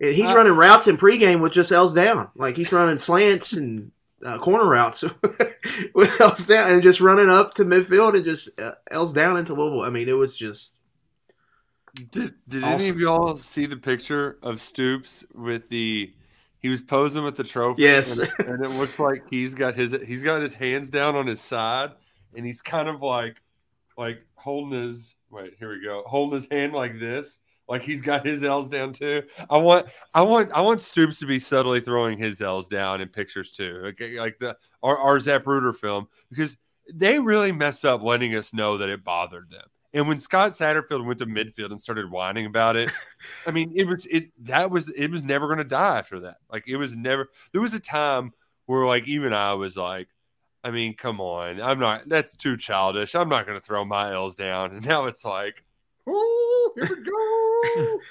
He's 0.00 0.28
Uh, 0.28 0.34
running 0.34 0.54
routes 0.54 0.88
in 0.88 0.96
pregame 0.98 1.40
with 1.40 1.52
just 1.52 1.70
L's 1.70 1.94
down. 1.94 2.28
Like 2.34 2.56
he's 2.56 2.72
running 2.72 2.98
slants 2.98 3.52
and 3.52 3.92
uh, 4.24 4.38
corner 4.38 4.68
routes 4.68 5.02
with 5.94 6.20
L's 6.20 6.46
down 6.46 6.72
and 6.72 6.82
just 6.82 7.00
running 7.00 7.30
up 7.30 7.54
to 7.54 7.64
midfield 7.64 8.16
and 8.16 8.24
just 8.24 8.60
uh, 8.60 8.72
L's 8.90 9.12
down 9.12 9.36
into 9.36 9.54
Louisville. 9.54 9.82
I 9.82 9.90
mean, 9.90 10.08
it 10.08 10.14
was 10.16 10.36
just 10.36 10.72
Did, 11.94 12.34
did 12.48 12.64
any 12.64 12.88
of 12.88 12.98
y'all 12.98 13.36
see 13.36 13.66
the 13.66 13.76
picture 13.76 14.38
of 14.42 14.60
Stoops 14.60 15.24
with 15.34 15.68
the? 15.68 16.12
He 16.58 16.68
was 16.68 16.80
posing 16.80 17.24
with 17.24 17.36
the 17.36 17.44
trophy. 17.44 17.82
Yes. 17.82 18.16
and, 18.16 18.32
and 18.38 18.64
it 18.64 18.70
looks 18.70 18.98
like 18.98 19.24
he's 19.28 19.54
got 19.54 19.74
his 19.74 19.92
he's 20.06 20.22
got 20.22 20.40
his 20.40 20.54
hands 20.54 20.88
down 20.88 21.16
on 21.16 21.26
his 21.26 21.40
side, 21.40 21.90
and 22.34 22.46
he's 22.46 22.62
kind 22.62 22.88
of 22.88 23.02
like 23.02 23.36
like 23.98 24.24
holding 24.36 24.80
his 24.80 25.16
wait 25.30 25.54
here 25.58 25.70
we 25.70 25.84
go 25.84 26.02
holding 26.06 26.34
his 26.34 26.48
hand 26.50 26.72
like 26.72 26.98
this, 26.98 27.40
like 27.68 27.82
he's 27.82 28.00
got 28.00 28.24
his 28.24 28.42
L's 28.42 28.70
down 28.70 28.92
too. 28.94 29.22
I 29.50 29.58
want 29.58 29.86
I 30.14 30.22
want 30.22 30.50
I 30.54 30.62
want 30.62 30.80
Stoops 30.80 31.18
to 31.18 31.26
be 31.26 31.38
subtly 31.38 31.80
throwing 31.80 32.16
his 32.16 32.40
L's 32.40 32.68
down 32.68 33.02
in 33.02 33.08
pictures 33.08 33.52
too, 33.52 33.82
okay, 33.88 34.18
like 34.18 34.38
the 34.38 34.56
our, 34.82 34.96
our 34.96 35.18
Zapruder 35.18 35.76
film 35.76 36.08
because 36.30 36.56
they 36.92 37.18
really 37.18 37.52
messed 37.52 37.84
up 37.84 38.02
letting 38.02 38.34
us 38.34 38.54
know 38.54 38.78
that 38.78 38.88
it 38.88 39.04
bothered 39.04 39.50
them. 39.50 39.68
And 39.94 40.08
when 40.08 40.18
Scott 40.18 40.52
Satterfield 40.52 41.04
went 41.04 41.18
to 41.18 41.26
midfield 41.26 41.70
and 41.70 41.80
started 41.80 42.10
whining 42.10 42.46
about 42.46 42.76
it, 42.76 42.90
I 43.46 43.50
mean, 43.50 43.72
it 43.74 43.86
was 43.86 44.06
it 44.06 44.30
that 44.46 44.70
was 44.70 44.88
it 44.90 45.10
was 45.10 45.24
never 45.24 45.46
going 45.46 45.58
to 45.58 45.64
die 45.64 45.98
after 45.98 46.20
that. 46.20 46.38
Like 46.50 46.66
it 46.66 46.76
was 46.76 46.96
never. 46.96 47.28
There 47.52 47.60
was 47.60 47.74
a 47.74 47.80
time 47.80 48.32
where 48.66 48.86
like 48.86 49.06
even 49.06 49.32
I 49.32 49.54
was 49.54 49.76
like, 49.76 50.08
I 50.64 50.70
mean, 50.70 50.94
come 50.94 51.20
on, 51.20 51.60
I'm 51.60 51.78
not. 51.78 52.08
That's 52.08 52.36
too 52.36 52.56
childish. 52.56 53.14
I'm 53.14 53.28
not 53.28 53.46
going 53.46 53.58
to 53.58 53.64
throw 53.64 53.84
my 53.84 54.12
L's 54.12 54.34
down. 54.34 54.72
And 54.72 54.86
now 54.86 55.06
it's 55.06 55.24
like, 55.24 55.64
oh, 56.06 56.72
here 56.76 56.88
we 56.88 57.02
go. 57.04 58.00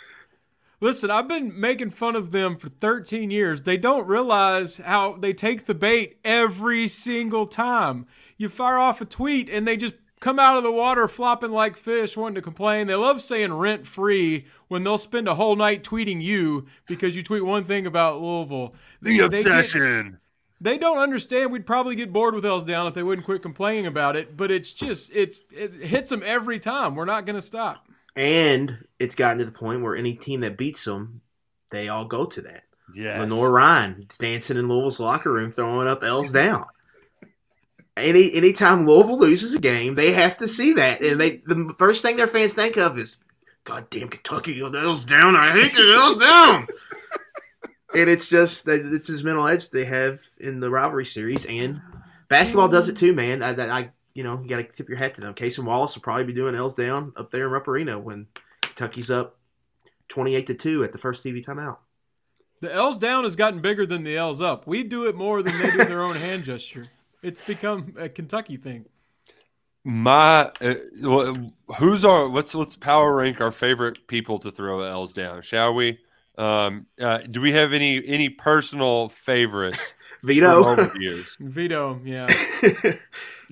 Listen, 0.84 1.11
I've 1.11 1.27
been 1.27 1.59
making 1.59 1.91
fun 1.91 2.15
of 2.15 2.32
them 2.32 2.57
for 2.57 2.67
13 2.67 3.29
years. 3.29 3.61
They 3.61 3.77
don't 3.77 4.07
realize 4.07 4.77
how 4.77 5.15
they 5.15 5.32
take 5.32 5.67
the 5.67 5.75
bait 5.75 6.17
every 6.25 6.88
single 6.88 7.45
time. 7.45 8.07
You 8.38 8.49
fire 8.49 8.79
off 8.79 8.99
a 8.99 9.05
tweet 9.05 9.47
and 9.47 9.67
they 9.67 9.77
just 9.77 9.93
come 10.22 10.39
out 10.39 10.55
of 10.57 10.63
the 10.63 10.72
water 10.72 11.09
flopping 11.09 11.51
like 11.51 11.76
fish, 11.76 12.15
wanting 12.15 12.36
to 12.36 12.41
complain. 12.41 12.88
They 12.88 12.95
love 12.95 13.22
saying 13.22 13.51
rent 13.53 13.86
free 13.86 14.45
when 14.69 14.86
they'll 14.86 14.97
spend 14.97 15.28
a 15.28 15.36
whole 15.36 15.57
night 15.57 15.84
tweeting 15.84 16.22
you 16.22 16.67
because 16.88 17.13
you 17.15 17.24
tweet 17.24 17.43
one 17.43 17.65
thing 17.65 17.86
about 17.86 18.22
Louisville. 18.22 18.74
the 19.01 19.11
They 19.11 19.17
get- 19.17 19.34
obsession. 19.34 20.19
They 20.63 20.78
don't 20.78 20.99
understand. 20.99 21.51
We'd 21.51 21.65
probably 21.65 21.95
get 21.95 22.13
bored 22.13 22.36
with 22.36 22.45
L's 22.45 22.63
down 22.63 22.86
if 22.86 22.93
they 22.93 23.01
wouldn't 23.01 23.26
quit 23.26 23.41
complaining 23.41 23.88
about 23.88 24.15
it. 24.15 24.38
But 24.38 24.51
it's 24.51 24.72
just 24.72 25.11
it's 25.11 25.41
it 25.51 25.74
hits 25.74 26.11
them 26.11 26.22
every 26.24 26.59
time. 26.59 26.93
We're 26.95 27.05
not 27.05 27.26
going 27.26 27.36
to 27.36 27.41
stop. 27.41 27.88
and 28.15 28.86
it's 28.99 29.15
gotten 29.15 29.39
to 29.39 29.45
the 29.45 29.51
point 29.51 29.82
where 29.82 29.95
any 29.95 30.13
team 30.13 30.41
that 30.41 30.57
beats 30.57 30.86
them, 30.86 31.22
they 31.72 31.89
all 31.89 32.05
go 32.05 32.26
to 32.26 32.41
that. 32.43 32.63
Yes. 32.93 33.19
Lenore 33.19 33.49
Ryan 33.51 34.05
dancing 34.19 34.57
in 34.57 34.67
Louisville's 34.67 34.99
locker 34.99 35.32
room, 35.34 35.51
throwing 35.51 35.88
up 35.88 36.03
L's 36.03 36.32
down. 36.32 36.65
Any 37.98 38.34
anytime 38.34 38.88
Louisville 38.88 39.20
loses 39.20 39.54
a 39.54 39.60
game, 39.60 39.96
they 39.96 40.14
have 40.14 40.38
to 40.38 40.48
see 40.48 40.74
that, 40.74 41.02
and 41.02 41.20
they 41.20 41.38
the 41.46 41.74
first 41.78 42.02
thing 42.02 42.16
their 42.16 42.28
fans 42.28 42.54
think 42.54 42.78
of 42.78 42.98
is, 42.98 43.18
"God 43.66 43.89
damn 43.89 44.08
Kentucky, 44.08 44.58
the 44.58 44.66
L's 44.66 45.04
down! 45.04 45.36
I 45.36 45.52
hate 45.52 45.74
the 45.74 45.94
L's 45.94 46.18
down." 46.18 46.68
and 47.94 48.10
it's 48.10 48.30
just 48.30 48.64
that 48.66 48.80
it's 48.80 49.08
this 49.08 49.24
mental 49.24 49.46
edge 49.46 49.70
they 49.70 49.84
have 49.84 50.20
in 50.39 50.62
the 50.62 50.70
rivalry 50.70 51.06
series, 51.06 51.46
and 51.46 51.82
basketball 52.30 52.70
does 52.70 52.88
it 52.88 52.96
too, 52.96 53.14
man. 53.14 53.44
I, 53.44 53.52
that 53.54 53.70
I 53.70 53.92
you 54.14 54.24
know 54.24 54.39
you 54.42 54.48
got 54.48 54.58
to 54.58 54.64
tip 54.64 54.88
your 54.88 54.98
hat 54.98 55.16
to 55.16 55.22
them. 55.22 55.34
Cason 55.34 55.66
Wallace 55.66 55.94
will 55.96 56.02
probably 56.02 56.24
be 56.24 56.34
doing 56.34 56.56
L's 56.56 56.76
down 56.76 57.12
up 57.18 57.30
there 57.30 57.46
in 57.46 57.52
Rupp 57.52 57.68
Arena 57.68 58.00
when 58.00 58.28
Kentucky's 58.62 59.12
up 59.12 59.38
twenty 60.08 60.36
eight 60.36 60.48
to 60.48 60.54
two 60.54 60.86
at 60.86 60.94
the 60.94 60.98
first 60.98 61.26
TV 61.26 61.44
timeout. 61.44 61.78
The 62.62 62.74
L's 62.74 62.98
down 62.98 63.24
has 63.26 63.36
gotten 63.36 63.60
bigger 63.60 63.86
than 63.86 64.04
the 64.04 64.16
L's 64.16 64.39
up. 64.39 64.66
We 64.66 64.84
do 64.84 65.08
it 65.08 65.16
more 65.16 65.44
than 65.44 65.60
they 65.60 65.72
do 65.72 65.78
their 65.84 66.04
own 66.04 66.16
hand 66.16 66.46
gesture. 66.46 66.88
It's 67.22 67.41
become 67.41 67.93
a 67.97 68.09
Kentucky 68.09 68.57
thing. 68.57 68.88
My, 69.84 70.51
uh, 70.61 70.76
who's 71.78 72.05
our? 72.05 72.26
Let's 72.26 72.53
let's 72.53 72.76
power 72.76 73.15
rank 73.15 73.41
our 73.41 73.51
favorite 73.51 74.07
people 74.07 74.38
to 74.39 74.51
throw 74.51 74.82
L's 74.82 75.13
down, 75.13 75.41
shall 75.41 75.74
we? 75.74 75.99
Um, 76.38 76.86
uh, 76.99 77.19
do 77.19 77.41
we 77.41 77.51
have 77.53 77.74
any 77.74 78.05
any 78.05 78.30
personal 78.30 79.09
favorites 79.09 79.95
Vito. 80.24 80.63
from 80.63 80.80
over 80.80 80.91
the 80.93 81.01
years? 81.01 81.36
Vito, 81.39 81.99
yeah. 82.03 82.28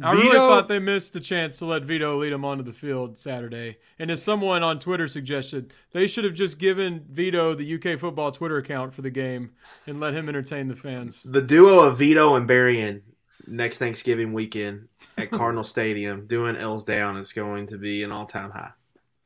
I 0.02 0.14
really 0.14 0.28
Vito- 0.30 0.38
thought 0.48 0.68
they 0.68 0.78
missed 0.80 1.14
the 1.14 1.20
chance 1.20 1.58
to 1.58 1.66
let 1.66 1.84
Vito 1.84 2.16
lead 2.18 2.32
them 2.32 2.46
onto 2.46 2.64
the 2.64 2.74
field 2.74 3.18
Saturday. 3.18 3.78
And 3.98 4.12
as 4.12 4.22
someone 4.24 4.62
on 4.64 4.80
Twitter 4.80 5.08
suggested, 5.08 5.74
they 5.94 6.06
should 6.08 6.24
have 6.26 6.36
just 6.36 6.60
given 6.60 7.06
Vito 7.10 7.56
the 7.56 7.74
UK 7.76 8.00
football 8.00 8.32
Twitter 8.32 8.58
account 8.58 8.94
for 8.94 9.02
the 9.02 9.10
game 9.10 9.52
and 9.88 10.00
let 10.00 10.14
him 10.14 10.30
entertain 10.30 10.68
the 10.68 10.76
fans. 10.76 11.24
the 11.24 11.42
duo 11.42 11.80
of 11.80 11.98
Vito 11.98 12.36
and 12.36 12.48
Barion 12.48 13.02
next 13.48 13.78
Thanksgiving 13.78 14.34
weekend 14.34 14.88
at 15.18 15.32
Cardinal 15.32 15.64
Stadium 15.64 16.28
doing 16.28 16.56
L's 16.56 16.84
down 16.84 17.18
is 17.18 17.34
going 17.34 17.68
to 17.68 17.78
be 17.78 18.04
an 18.04 18.12
all 18.12 18.26
time 18.26 18.52
high. 18.52 18.72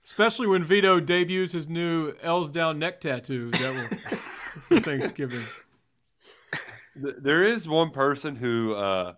Especially 0.06 0.48
when 0.48 0.64
Vito 0.64 1.00
debuts 1.00 1.54
his 1.54 1.70
new 1.70 2.14
L's 2.22 2.50
down 2.50 2.80
neck 2.80 3.00
tattoo 3.00 3.52
that 3.52 3.74
will 3.74 4.18
for 4.68 4.80
Thanksgiving. 4.80 5.44
There 6.96 7.44
is 7.44 7.68
one 7.68 7.92
person 7.92 8.36
who 8.36 8.74
uh 8.74 9.14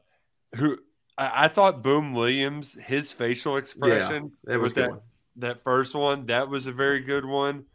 who 0.56 0.78
I, 1.18 1.46
I 1.46 1.48
thought 1.48 1.84
Boom 1.84 2.14
Williams 2.14 2.74
his 2.74 3.12
facial 3.12 3.58
expression 3.58 4.32
that 4.44 4.60
was 4.60 4.70
with 4.70 4.72
a 4.72 4.76
good 4.76 4.84
that 4.84 4.90
one. 4.92 5.00
that 5.38 5.64
first 5.64 5.96
one 5.96 6.26
that 6.28 6.50
was 6.50 6.68
a 6.68 6.72
very 6.72 7.02
good 7.02 7.26
one. 7.26 7.66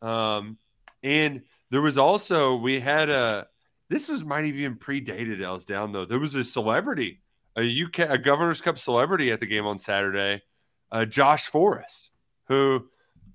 Um 0.00 0.56
and 1.02 1.42
there 1.70 1.82
was 1.82 1.98
also 1.98 2.56
we 2.56 2.80
had 2.80 3.10
a 3.10 3.48
this 3.90 4.08
was 4.08 4.24
might 4.24 4.46
have 4.46 4.54
even 4.54 4.76
predated 4.76 5.42
Els 5.42 5.66
down 5.66 5.92
though. 5.92 6.06
There 6.06 6.20
was 6.20 6.34
a 6.36 6.44
celebrity, 6.44 7.20
a 7.56 7.82
UK 7.82 7.98
a 7.98 8.16
Governor's 8.16 8.60
Cup 8.60 8.78
celebrity 8.78 9.32
at 9.32 9.40
the 9.40 9.46
game 9.46 9.66
on 9.66 9.78
Saturday, 9.78 10.42
uh, 10.90 11.04
Josh 11.04 11.46
Forrest, 11.46 12.12
who 12.44 12.86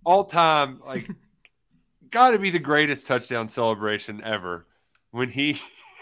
all 0.06 0.24
time 0.24 0.82
like 0.86 1.08
got 2.10 2.32
to 2.32 2.39
be 2.39 2.49
the 2.49 2.60
greatest 2.60 3.06
touchdown 3.06 3.47
celebration 3.47 4.24
ever 4.24 4.66
when 5.12 5.30
he 5.30 5.60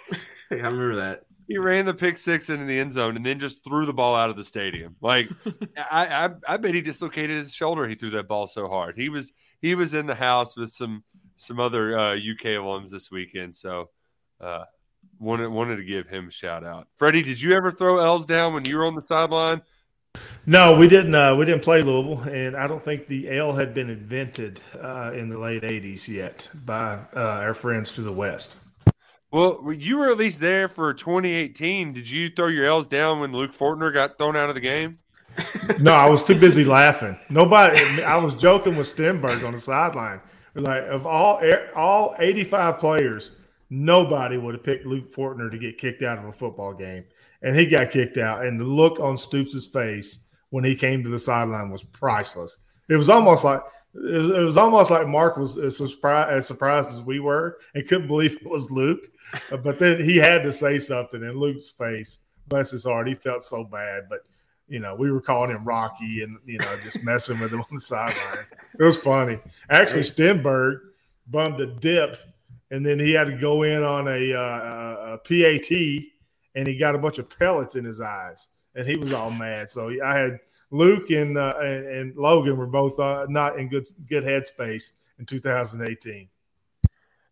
I 0.51 0.55
remember 0.55 0.95
that. 0.97 1.23
he 1.47 1.57
ran 1.57 1.85
the 1.85 1.93
pick 1.93 2.15
six 2.15 2.51
into 2.51 2.65
the 2.65 2.79
end 2.79 2.91
zone 2.91 3.17
and 3.17 3.25
then 3.25 3.39
just 3.39 3.63
threw 3.63 3.87
the 3.87 3.93
ball 3.93 4.15
out 4.15 4.29
of 4.29 4.35
the 4.35 4.43
stadium. 4.43 4.95
Like 5.01 5.29
I, 5.77 6.25
I, 6.25 6.29
I 6.47 6.57
bet 6.57 6.75
he 6.75 6.81
dislocated 6.81 7.37
his 7.37 7.55
shoulder. 7.55 7.87
He 7.87 7.95
threw 7.95 8.11
that 8.11 8.27
ball 8.27 8.45
so 8.45 8.67
hard. 8.67 8.95
He 8.95 9.09
was 9.09 9.33
he 9.63 9.73
was 9.73 9.95
in 9.95 10.05
the 10.05 10.13
house 10.13 10.55
with 10.55 10.71
some 10.71 11.03
some 11.37 11.59
other 11.59 11.97
uh, 11.97 12.13
UK 12.13 12.53
alums 12.59 12.91
this 12.91 13.09
weekend. 13.09 13.55
So 13.55 13.89
uh, 14.43 14.65
wanted 15.19 15.49
wanted 15.49 15.77
to 15.77 15.83
give 15.83 16.07
him 16.07 16.27
a 16.27 16.31
shout 16.31 16.63
out. 16.63 16.87
Freddie, 16.97 17.21
did 17.21 17.41
you 17.41 17.53
ever 17.53 17.71
throw 17.71 17.99
L's 17.99 18.25
down 18.25 18.53
when 18.53 18.65
you 18.65 18.77
were 18.77 18.85
on 18.85 18.95
the 18.95 19.05
sideline? 19.05 19.61
No, 20.45 20.77
we 20.77 20.87
didn't. 20.87 21.15
Uh, 21.15 21.35
we 21.35 21.45
didn't 21.45 21.63
play 21.63 21.81
Louisville, 21.81 22.21
and 22.31 22.55
I 22.55 22.67
don't 22.67 22.81
think 22.81 23.07
the 23.07 23.29
L 23.31 23.53
had 23.53 23.73
been 23.73 23.89
invented 23.89 24.61
uh, 24.79 25.11
in 25.15 25.29
the 25.29 25.39
late 25.39 25.63
'80s 25.63 26.07
yet 26.07 26.49
by 26.53 26.99
uh, 27.15 27.19
our 27.19 27.53
friends 27.53 27.93
to 27.93 28.01
the 28.01 28.11
west. 28.11 28.57
Well, 29.31 29.73
you 29.73 29.97
were 29.97 30.11
at 30.11 30.17
least 30.17 30.41
there 30.41 30.67
for 30.67 30.93
2018. 30.93 31.93
Did 31.93 32.07
you 32.07 32.29
throw 32.29 32.47
your 32.47 32.65
L's 32.65 32.85
down 32.85 33.19
when 33.19 33.31
Luke 33.31 33.51
Fortner 33.51 33.91
got 33.91 34.19
thrown 34.19 34.35
out 34.35 34.49
of 34.49 34.55
the 34.55 34.61
game? 34.61 34.99
No, 35.79 35.93
I 35.93 36.07
was 36.07 36.23
too 36.23 36.39
busy 36.39 36.63
laughing. 36.63 37.17
Nobody. 37.29 38.03
I 38.03 38.17
was 38.17 38.35
joking 38.35 38.75
with 38.75 38.95
Stenberg 38.95 39.43
on 39.43 39.53
the 39.53 39.59
sideline. 39.59 40.21
Like 40.53 40.83
of 40.83 41.07
all 41.07 41.41
all 41.75 42.15
85 42.19 42.77
players, 42.77 43.31
nobody 43.73 44.37
would 44.37 44.53
have 44.53 44.63
picked 44.63 44.85
Luke 44.85 45.11
Fortner 45.11 45.49
to 45.49 45.57
get 45.57 45.77
kicked 45.77 46.03
out 46.03 46.19
of 46.19 46.25
a 46.25 46.31
football 46.31 46.73
game, 46.73 47.03
and 47.41 47.55
he 47.55 47.65
got 47.65 47.91
kicked 47.91 48.17
out. 48.17 48.45
And 48.45 48.59
the 48.59 48.65
look 48.65 48.99
on 48.99 49.17
Stoops' 49.17 49.65
face 49.65 50.25
when 50.51 50.63
he 50.63 50.75
came 50.75 51.03
to 51.03 51.09
the 51.09 51.19
sideline 51.19 51.71
was 51.71 51.83
priceless. 51.83 52.59
It 52.89 52.95
was 52.95 53.09
almost 53.09 53.43
like 53.43 53.61
it 53.95 54.43
was, 54.43 54.57
almost 54.57 54.91
like 54.91 55.07
Mark 55.07 55.37
was 55.37 55.57
as 55.57 55.77
surprised, 55.77 56.31
as 56.31 56.47
surprised 56.47 56.89
as 56.89 57.01
we 57.01 57.19
were 57.19 57.57
and 57.75 57.87
couldn't 57.87 58.07
believe 58.07 58.35
it 58.35 58.49
was 58.49 58.71
Luke. 58.71 59.07
Uh, 59.51 59.57
But 59.57 59.79
then 59.79 60.03
he 60.03 60.17
had 60.17 60.43
to 60.43 60.51
say 60.51 60.79
something, 60.79 61.23
and 61.23 61.37
Luke's 61.37 61.71
face, 61.71 62.19
bless 62.47 62.71
his 62.71 62.83
heart, 62.83 63.07
he 63.07 63.15
felt 63.15 63.43
so 63.43 63.63
bad. 63.63 64.03
But 64.09 64.19
you 64.67 64.79
know, 64.79 64.95
we 64.95 65.11
were 65.11 65.21
calling 65.21 65.51
him 65.51 65.65
Rocky 65.65 66.23
and 66.23 66.37
you 66.45 66.57
know 66.57 66.75
just 66.83 67.03
messing 67.03 67.39
with 67.39 67.51
him 67.51 67.61
on 67.61 67.67
the 67.71 67.81
sideline. 67.81 68.45
It 68.79 68.83
was 68.83 68.97
funny. 68.97 69.39
Actually, 69.69 70.01
Stenberg 70.01 70.79
bummed 71.27 71.59
a 71.61 71.67
dip, 71.67 72.17
and 72.73 72.83
then 72.83 72.99
he 72.99 73.11
had 73.11 73.27
to 73.27 73.37
go 73.37 73.61
in 73.61 73.83
on 73.83 74.07
a, 74.07 74.33
uh, 74.33 75.13
a 75.13 75.17
PAT, 75.19 75.71
and 76.55 76.67
he 76.67 76.75
got 76.75 76.95
a 76.95 76.97
bunch 76.97 77.19
of 77.19 77.29
pellets 77.29 77.75
in 77.75 77.85
his 77.85 78.01
eyes, 78.01 78.49
and 78.73 78.87
he 78.87 78.95
was 78.95 79.13
all 79.13 79.29
mad. 79.29 79.69
So 79.69 79.91
I 80.03 80.17
had 80.17 80.39
Luke 80.71 81.11
and 81.11 81.37
uh, 81.37 81.53
and, 81.61 81.85
and, 81.85 82.15
Logan 82.15 82.57
were 82.57 82.65
both 82.65 82.99
uh, 82.99 83.27
not 83.29 83.59
in 83.59 83.69
good 83.69 83.87
good 84.09 84.23
headspace 84.23 84.93
in 85.19 85.27
2018. 85.27 86.29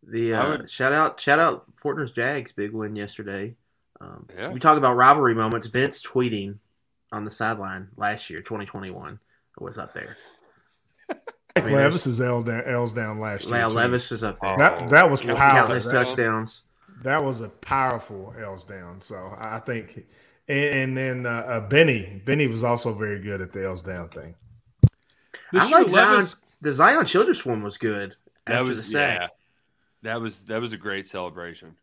The 0.04 0.34
uh, 0.34 0.68
shout 0.68 0.94
out 0.94 1.20
shout 1.20 1.40
out 1.40 1.76
Fortner's 1.76 2.12
Jags 2.12 2.52
big 2.52 2.72
win 2.72 2.96
yesterday. 2.96 3.56
Um, 4.00 4.28
yeah. 4.38 4.52
We 4.52 4.60
talk 4.60 4.78
about 4.78 4.96
rivalry 4.96 5.34
moments. 5.34 5.66
Vince 5.66 6.04
tweeting 6.04 6.60
on 7.12 7.26
the 7.26 7.32
sideline 7.32 7.88
last 7.98 8.30
year, 8.30 8.42
2021, 8.42 9.20
was 9.60 9.80
up 9.80 9.96
there. 9.96 10.18
I 11.56 11.62
mean, 11.62 11.74
Levis 11.74 12.08
is 12.08 12.22
L 12.22 12.44
down, 12.44 12.64
L's 12.66 12.92
down 12.92 13.20
last 13.20 13.46
year. 13.46 13.58
Yeah, 13.58 13.66
Levis 13.68 14.12
is 14.12 14.24
up 14.24 14.40
there. 14.40 14.58
That 14.58 14.90
that 14.90 15.10
was 15.10 15.22
powerful. 15.22 15.38
Countless 15.38 15.86
touchdowns. 15.86 16.64
That 17.04 17.24
was 17.24 17.42
a 17.42 17.50
powerful 17.50 18.34
L's 18.40 18.64
down. 18.64 19.02
So 19.02 19.36
I 19.38 19.60
think, 19.60 20.06
and, 20.48 20.76
and 20.76 20.98
then 20.98 21.26
uh, 21.26 21.30
uh, 21.30 21.68
Benny 21.68 22.22
Benny 22.26 22.48
was 22.48 22.64
also 22.64 22.94
very 22.94 23.20
good 23.20 23.42
at 23.42 23.52
the 23.52 23.66
L's 23.66 23.84
down 23.84 24.10
thing. 24.10 24.36
I 25.54 25.70
like 25.70 25.90
Zion. 25.90 26.26
The 26.62 26.72
Zion 26.72 27.06
Childress 27.06 27.46
one 27.46 27.64
was 27.64 27.78
good. 27.78 28.16
That 28.48 28.64
was 28.64 28.78
the 28.78 28.84
sack. 28.84 29.20
Yeah, 29.20 29.28
that 30.04 30.22
was 30.22 30.46
that 30.46 30.62
was 30.62 30.74
a 30.74 30.78
great 30.78 31.08
celebration. 31.08 31.76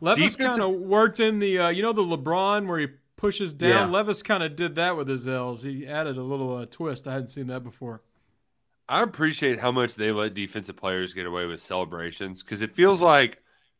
Levis 0.00 0.36
kind 0.36 0.62
of 0.62 0.72
worked 0.72 1.20
in 1.20 1.38
the 1.38 1.58
uh, 1.58 1.68
you 1.68 1.82
know 1.82 1.92
the 1.92 2.02
LeBron 2.02 2.66
where 2.66 2.78
he 2.80 2.88
pushes 3.16 3.52
down. 3.52 3.70
Yeah. 3.70 3.86
Levis 3.86 4.22
kind 4.22 4.42
of 4.42 4.56
did 4.56 4.74
that 4.74 4.96
with 4.96 5.08
his 5.08 5.26
L's. 5.26 5.62
He 5.62 5.86
added 5.86 6.18
a 6.18 6.22
little 6.22 6.56
uh, 6.56 6.66
twist. 6.66 7.08
I 7.08 7.14
hadn't 7.14 7.28
seen 7.28 7.46
that 7.48 7.64
before. 7.64 8.02
I 8.88 9.02
appreciate 9.02 9.60
how 9.60 9.72
much 9.72 9.94
they 9.94 10.12
let 10.12 10.34
defensive 10.34 10.76
players 10.76 11.14
get 11.14 11.26
away 11.26 11.46
with 11.46 11.62
celebrations 11.62 12.42
because 12.42 12.60
it 12.60 12.74
feels 12.74 13.00
like 13.00 13.38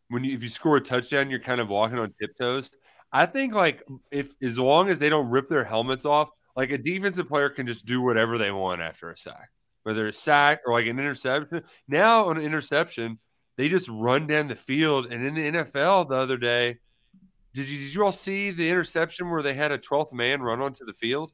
when 0.09 0.25
you, 0.25 0.35
if 0.35 0.43
you 0.43 0.49
score 0.49 0.79
a 0.79 0.81
touchdown, 0.81 1.31
you're 1.31 1.41
kind 1.41 1.61
of 1.61 1.69
walking 1.69 1.99
on 1.99 2.15
tiptoes. 2.21 2.71
I 3.13 3.27
think 3.27 3.55
like 3.55 3.83
if 4.11 4.35
as 4.43 4.59
long 4.59 4.89
as 4.89 4.99
they 4.99 5.11
don't 5.11 5.29
rip 5.29 5.49
their 5.49 5.65
helmets 5.65 6.05
off, 6.05 6.31
like 6.57 6.71
a 6.71 6.79
defensive 6.79 7.29
player 7.29 7.51
can 7.51 7.67
just 7.67 7.85
do 7.85 8.01
whatever 8.01 8.39
they 8.39 8.51
want 8.51 8.81
after 8.81 9.11
a 9.11 9.17
sack, 9.17 9.51
whether 9.83 10.09
it's 10.09 10.19
sack 10.19 10.63
or 10.67 10.73
like 10.73 10.87
an 10.87 10.99
interception. 10.99 11.63
Now 11.87 12.27
on 12.27 12.39
an 12.39 12.45
interception, 12.45 13.19
they 13.57 13.69
just 13.69 13.89
run 13.89 14.27
down 14.27 14.49
the 14.49 14.57
field. 14.57 15.13
And 15.13 15.27
in 15.27 15.35
the 15.35 15.63
NFL 15.63 16.09
the 16.09 16.17
other 16.17 16.39
day, 16.39 16.79
did 17.53 17.69
you 17.69 17.79
did 17.79 17.95
you 17.95 18.05
all 18.05 18.13
see 18.13 18.51
the 18.51 18.69
interception 18.71 19.31
where 19.31 19.43
they 19.43 19.55
had 19.55 19.71
a 19.71 19.79
12th 19.79 20.13
man 20.13 20.43
run 20.43 20.61
onto 20.61 20.85
the 20.85 20.95
field? 20.95 21.33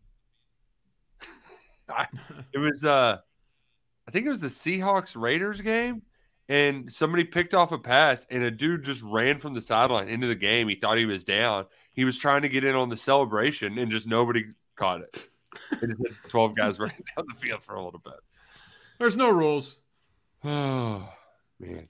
I, 1.88 2.06
it 2.52 2.58
was 2.58 2.84
uh 2.84 3.18
I 4.10 4.12
think 4.12 4.26
it 4.26 4.30
was 4.30 4.40
the 4.40 4.48
Seahawks 4.48 5.14
Raiders 5.14 5.60
game 5.60 6.02
and 6.48 6.92
somebody 6.92 7.22
picked 7.22 7.54
off 7.54 7.70
a 7.70 7.78
pass 7.78 8.26
and 8.28 8.42
a 8.42 8.50
dude 8.50 8.82
just 8.82 9.02
ran 9.02 9.38
from 9.38 9.54
the 9.54 9.60
sideline 9.60 10.08
into 10.08 10.26
the 10.26 10.34
game. 10.34 10.68
He 10.68 10.74
thought 10.74 10.98
he 10.98 11.06
was 11.06 11.22
down. 11.22 11.66
He 11.92 12.04
was 12.04 12.18
trying 12.18 12.42
to 12.42 12.48
get 12.48 12.64
in 12.64 12.74
on 12.74 12.88
the 12.88 12.96
celebration 12.96 13.78
and 13.78 13.88
just 13.88 14.08
nobody 14.08 14.46
caught 14.74 15.02
it. 15.02 15.28
And 15.80 15.94
12 16.28 16.56
guys 16.56 16.78
running 16.80 17.04
down 17.14 17.26
the 17.32 17.38
field 17.38 17.62
for 17.62 17.76
a 17.76 17.84
little 17.84 18.00
bit. 18.00 18.18
There's 18.98 19.16
no 19.16 19.30
rules. 19.30 19.78
Oh, 20.42 21.06
man 21.58 21.86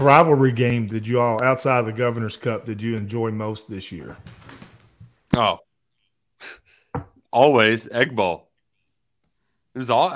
rivalry 0.00 0.52
game 0.52 0.86
did 0.86 1.06
you 1.06 1.20
all 1.20 1.42
outside 1.42 1.80
of 1.80 1.86
the 1.86 1.92
Governor's 1.92 2.36
Cup 2.36 2.66
did 2.66 2.82
you 2.82 2.96
enjoy 2.96 3.30
most 3.30 3.68
this 3.68 3.90
year? 3.90 4.16
Oh, 5.36 5.58
always 7.32 7.88
Egg 7.88 8.14
Bowl. 8.14 8.48
It 9.74 9.78
was 9.78 9.90
all 9.90 10.12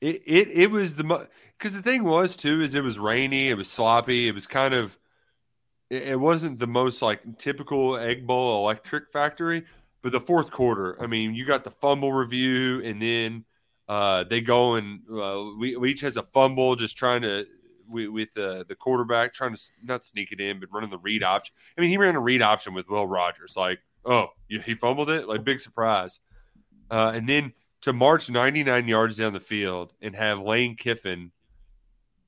it 0.00 0.22
it 0.26 0.48
it 0.48 0.70
was 0.70 0.96
the 0.96 1.28
because 1.56 1.74
the 1.74 1.82
thing 1.82 2.04
was 2.04 2.36
too 2.36 2.62
is 2.62 2.74
it 2.74 2.82
was 2.82 2.98
rainy, 2.98 3.48
it 3.48 3.54
was 3.54 3.70
sloppy, 3.70 4.28
it 4.28 4.32
was 4.32 4.46
kind 4.46 4.74
of 4.74 4.98
it 5.90 6.20
wasn't 6.20 6.58
the 6.58 6.66
most 6.66 7.00
like 7.00 7.38
typical 7.38 7.96
Egg 7.96 8.26
Bowl 8.26 8.62
electric 8.64 9.10
factory, 9.10 9.64
but 10.02 10.12
the 10.12 10.20
fourth 10.20 10.50
quarter, 10.50 11.00
I 11.02 11.06
mean, 11.06 11.34
you 11.34 11.46
got 11.46 11.64
the 11.64 11.70
fumble 11.70 12.12
review, 12.12 12.82
and 12.84 13.00
then 13.00 13.44
uh, 13.88 14.24
they 14.24 14.40
go 14.40 14.74
and 14.74 15.00
uh, 15.10 15.64
each 15.84 16.02
has 16.02 16.16
a 16.16 16.22
fumble, 16.22 16.76
just 16.76 16.96
trying 16.96 17.22
to 17.22 17.46
with, 17.88 18.08
with 18.08 18.28
uh, 18.36 18.64
the 18.68 18.74
quarterback 18.74 19.32
trying 19.32 19.54
to 19.54 19.62
not 19.82 20.04
sneak 20.04 20.30
it 20.30 20.40
in, 20.40 20.60
but 20.60 20.68
running 20.72 20.90
the 20.90 20.98
read 20.98 21.22
option. 21.22 21.54
I 21.76 21.80
mean, 21.80 21.90
he 21.90 21.96
ran 21.96 22.14
a 22.14 22.20
read 22.20 22.42
option 22.42 22.74
with 22.74 22.88
Will 22.88 23.06
Rogers. 23.06 23.54
Like, 23.56 23.80
oh, 24.04 24.28
he 24.48 24.74
fumbled 24.74 25.10
it, 25.10 25.26
like 25.26 25.42
big 25.44 25.60
surprise. 25.60 26.20
Uh, 26.90 27.12
and 27.14 27.28
then 27.28 27.52
to 27.82 27.92
march 27.92 28.28
99 28.28 28.88
yards 28.88 29.18
down 29.18 29.32
the 29.32 29.40
field 29.40 29.92
and 30.00 30.14
have 30.14 30.40
Lane 30.40 30.76
Kiffin 30.76 31.30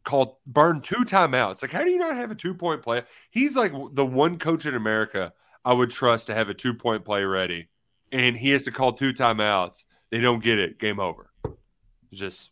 called 0.05 0.37
burn 0.47 0.81
two 0.81 1.05
timeouts. 1.05 1.63
Like, 1.63 1.73
how 1.73 1.85
do 1.85 1.91
you 1.91 1.99
not 1.99 2.17
have 2.17 2.31
a 2.31 2.35
two 2.35 2.55
point 2.55 2.83
play? 2.83 3.03
He's 3.31 3.57
like 3.57 3.73
the 3.93 4.07
one 4.07 4.39
coach 4.39 4.67
in 4.67 4.75
America 4.75 5.33
I 5.65 5.73
would 5.73 5.91
trust 5.91 6.29
to 6.29 6.35
have 6.35 6.49
a 6.49 6.55
two 6.55 6.75
point 6.75 7.05
play 7.05 7.25
ready, 7.25 7.69
and 8.13 8.37
he 8.37 8.51
has 8.51 8.65
to 8.65 8.71
call 8.71 8.93
two 8.93 9.13
timeouts. 9.13 9.85
They 10.11 10.21
don't 10.21 10.43
get 10.43 10.59
it. 10.59 10.79
Game 10.79 10.99
over. 10.99 11.31
Just 12.13 12.51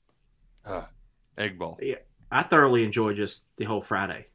uh, 0.65 0.85
Egg 1.37 1.59
Bowl. 1.59 1.79
Yeah. 1.83 1.97
I 2.31 2.43
thoroughly 2.43 2.85
enjoyed 2.85 3.17
just 3.17 3.45
the 3.57 3.65
whole 3.65 3.81
Friday. 3.81 4.27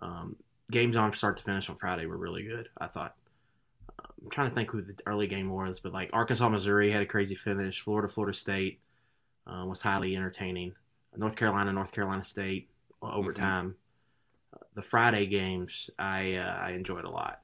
Um, 0.00 0.36
games 0.70 0.94
on 0.96 1.12
start 1.12 1.36
to 1.38 1.44
finish 1.44 1.68
on 1.68 1.76
Friday 1.76 2.06
were 2.06 2.16
really 2.16 2.44
good. 2.44 2.68
I 2.78 2.86
thought. 2.86 3.16
I'm 4.24 4.30
trying 4.30 4.48
to 4.48 4.54
think 4.54 4.70
who 4.70 4.80
the 4.80 4.94
early 5.06 5.26
game 5.26 5.50
was, 5.50 5.80
but 5.80 5.92
like 5.92 6.10
Arkansas, 6.12 6.48
Missouri 6.48 6.90
had 6.90 7.02
a 7.02 7.06
crazy 7.06 7.34
finish. 7.34 7.80
Florida, 7.80 8.08
Florida 8.08 8.36
State 8.36 8.80
uh, 9.46 9.64
was 9.66 9.82
highly 9.82 10.16
entertaining. 10.16 10.72
North 11.16 11.36
Carolina, 11.36 11.72
North 11.72 11.92
Carolina 11.92 12.24
State 12.24 12.70
mm-hmm. 13.02 13.14
overtime. 13.14 13.76
Mm-hmm. 14.54 14.64
the 14.74 14.82
Friday 14.82 15.26
games 15.26 15.90
I 15.98 16.34
uh, 16.36 16.56
I 16.58 16.70
enjoyed 16.70 17.04
a 17.04 17.10
lot. 17.10 17.40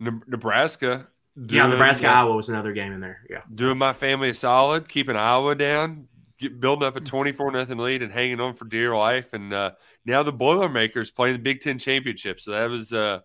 Nebraska. 0.00 1.08
yeah, 1.36 1.66
Nebraska, 1.66 2.06
Iowa 2.08 2.34
was 2.34 2.48
another 2.48 2.72
game 2.72 2.92
in 2.92 3.00
there. 3.00 3.20
Yeah, 3.28 3.42
doing 3.54 3.78
my 3.78 3.92
family 3.92 4.30
a 4.30 4.34
solid, 4.34 4.88
keeping 4.88 5.16
Iowa 5.16 5.54
down, 5.54 6.08
get, 6.38 6.60
building 6.60 6.86
up 6.86 6.96
a 6.96 7.00
24 7.00 7.52
nothing 7.52 7.78
lead 7.78 8.02
and 8.02 8.12
hanging 8.12 8.40
on 8.40 8.54
for 8.54 8.64
dear 8.64 8.96
life. 8.96 9.32
And 9.32 9.52
uh, 9.52 9.72
now 10.04 10.22
the 10.22 10.32
Boilermakers 10.32 11.10
playing 11.10 11.34
the 11.34 11.42
Big 11.42 11.60
Ten 11.60 11.78
championship. 11.78 12.40
So 12.40 12.52
that 12.52 12.70
was 12.70 12.92
uh, 12.92 13.20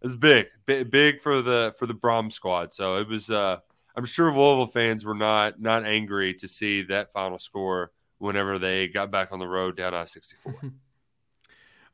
it 0.00 0.06
was 0.06 0.16
big, 0.16 0.46
big, 0.66 0.90
big 0.90 1.20
for 1.20 1.42
the 1.42 1.74
for 1.78 1.86
the 1.86 1.94
Brohm 1.94 2.32
squad. 2.32 2.72
So 2.72 2.96
it 2.96 3.08
was. 3.08 3.30
Uh, 3.30 3.58
I'm 3.96 4.04
sure 4.04 4.26
Louisville 4.26 4.66
fans 4.66 5.04
were 5.04 5.14
not 5.14 5.60
not 5.60 5.84
angry 5.84 6.34
to 6.34 6.48
see 6.48 6.82
that 6.82 7.12
final 7.12 7.38
score 7.38 7.92
whenever 8.18 8.58
they 8.58 8.88
got 8.88 9.10
back 9.10 9.32
on 9.32 9.38
the 9.38 9.48
road 9.48 9.76
down 9.76 9.94
I-64. 9.94 10.72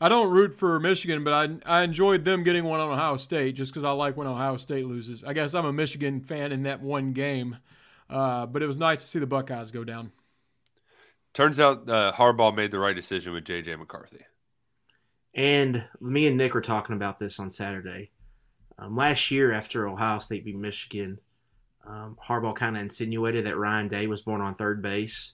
I 0.00 0.08
don't 0.08 0.30
root 0.30 0.58
for 0.58 0.80
Michigan, 0.80 1.22
but 1.22 1.32
I 1.32 1.80
I 1.80 1.82
enjoyed 1.84 2.24
them 2.24 2.42
getting 2.42 2.64
one 2.64 2.80
on 2.80 2.90
Ohio 2.90 3.16
State 3.16 3.54
just 3.54 3.72
because 3.72 3.84
I 3.84 3.92
like 3.92 4.16
when 4.16 4.26
Ohio 4.26 4.56
State 4.56 4.86
loses. 4.86 5.22
I 5.22 5.32
guess 5.32 5.54
I'm 5.54 5.64
a 5.64 5.72
Michigan 5.72 6.20
fan 6.20 6.50
in 6.50 6.64
that 6.64 6.82
one 6.82 7.12
game, 7.12 7.58
uh, 8.10 8.46
but 8.46 8.64
it 8.64 8.66
was 8.66 8.78
nice 8.78 9.02
to 9.02 9.06
see 9.06 9.20
the 9.20 9.26
Buckeyes 9.26 9.70
go 9.70 9.84
down. 9.84 10.10
Turns 11.34 11.60
out 11.60 11.88
uh, 11.88 12.12
Harbaugh 12.12 12.54
made 12.54 12.72
the 12.72 12.80
right 12.80 12.96
decision 12.96 13.32
with 13.32 13.44
JJ 13.44 13.78
McCarthy. 13.78 14.24
And 15.34 15.84
me 16.00 16.26
and 16.26 16.36
Nick 16.36 16.54
were 16.54 16.60
talking 16.60 16.94
about 16.94 17.18
this 17.18 17.38
on 17.38 17.50
Saturday. 17.50 18.10
Um, 18.78 18.96
last 18.96 19.30
year, 19.30 19.52
after 19.52 19.88
Ohio 19.88 20.18
State 20.18 20.44
beat 20.44 20.56
Michigan, 20.56 21.18
um, 21.86 22.16
Harbaugh 22.28 22.54
kind 22.54 22.76
of 22.76 22.82
insinuated 22.82 23.46
that 23.46 23.56
Ryan 23.56 23.88
Day 23.88 24.06
was 24.06 24.22
born 24.22 24.40
on 24.40 24.54
third 24.54 24.82
base, 24.82 25.32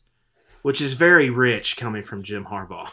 which 0.63 0.81
is 0.81 0.95
very 0.95 1.31
rich 1.31 1.77
coming 1.77 2.03
from 2.03 2.23
Jim 2.23 2.47
Harbaugh. 2.47 2.91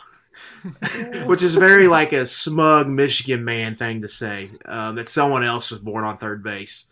which 1.26 1.42
is 1.42 1.56
very 1.56 1.88
like 1.88 2.12
a 2.12 2.26
smug 2.26 2.90
Michigan 2.90 3.46
man 3.46 3.78
thing 3.78 4.02
to 4.02 4.10
say 4.10 4.52
um, 4.66 4.96
that 4.96 5.08
someone 5.08 5.46
else 5.46 5.72
was 5.72 5.80
born 5.80 6.04
on 6.04 6.18
third 6.18 6.44
base. 6.44 6.88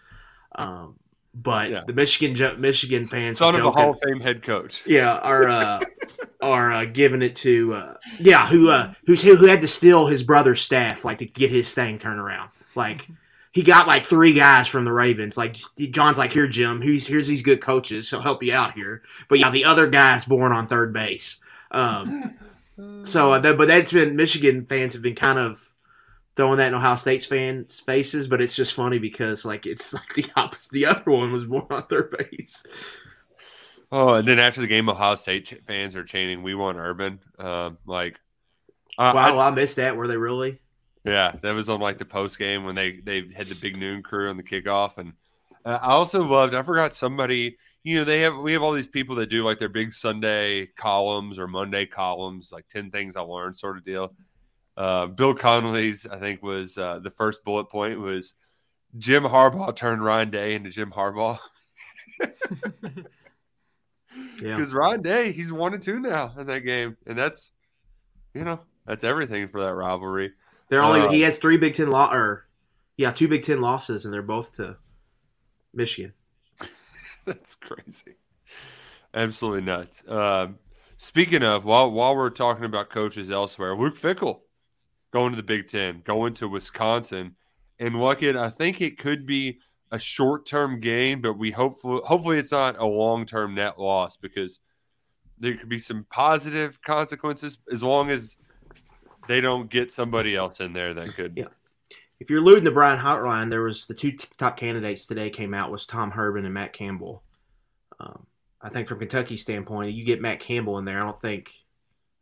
Um, 0.55 0.95
but 1.33 1.69
yeah. 1.69 1.83
the 1.85 1.93
Michigan 1.93 2.61
Michigan 2.61 3.05
fans, 3.05 3.39
son 3.39 3.55
of 3.55 3.65
a 3.65 3.71
Hall 3.71 3.91
of 3.91 3.99
Fame 4.03 4.19
head 4.19 4.43
coach, 4.43 4.85
yeah, 4.85 5.17
are 5.17 5.47
uh, 5.47 5.79
are 6.41 6.71
uh, 6.71 6.85
giving 6.85 7.21
it 7.21 7.35
to 7.37 7.73
uh, 7.73 7.93
yeah, 8.19 8.47
who 8.47 8.69
uh, 8.69 8.93
who's 9.05 9.21
who 9.21 9.45
had 9.47 9.61
to 9.61 9.67
steal 9.67 10.07
his 10.07 10.23
brother's 10.23 10.61
staff 10.61 11.03
like 11.03 11.19
to 11.19 11.25
get 11.25 11.51
his 11.51 11.73
thing 11.73 11.97
turned 11.97 12.19
around. 12.19 12.49
Like 12.75 13.07
he 13.51 13.63
got 13.63 13.87
like 13.87 14.05
three 14.05 14.33
guys 14.33 14.67
from 14.67 14.85
the 14.85 14.91
Ravens. 14.91 15.37
Like 15.37 15.57
John's 15.77 16.17
like, 16.17 16.33
here, 16.33 16.47
Jim, 16.47 16.81
here's 16.81 17.07
here's 17.07 17.27
these 17.27 17.43
good 17.43 17.61
coaches. 17.61 18.09
He'll 18.09 18.21
help 18.21 18.43
you 18.43 18.53
out 18.53 18.73
here. 18.73 19.01
But 19.29 19.39
yeah, 19.39 19.49
the 19.49 19.65
other 19.65 19.87
guy's 19.87 20.25
born 20.25 20.51
on 20.51 20.67
third 20.67 20.93
base. 20.93 21.37
Um, 21.71 22.35
so, 23.03 23.33
uh, 23.33 23.39
that, 23.39 23.57
but 23.57 23.67
that's 23.67 23.91
been 23.91 24.15
Michigan 24.15 24.65
fans 24.65 24.93
have 24.93 25.01
been 25.01 25.15
kind 25.15 25.39
of 25.39 25.69
throwing 26.35 26.57
that 26.57 26.69
in 26.69 26.73
Ohio 26.73 26.95
State's 26.95 27.25
fans' 27.25 27.79
faces, 27.79 28.27
but 28.27 28.41
it's 28.41 28.55
just 28.55 28.73
funny 28.73 28.99
because 28.99 29.45
like 29.45 29.65
it's 29.65 29.93
like 29.93 30.13
the 30.15 30.25
opposite. 30.35 30.71
The 30.71 30.85
other 30.85 31.11
one 31.11 31.31
was 31.31 31.45
more 31.45 31.71
on 31.71 31.83
third 31.87 32.15
base. 32.17 32.65
Oh, 33.91 34.15
and 34.15 34.27
then 34.27 34.39
after 34.39 34.59
the 34.59 34.67
game, 34.67 34.89
Ohio 34.89 35.15
State 35.15 35.61
fans 35.67 35.95
are 35.95 36.03
chanting, 36.03 36.41
"We 36.41 36.55
want 36.55 36.77
Urban!" 36.79 37.19
Um, 37.37 37.77
like, 37.85 38.19
uh, 38.97 39.11
wow, 39.13 39.37
I, 39.37 39.47
I, 39.49 39.51
missed 39.51 39.75
that. 39.75 39.95
Were 39.95 40.07
they 40.07 40.17
really? 40.17 40.59
Yeah, 41.05 41.35
that 41.41 41.51
was 41.51 41.69
on 41.69 41.79
like 41.79 41.99
the 41.99 42.05
post 42.05 42.39
game 42.39 42.63
when 42.63 42.75
they 42.75 42.99
they 43.03 43.29
had 43.35 43.47
the 43.47 43.55
big 43.55 43.77
noon 43.77 44.01
crew 44.01 44.29
on 44.29 44.37
the 44.37 44.43
kickoff, 44.43 44.97
and 44.97 45.13
uh, 45.63 45.79
I 45.81 45.91
also 45.91 46.23
loved. 46.23 46.55
I 46.55 46.63
forgot 46.63 46.93
somebody. 46.93 47.57
You 47.83 47.97
know, 47.97 48.03
they 48.03 48.21
have 48.21 48.37
we 48.37 48.53
have 48.53 48.63
all 48.63 48.71
these 48.71 48.87
people 48.87 49.15
that 49.17 49.29
do 49.29 49.43
like 49.43 49.59
their 49.59 49.69
big 49.69 49.93
Sunday 49.93 50.67
columns 50.75 51.37
or 51.37 51.47
Monday 51.47 51.85
columns, 51.85 52.51
like 52.51 52.67
ten 52.69 52.89
things 52.89 53.15
I 53.15 53.21
learned 53.21 53.59
sort 53.59 53.77
of 53.77 53.85
deal. 53.85 54.15
Uh, 54.75 55.07
Bill 55.07 55.35
Connelly's, 55.35 56.05
I 56.05 56.17
think, 56.19 56.41
was 56.41 56.77
uh, 56.77 56.99
the 56.99 57.11
first 57.11 57.43
bullet 57.43 57.65
point 57.65 57.99
was 57.99 58.33
Jim 58.97 59.23
Harbaugh 59.23 59.75
turned 59.75 60.03
Ryan 60.03 60.31
Day 60.31 60.55
into 60.55 60.69
Jim 60.69 60.91
Harbaugh. 60.91 61.39
Yeah. 64.41 64.57
Because 64.57 64.73
Ryan 64.73 65.01
Day, 65.01 65.31
he's 65.31 65.51
one 65.51 65.73
and 65.73 65.81
two 65.81 65.99
now 65.99 66.33
in 66.37 66.47
that 66.47 66.61
game, 66.61 66.97
and 67.05 67.17
that's 67.17 67.51
you 68.33 68.43
know 68.43 68.59
that's 68.85 69.03
everything 69.03 69.47
for 69.47 69.61
that 69.61 69.73
rivalry. 69.73 70.33
They're 70.69 70.81
only 70.81 71.01
uh, 71.01 71.09
he 71.09 71.21
has 71.21 71.39
three 71.39 71.57
Big 71.57 71.75
Ten 71.75 71.89
law 71.89 72.11
or 72.11 72.47
yeah 72.97 73.11
two 73.11 73.27
Big 73.27 73.43
Ten 73.43 73.61
losses, 73.61 74.05
and 74.05 74.13
they're 74.13 74.21
both 74.21 74.55
to 74.57 74.77
Michigan. 75.73 76.13
that's 77.25 77.55
crazy, 77.55 78.15
absolutely 79.13 79.61
nuts. 79.61 80.03
Um, 80.07 80.57
speaking 80.97 81.43
of, 81.43 81.65
while 81.65 81.91
while 81.91 82.15
we're 82.15 82.29
talking 82.29 82.65
about 82.65 82.89
coaches 82.89 83.31
elsewhere, 83.31 83.75
Luke 83.75 83.97
Fickell 83.97 84.41
going 85.13 85.31
to 85.31 85.37
the 85.37 85.43
Big 85.43 85.67
Ten, 85.67 86.01
going 86.03 86.33
to 86.33 86.49
Wisconsin, 86.49 87.35
and 87.79 88.01
at 88.01 88.35
I 88.35 88.49
think 88.49 88.81
it 88.81 88.97
could 88.97 89.25
be 89.25 89.59
a 89.91 89.99
short 89.99 90.45
term 90.47 90.79
gain, 90.79 91.21
but 91.21 91.37
we 91.37 91.51
hopefully 91.51 92.01
hopefully 92.03 92.39
it's 92.39 92.51
not 92.51 92.79
a 92.79 92.85
long 92.85 93.25
term 93.25 93.53
net 93.53 93.79
loss 93.79 94.17
because 94.17 94.59
there 95.37 95.55
could 95.55 95.69
be 95.69 95.77
some 95.77 96.05
positive 96.09 96.81
consequences 96.81 97.59
as 97.71 97.83
long 97.83 98.09
as 98.09 98.35
they 99.27 99.39
don't 99.39 99.69
get 99.69 99.91
somebody 99.91 100.35
else 100.35 100.59
in 100.59 100.73
there 100.73 100.93
that 100.95 101.13
could. 101.13 101.33
Yeah. 101.37 101.45
If 102.19 102.29
you're 102.29 102.39
alluding 102.39 102.65
to 102.65 102.71
Brian 102.71 102.99
Hartline, 102.99 103.49
there 103.49 103.63
was 103.63 103.85
the 103.85 103.93
two 103.93 104.13
top 104.37 104.57
candidates 104.57 105.05
today 105.05 105.29
came 105.29 105.53
out 105.53 105.71
was 105.71 105.85
Tom 105.85 106.11
Herman 106.11 106.45
and 106.45 106.53
Matt 106.53 106.73
Campbell. 106.73 107.21
Um, 107.99 108.25
I 108.61 108.69
think 108.69 108.87
from 108.87 108.99
Kentucky's 108.99 109.41
standpoint, 109.41 109.93
you 109.93 110.05
get 110.05 110.21
Matt 110.21 110.39
Campbell 110.39 110.77
in 110.79 110.85
there. 110.85 111.01
I 111.01 111.05
don't 111.05 111.19
think 111.19 111.51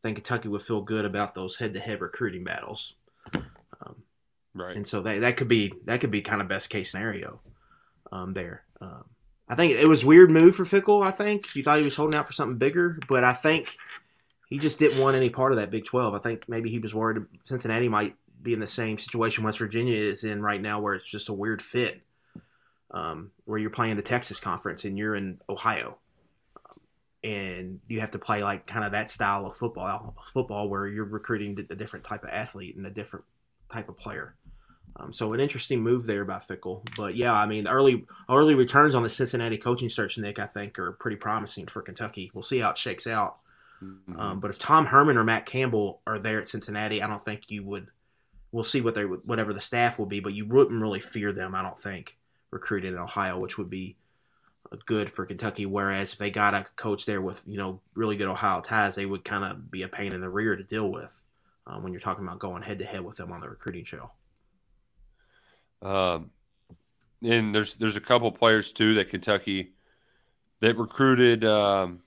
I 0.04 0.08
think 0.08 0.18
Kentucky 0.18 0.50
would 0.50 0.64
feel 0.64 0.82
good 0.82 1.06
about 1.06 1.36
those 1.36 1.58
head-to-head 1.58 2.02
recruiting 2.02 2.44
battles. 2.44 2.96
Um, 3.36 4.04
right. 4.56 4.76
And 4.76 4.88
so 4.88 5.02
that 5.04 5.22
that 5.22 5.38
could 5.38 5.48
be 5.48 5.74
that 5.86 6.02
could 6.02 6.10
be 6.10 6.22
kind 6.22 6.42
of 6.42 6.48
best 6.48 6.72
case 6.72 6.92
scenario 6.92 7.40
um, 8.12 8.34
there. 8.34 8.64
Um, 8.82 9.06
I 9.48 9.56
think 9.56 9.74
it 9.74 9.88
was 9.88 10.04
weird 10.04 10.32
move 10.32 10.56
for 10.56 10.66
Fickell. 10.66 11.06
I 11.06 11.12
think 11.12 11.56
you 11.56 11.62
thought 11.62 11.78
he 11.78 11.86
was 11.86 11.96
holding 11.96 12.18
out 12.18 12.26
for 12.26 12.34
something 12.34 12.58
bigger, 12.58 12.98
but 13.08 13.24
I 13.24 13.34
think 13.34 13.78
he 14.50 14.58
just 14.58 14.80
didn't 14.80 15.00
want 15.00 15.16
any 15.16 15.30
part 15.30 15.52
of 15.52 15.58
that 15.58 15.70
Big 15.70 15.86
Twelve. 15.86 16.16
I 16.16 16.20
think 16.20 16.50
maybe 16.50 16.72
he 16.72 16.80
was 16.80 16.96
worried 16.96 17.24
Cincinnati 17.44 17.88
might 17.88 18.16
be 18.42 18.54
in 18.54 18.60
the 18.60 18.66
same 18.68 18.98
situation 18.98 19.44
West 19.44 19.60
Virginia 19.60 19.96
is 19.96 20.24
in 20.24 20.42
right 20.42 20.62
now, 20.62 20.82
where 20.82 20.96
it's 20.96 21.10
just 21.10 21.30
a 21.30 21.34
weird 21.34 21.62
fit, 21.62 22.02
um, 22.90 23.30
where 23.46 23.60
you're 23.60 23.70
playing 23.70 23.98
the 23.98 24.02
Texas 24.02 24.40
Conference 24.40 24.84
and 24.84 24.98
you're 24.98 25.16
in 25.16 25.40
Ohio, 25.48 25.98
and 27.24 27.80
you 27.88 28.00
have 28.00 28.12
to 28.12 28.20
play 28.20 28.44
like 28.44 28.66
kind 28.66 28.84
of 28.84 28.94
that 28.94 29.10
style 29.10 29.46
of 29.46 29.56
football, 29.56 30.16
football 30.34 30.70
where 30.70 30.88
you're 30.88 31.06
recruiting 31.06 31.58
a 31.70 31.76
different 31.76 32.06
type 32.06 32.24
of 32.24 32.30
athlete 32.32 32.76
and 32.76 32.86
a 32.88 32.92
different 32.92 33.26
type 33.72 33.90
of 33.90 33.98
player. 33.98 34.36
Um, 34.98 35.14
so 35.14 35.34
an 35.34 35.40
interesting 35.40 35.82
move 35.82 36.06
there 36.06 36.26
by 36.26 36.40
Fickell, 36.40 36.86
But 36.98 37.16
yeah, 37.16 37.34
I 37.34 37.46
mean, 37.46 37.68
early 37.68 38.06
early 38.30 38.56
returns 38.56 38.94
on 38.94 39.04
the 39.04 39.10
Cincinnati 39.10 39.58
coaching 39.58 39.90
search, 39.90 40.18
Nick, 40.18 40.38
I 40.38 40.48
think 40.48 40.78
are 40.80 40.94
pretty 40.94 41.18
promising 41.18 41.68
for 41.68 41.82
Kentucky. 41.82 42.30
We'll 42.34 42.44
see 42.44 42.60
how 42.60 42.72
it 42.72 42.78
shakes 42.78 43.08
out. 43.08 43.38
Mm-hmm. 43.82 44.20
Um, 44.20 44.40
but 44.40 44.52
if 44.52 44.60
Tom 44.60 44.88
Herman 44.88 45.18
or 45.18 45.24
Matt 45.24 45.46
Campbell 45.46 46.02
are 46.06 46.20
there 46.20 46.42
at 46.42 46.50
Cincinnati, 46.50 47.02
I 47.02 47.08
don't 47.08 47.24
think 47.24 47.50
you 47.50 47.64
would. 47.64 47.88
We'll 48.52 48.66
see 48.66 48.82
what 48.82 48.96
they 48.96 49.04
whatever 49.04 49.54
the 49.54 49.62
staff 49.62 49.98
will 49.98 50.08
be, 50.08 50.20
but 50.20 50.34
you 50.34 50.46
wouldn't 50.46 50.82
really 50.82 51.00
fear 51.00 51.32
them. 51.32 51.56
I 51.56 51.62
don't 51.62 51.82
think 51.82 52.18
recruited 52.52 52.94
in 52.94 53.00
Ohio, 53.00 53.40
which 53.40 53.58
would 53.58 53.70
be 53.70 53.96
good 54.86 55.12
for 55.12 55.26
Kentucky. 55.26 55.66
Whereas 55.66 56.14
if 56.14 56.20
they 56.20 56.30
got 56.30 56.54
a 56.54 56.66
coach 56.76 57.06
there 57.06 57.22
with 57.22 57.44
you 57.46 57.58
know 57.58 57.80
really 57.96 58.18
good 58.18 58.28
Ohio 58.28 58.62
ties, 58.62 58.96
they 58.96 59.06
would 59.06 59.24
kind 59.24 59.44
of 59.44 59.72
be 59.72 59.84
a 59.84 59.88
pain 59.88 60.14
in 60.14 60.22
the 60.22 60.30
rear 60.30 60.56
to 60.56 60.64
deal 60.64 60.90
with 60.90 61.12
um, 61.68 61.84
when 61.84 61.92
you're 61.92 62.02
talking 62.02 62.26
about 62.26 62.40
going 62.40 62.64
head 62.64 62.80
to 62.80 62.86
head 62.86 63.02
with 63.02 63.18
them 63.18 63.32
on 63.32 63.42
the 63.42 63.50
recruiting 63.50 63.86
trail. 63.86 64.14
Um, 65.82 66.32
and 67.24 67.54
there's 67.54 67.76
there's 67.76 67.96
a 67.96 68.02
couple 68.02 68.32
players 68.32 68.72
too 68.72 68.96
that 68.96 69.10
Kentucky 69.10 69.74
that 70.60 70.78
recruited 70.78 71.44
um, 71.44 72.02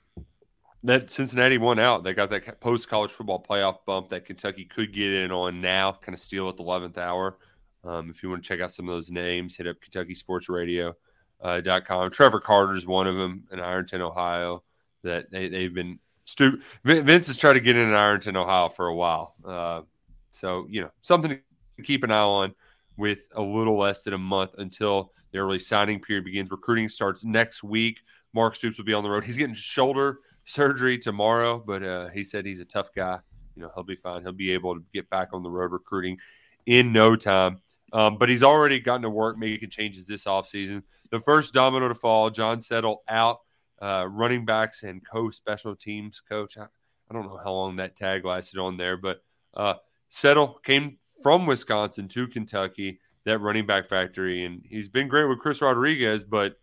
that 0.84 1.10
Cincinnati 1.10 1.58
won 1.58 1.78
out. 1.78 2.04
They 2.04 2.14
got 2.14 2.30
that 2.30 2.60
post 2.60 2.88
college 2.88 3.10
football 3.10 3.42
playoff 3.42 3.78
bump 3.86 4.08
that 4.08 4.24
Kentucky 4.24 4.64
could 4.64 4.92
get 4.92 5.12
in 5.12 5.32
on 5.32 5.60
now, 5.60 5.92
kind 5.92 6.14
of 6.14 6.20
steal 6.20 6.48
at 6.48 6.56
the 6.56 6.62
eleventh 6.62 6.98
hour. 6.98 7.38
Um, 7.84 8.10
if 8.10 8.22
you 8.22 8.30
want 8.30 8.42
to 8.42 8.48
check 8.48 8.60
out 8.60 8.72
some 8.72 8.88
of 8.88 8.94
those 8.94 9.10
names, 9.10 9.56
hit 9.56 9.66
up 9.66 9.80
Kentucky 9.80 10.14
Sports 10.14 10.48
Radio. 10.48 10.96
Uh, 11.44 11.60
.com. 11.84 12.10
Trevor 12.10 12.40
Carter 12.40 12.74
is 12.74 12.86
one 12.86 13.06
of 13.06 13.16
them 13.16 13.44
in 13.52 13.60
Ironton, 13.60 14.00
Ohio. 14.00 14.64
That 15.02 15.30
they, 15.30 15.48
they've 15.48 15.74
been 15.74 15.98
stu- 16.24 16.62
Vince 16.84 17.26
has 17.26 17.36
tried 17.36 17.52
to 17.52 17.60
get 17.60 17.76
in 17.76 17.92
Ironton, 17.92 18.36
Ohio 18.36 18.70
for 18.70 18.86
a 18.86 18.94
while. 18.94 19.34
Uh, 19.44 19.82
so 20.30 20.66
you 20.70 20.80
know 20.80 20.90
something 21.02 21.38
to 21.76 21.82
keep 21.82 22.02
an 22.02 22.10
eye 22.10 22.18
on 22.18 22.54
with 22.96 23.28
a 23.34 23.42
little 23.42 23.78
less 23.78 24.02
than 24.02 24.14
a 24.14 24.18
month 24.18 24.52
until 24.56 25.12
the 25.32 25.38
early 25.38 25.58
signing 25.58 26.00
period 26.00 26.24
begins. 26.24 26.50
Recruiting 26.50 26.88
starts 26.88 27.24
next 27.24 27.62
week. 27.62 28.00
Mark 28.32 28.54
Stoops 28.54 28.78
will 28.78 28.84
be 28.84 28.94
on 28.94 29.02
the 29.02 29.10
road. 29.10 29.24
He's 29.24 29.36
getting 29.36 29.54
shoulder 29.54 30.20
surgery 30.44 30.96
tomorrow, 30.98 31.62
but 31.64 31.82
uh, 31.82 32.08
he 32.08 32.24
said 32.24 32.46
he's 32.46 32.60
a 32.60 32.64
tough 32.64 32.88
guy. 32.94 33.18
You 33.54 33.62
know, 33.62 33.70
he'll 33.74 33.84
be 33.84 33.96
fine. 33.96 34.22
He'll 34.22 34.32
be 34.32 34.52
able 34.52 34.76
to 34.76 34.82
get 34.92 35.10
back 35.10 35.28
on 35.32 35.42
the 35.42 35.50
road 35.50 35.72
recruiting 35.72 36.18
in 36.66 36.92
no 36.92 37.16
time. 37.16 37.60
Um, 37.94 38.18
but 38.18 38.28
he's 38.28 38.42
already 38.42 38.80
gotten 38.80 39.02
to 39.02 39.10
work 39.10 39.38
making 39.38 39.70
changes 39.70 40.04
this 40.04 40.24
offseason. 40.24 40.82
The 41.10 41.20
first 41.20 41.54
domino 41.54 41.88
to 41.88 41.94
fall, 41.94 42.28
John 42.28 42.58
Settle 42.58 43.04
out, 43.08 43.38
uh, 43.80 44.06
running 44.10 44.44
backs 44.44 44.82
and 44.82 45.00
co 45.06 45.30
special 45.30 45.76
teams 45.76 46.20
coach. 46.20 46.58
I, 46.58 46.64
I, 46.64 47.14
don't 47.14 47.26
know 47.26 47.38
how 47.42 47.52
long 47.52 47.76
that 47.76 47.94
tag 47.94 48.24
lasted 48.24 48.58
on 48.58 48.76
there, 48.76 48.96
but 48.96 49.22
uh, 49.54 49.74
Settle 50.08 50.58
came 50.64 50.98
from 51.22 51.46
Wisconsin 51.46 52.08
to 52.08 52.26
Kentucky, 52.26 52.98
that 53.24 53.38
running 53.38 53.64
back 53.64 53.86
factory, 53.86 54.44
and 54.44 54.62
he's 54.68 54.88
been 54.88 55.06
great 55.06 55.28
with 55.28 55.38
Chris 55.38 55.62
Rodriguez, 55.62 56.24
but 56.24 56.58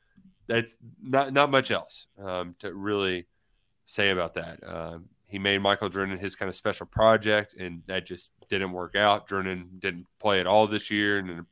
that's 0.47 0.75
not 1.01 1.32
not 1.32 1.49
much 1.49 1.71
else 1.71 2.07
um, 2.21 2.55
to 2.59 2.73
really 2.73 3.25
say 3.86 4.09
about 4.09 4.34
that. 4.34 4.59
Um, 4.67 5.05
he 5.32 5.39
made 5.39 5.59
Michael 5.59 5.89
Drennen 5.89 6.19
his 6.19 6.36
kind 6.36 6.49
of 6.49 6.55
special 6.55 6.86
project, 6.86 7.55
and 7.57 7.84
that 7.88 8.05
just 8.05 8.32
didn't 8.49 8.73
work 8.73 8.95
out. 8.97 9.29
Drennen 9.29 9.79
didn't 9.79 10.05
play 10.19 10.41
at 10.41 10.45
all 10.45 10.67
this 10.67 10.91
year, 10.91 11.19
and 11.19 11.45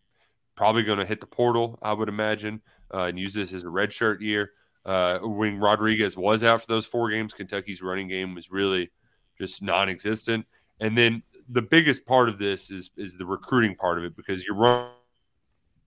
probably 0.56 0.84
going 0.84 1.00
to 1.00 1.06
hit 1.06 1.22
the 1.22 1.26
portal, 1.26 1.80
I 1.82 1.94
would 1.94 2.10
imagine, 2.10 2.62
uh, 2.94 3.04
and 3.04 3.18
use 3.18 3.34
this 3.34 3.54
as 3.54 3.64
a 3.64 3.68
redshirt 3.68 4.20
year. 4.20 4.52
Uh, 4.86 5.20
when 5.20 5.60
Rodriguez 5.60 6.18
was 6.18 6.44
out 6.44 6.60
for 6.60 6.68
those 6.68 6.86
four 6.86 7.10
games, 7.10 7.34
Kentucky's 7.34 7.82
running 7.82 8.10
game 8.10 8.36
was 8.36 8.52
really 8.52 8.92
just 9.38 9.62
non-existent. 9.62 10.46
And 10.82 10.98
then 10.98 11.24
the 11.48 11.62
biggest 11.62 12.06
part 12.06 12.28
of 12.28 12.38
this 12.38 12.70
is 12.72 12.90
is 12.98 13.16
the 13.16 13.26
recruiting 13.26 13.76
part 13.76 13.98
of 13.98 14.04
it 14.04 14.16
because 14.18 14.46
your 14.46 14.90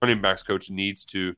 running 0.01 0.21
backs 0.21 0.41
coach 0.41 0.71
needs 0.71 1.05
to 1.05 1.35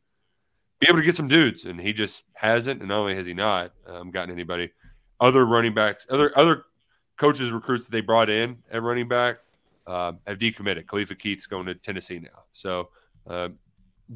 be 0.80 0.88
able 0.88 0.99
to 0.99 1.06
get 1.06 1.16
some 1.16 1.28
dudes, 1.28 1.66
and 1.66 1.82
he 1.82 1.91
just 1.91 2.24
hasn't. 2.34 2.80
And 2.80 2.88
not 2.88 2.99
only 2.99 3.16
has 3.16 3.26
he 3.26 3.34
not 3.34 3.74
um, 3.86 4.12
gotten 4.12 4.32
anybody, 4.34 4.72
other 5.20 5.45
running 5.45 5.74
backs, 5.74 6.05
other 6.09 6.38
other 6.38 6.66
coaches 7.18 7.51
recruits 7.51 7.86
that 7.86 7.91
they 7.91 8.01
brought 8.01 8.30
in 8.30 8.57
at 8.72 8.82
running 8.82 9.07
back 9.07 9.38
uh, 9.88 10.13
have 10.28 10.38
decommitted. 10.38 10.88
Khalifa 10.88 11.16
Keith's 11.16 11.47
going 11.47 11.66
to 11.66 11.76
Tennessee 11.76 12.20
now, 12.20 12.43
so. 12.53 12.89
Uh, 13.28 13.49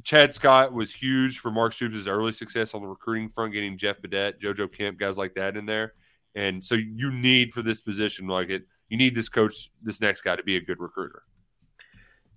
Chad 0.04 0.34
Scott 0.34 0.72
was 0.72 0.94
huge 0.94 1.40
for 1.40 1.50
Mark 1.50 1.74
Stoops' 1.74 2.06
early 2.06 2.32
success 2.32 2.76
on 2.76 2.82
the 2.82 2.88
recruiting 2.88 3.28
front, 3.28 3.54
getting 3.54 3.76
Jeff 3.76 4.00
Badet, 4.00 4.40
JoJo 4.40 4.72
Kemp, 4.72 5.00
guys 5.00 5.18
like 5.18 5.34
that 5.34 5.58
in 5.58 5.66
there. 5.66 5.94
And 6.36 6.64
so 6.64 6.76
you 6.76 7.12
need 7.12 7.52
for 7.52 7.62
this 7.62 7.82
position, 7.82 8.28
like 8.28 8.50
it, 8.50 8.68
you 8.90 8.98
need 8.98 9.16
this 9.16 9.30
coach, 9.30 9.72
this 9.82 10.00
next 10.00 10.22
guy, 10.22 10.36
to 10.36 10.44
be 10.44 10.58
a 10.58 10.62
good 10.62 10.80
recruiter. 10.80 11.24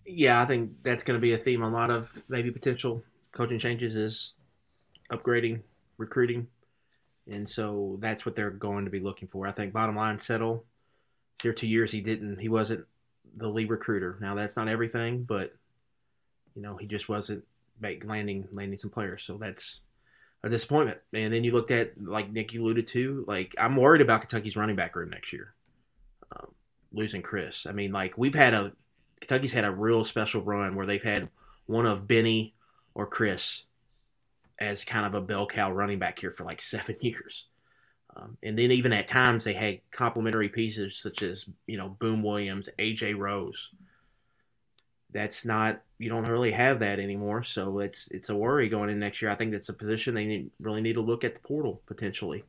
Yeah, 0.06 0.40
I 0.40 0.46
think 0.46 0.70
that's 0.82 1.04
going 1.04 1.18
to 1.18 1.20
be 1.20 1.34
a 1.34 1.38
theme. 1.38 1.62
A 1.62 1.68
lot 1.68 1.90
of 1.90 2.22
maybe 2.28 2.50
potential 2.50 3.02
coaching 3.32 3.58
changes 3.58 3.94
is 3.94 4.34
upgrading 5.12 5.60
recruiting, 5.98 6.46
and 7.30 7.48
so 7.48 7.98
that's 8.00 8.26
what 8.26 8.34
they're 8.34 8.50
going 8.50 8.84
to 8.84 8.90
be 8.90 9.00
looking 9.00 9.28
for. 9.28 9.46
I 9.46 9.52
think 9.52 9.72
bottom 9.72 9.96
line, 9.96 10.18
settle. 10.18 10.64
Here 11.42 11.52
two 11.52 11.66
years, 11.66 11.90
he 11.92 12.00
didn't. 12.00 12.38
He 12.38 12.48
wasn't 12.48 12.84
the 13.36 13.48
lead 13.48 13.70
recruiter. 13.70 14.18
Now 14.20 14.34
that's 14.34 14.56
not 14.56 14.68
everything, 14.68 15.24
but 15.24 15.54
you 16.54 16.62
know 16.62 16.76
he 16.76 16.86
just 16.86 17.08
wasn't 17.08 17.44
landing 17.80 18.48
landing 18.52 18.78
some 18.78 18.90
players. 18.90 19.24
So 19.24 19.38
that's 19.38 19.80
a 20.42 20.48
disappointment. 20.48 20.98
And 21.12 21.32
then 21.32 21.44
you 21.44 21.52
looked 21.52 21.70
at 21.70 22.00
like 22.00 22.30
Nick 22.30 22.52
you 22.52 22.62
alluded 22.62 22.88
to, 22.88 23.24
like 23.26 23.54
I'm 23.58 23.76
worried 23.76 24.02
about 24.02 24.22
Kentucky's 24.22 24.56
running 24.56 24.76
back 24.76 24.94
room 24.96 25.10
next 25.10 25.32
year 25.32 25.54
um, 26.36 26.52
losing 26.92 27.22
Chris. 27.22 27.66
I 27.66 27.72
mean, 27.72 27.92
like 27.92 28.16
we've 28.16 28.34
had 28.34 28.54
a 28.54 28.72
Kentucky's 29.20 29.52
had 29.52 29.64
a 29.64 29.70
real 29.70 30.04
special 30.04 30.42
run 30.42 30.74
where 30.74 30.86
they've 30.86 31.02
had 31.02 31.28
one 31.66 31.86
of 31.86 32.08
Benny 32.08 32.54
or 32.94 33.06
Chris 33.06 33.64
as 34.62 34.84
kind 34.84 35.04
of 35.04 35.14
a 35.14 35.20
bell 35.20 35.46
cow 35.46 35.72
running 35.72 35.98
back 35.98 36.20
here 36.20 36.30
for 36.30 36.44
like 36.44 36.62
seven 36.62 36.96
years. 37.00 37.46
Um, 38.14 38.36
and 38.42 38.58
then 38.58 38.70
even 38.70 38.92
at 38.92 39.08
times 39.08 39.44
they 39.44 39.54
had 39.54 39.80
complementary 39.90 40.48
pieces 40.48 40.98
such 40.98 41.22
as 41.22 41.48
you 41.66 41.78
know 41.78 41.96
Boom 41.98 42.22
Williams, 42.22 42.68
AJ 42.78 43.16
Rose. 43.18 43.70
That's 45.10 45.44
not 45.44 45.82
you 45.98 46.08
don't 46.08 46.28
really 46.28 46.52
have 46.52 46.80
that 46.80 47.00
anymore, 47.00 47.42
so 47.42 47.80
it's 47.80 48.08
it's 48.10 48.28
a 48.28 48.36
worry 48.36 48.68
going 48.68 48.90
in 48.90 48.98
next 48.98 49.22
year. 49.22 49.30
I 49.30 49.34
think 49.34 49.52
that's 49.52 49.70
a 49.70 49.74
position 49.74 50.14
they 50.14 50.26
need, 50.26 50.50
really 50.60 50.82
need 50.82 50.94
to 50.94 51.00
look 51.00 51.24
at 51.24 51.34
the 51.34 51.40
portal 51.40 51.80
potentially, 51.86 52.44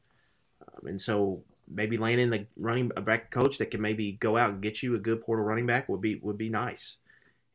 um, 0.68 0.88
and 0.88 1.02
so 1.02 1.44
maybe 1.70 1.98
landing 1.98 2.30
the 2.30 2.46
running 2.58 2.90
back 2.90 3.32
coach 3.32 3.58
that 3.58 3.72
can 3.72 3.82
maybe 3.82 4.14
go 4.14 4.38
out 4.38 4.50
and 4.50 4.62
get 4.62 4.84
you 4.84 4.96
a 4.96 5.00
good 5.00 5.22
portal 5.22 5.46
running 5.46 5.66
back 5.66 5.88
would 5.88 6.02
be 6.02 6.16
would 6.16 6.38
be 6.38 6.50
nice. 6.50 6.98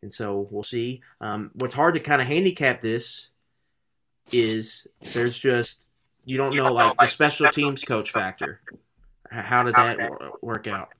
And 0.00 0.14
so 0.14 0.48
we'll 0.50 0.62
see. 0.62 1.02
Um, 1.20 1.50
what's 1.54 1.74
hard 1.74 1.94
to 1.94 2.00
kind 2.00 2.22
of 2.22 2.28
handicap 2.28 2.80
this 2.80 3.28
is 4.32 4.86
there's 5.12 5.38
just 5.38 5.82
you 6.24 6.36
don't 6.36 6.54
know 6.54 6.72
like 6.72 6.96
the 6.98 7.06
special 7.06 7.50
teams 7.50 7.84
coach 7.84 8.12
factor. 8.12 8.60
How 9.30 9.62
does 9.62 9.74
that 9.74 9.98
work 10.42 10.66
out? 10.66 10.90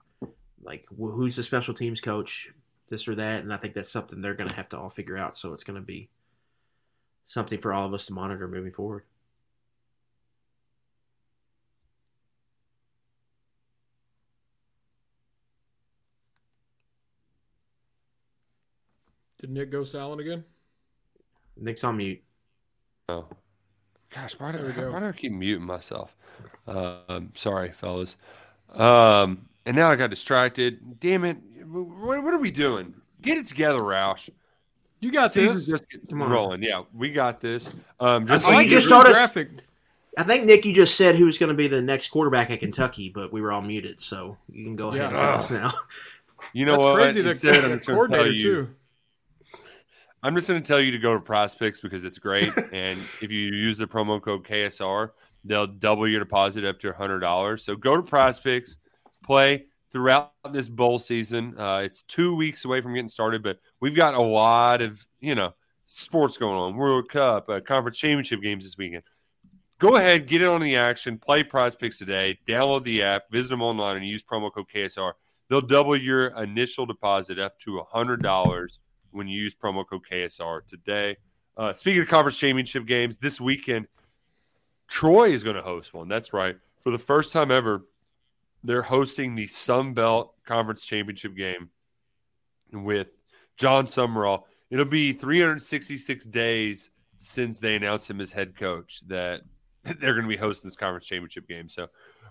Like 0.63 0.87
who's 0.97 1.37
the 1.37 1.45
special 1.45 1.75
teams 1.75 2.01
coach, 2.01 2.49
this 2.89 3.09
or 3.09 3.15
that, 3.17 3.43
and 3.43 3.53
I 3.53 3.57
think 3.57 3.75
that's 3.75 3.91
something 3.91 4.21
they're 4.21 4.35
going 4.35 4.51
to 4.51 4.57
have 4.57 4.69
to 4.71 4.79
all 4.79 4.91
figure 4.91 5.17
out. 5.17 5.39
So 5.39 5.53
it's 5.53 5.65
going 5.65 5.81
to 5.81 5.87
be 5.87 6.09
something 7.27 7.61
for 7.61 7.73
all 7.73 7.87
of 7.87 7.95
us 7.95 8.07
to 8.07 8.13
monitor 8.13 8.49
moving 8.49 8.73
forward. 8.73 9.05
Did 19.41 19.51
Nick 19.51 19.71
go 19.71 19.85
silent 19.85 20.21
again? 20.21 20.45
Nick's 21.57 21.85
on 21.85 21.97
mute. 21.99 22.23
Oh, 23.09 23.25
gosh, 24.15 24.35
why 24.39 24.53
do, 24.53 24.59
I, 24.59 24.89
why 24.91 25.01
do 25.01 25.07
I 25.07 25.13
keep 25.13 25.33
muting 25.33 25.65
myself? 25.65 26.15
Um, 26.67 27.33
sorry, 27.35 27.73
fellas. 27.73 28.17
Um, 28.75 29.49
and 29.65 29.75
now 29.77 29.91
I 29.91 29.97
got 29.97 30.11
distracted. 30.11 31.01
Damn 31.01 31.25
it! 31.25 31.39
What, 31.67 32.23
what 32.23 32.35
are 32.35 32.39
we 32.39 32.51
doing? 32.51 32.95
Get 33.23 33.39
it 33.39 33.47
together, 33.47 33.79
Roush. 33.81 34.29
You 35.01 35.11
got 35.11 35.33
Season's 35.33 35.67
this. 35.67 35.81
just 35.81 36.03
rolling. 36.13 36.63
Yeah, 36.63 36.83
we 36.95 37.11
got 37.11 37.41
this. 37.41 37.73
Um, 37.99 38.25
I 38.25 38.27
just 38.27 38.47
think 38.47 38.71
just 38.71 38.89
told 38.89 39.07
us- 39.07 39.17
I 40.19 40.25
think 40.25 40.45
Nick, 40.45 40.65
you 40.65 40.75
just 40.75 40.97
said 40.97 41.15
who 41.15 41.27
was 41.27 41.39
going 41.39 41.49
to 41.49 41.55
be 41.55 41.69
the 41.69 41.81
next 41.81 42.09
quarterback 42.09 42.51
at 42.51 42.59
Kentucky, 42.61 43.09
but 43.09 43.33
we 43.33 43.41
were 43.41 43.53
all 43.53 43.63
muted, 43.63 44.01
so 44.01 44.37
you 44.51 44.65
can 44.65 44.75
go 44.75 44.89
ahead 44.89 44.99
Yeah. 44.99 45.09
and 45.09 45.17
tell 45.17 45.39
us 45.39 45.51
now. 45.51 45.73
You 46.53 46.67
know 46.67 46.73
That's 46.73 46.85
what? 46.85 46.95
crazy. 46.97 47.23
The, 47.23 47.31
Instead, 47.31 47.65
I'm 47.65 47.71
the 47.71 47.79
coordinator 47.79 48.41
too. 48.41 48.75
I'm 50.23 50.35
just 50.35 50.49
going 50.49 50.61
to 50.61 50.67
tell 50.67 50.81
you 50.81 50.91
to 50.91 50.99
go 50.99 51.15
to 51.15 51.21
PrizePicks 51.21 51.81
because 51.81 52.05
it's 52.05 52.19
great. 52.19 52.53
and 52.73 52.99
if 53.23 53.31
you 53.31 53.39
use 53.39 53.79
the 53.79 53.87
promo 53.87 54.21
code 54.21 54.45
KSR, 54.45 55.11
they'll 55.45 55.67
double 55.67 56.09
your 56.09 56.21
deposit 56.21 56.65
up 56.65 56.81
to 56.81 56.93
$100. 56.93 57.61
So 57.61 57.77
go 57.77 57.97
to 57.97 58.03
PrizePicks, 58.03 58.77
play 59.23 59.67
throughout 59.93 60.33
this 60.53 60.69
bowl 60.69 60.99
season. 60.99 61.59
Uh, 61.59 61.79
it's 61.85 62.03
two 62.03 62.35
weeks 62.35 62.65
away 62.65 62.81
from 62.81 62.95
getting 62.95 63.09
started, 63.09 63.43
but 63.43 63.59
we've 63.81 63.95
got 63.95 64.15
a 64.15 64.23
lot 64.23 64.83
of, 64.83 65.07
you 65.21 65.35
know, 65.35 65.55
sports 65.87 66.37
going 66.37 66.57
on 66.57 66.77
World 66.77 67.09
Cup, 67.09 67.49
uh, 67.49 67.61
conference 67.61 67.99
championship 67.99 68.43
games 68.43 68.65
this 68.65 68.77
weekend. 68.77 69.05
Go 69.79 69.95
ahead, 69.95 70.27
get 70.27 70.43
in 70.43 70.49
on 70.49 70.61
the 70.61 70.75
action, 70.75 71.19
play 71.19 71.45
PrizePicks 71.45 71.99
today, 71.99 72.39
download 72.47 72.83
the 72.83 73.03
app, 73.03 73.31
visit 73.31 73.51
them 73.51 73.63
online, 73.63 73.97
and 73.97 74.07
use 74.07 74.25
promo 74.25 74.53
code 74.53 74.67
KSR. 74.75 75.13
They'll 75.49 75.61
double 75.61 75.97
your 75.97 76.27
initial 76.37 76.85
deposit 76.85 77.39
up 77.39 77.59
to 77.61 77.81
$100 77.95 78.79
when 79.11 79.29
you 79.29 79.41
use 79.41 79.55
promo 79.55 79.87
code 79.87 80.03
KSR 80.11 80.67
today. 80.67 81.17
Uh, 81.57 81.73
speaking 81.73 82.03
of 82.03 82.09
conference 82.09 82.39
championship 82.39 82.87
games, 82.87 83.17
this 83.17 83.41
weekend, 83.41 83.89
Troy 84.87 85.31
is 85.31 85.43
going 85.43 85.57
to 85.57 85.63
host 85.63 85.93
one. 85.93 86.09
That's 86.09 86.33
right. 86.33 86.57
For 86.81 86.91
the 86.91 86.99
first 86.99 87.33
time 87.33 87.51
ever, 87.51 87.85
they're 88.65 88.83
hosting 88.83 89.35
the 89.35 89.47
Sun 89.47 89.95
Belt 89.95 90.35
Conference 90.45 90.85
Championship 90.85 91.37
game 91.37 91.71
with 92.73 93.09
Jon 93.57 93.87
Sumrall. 93.87 94.45
It'll 94.71 94.85
be 94.85 95.13
366 95.13 96.27
days 96.27 96.91
since 97.19 97.59
they 97.59 97.77
announced 97.77 98.09
him 98.09 98.21
as 98.21 98.33
head 98.33 98.57
coach 98.57 99.01
that 99.09 99.43
they're 99.83 100.15
going 100.15 100.23
to 100.23 100.29
be 100.29 100.37
hosting 100.37 100.69
this 100.69 100.77
conference 100.77 101.07
championship 101.07 101.49
game. 101.49 101.69
So, 101.69 101.89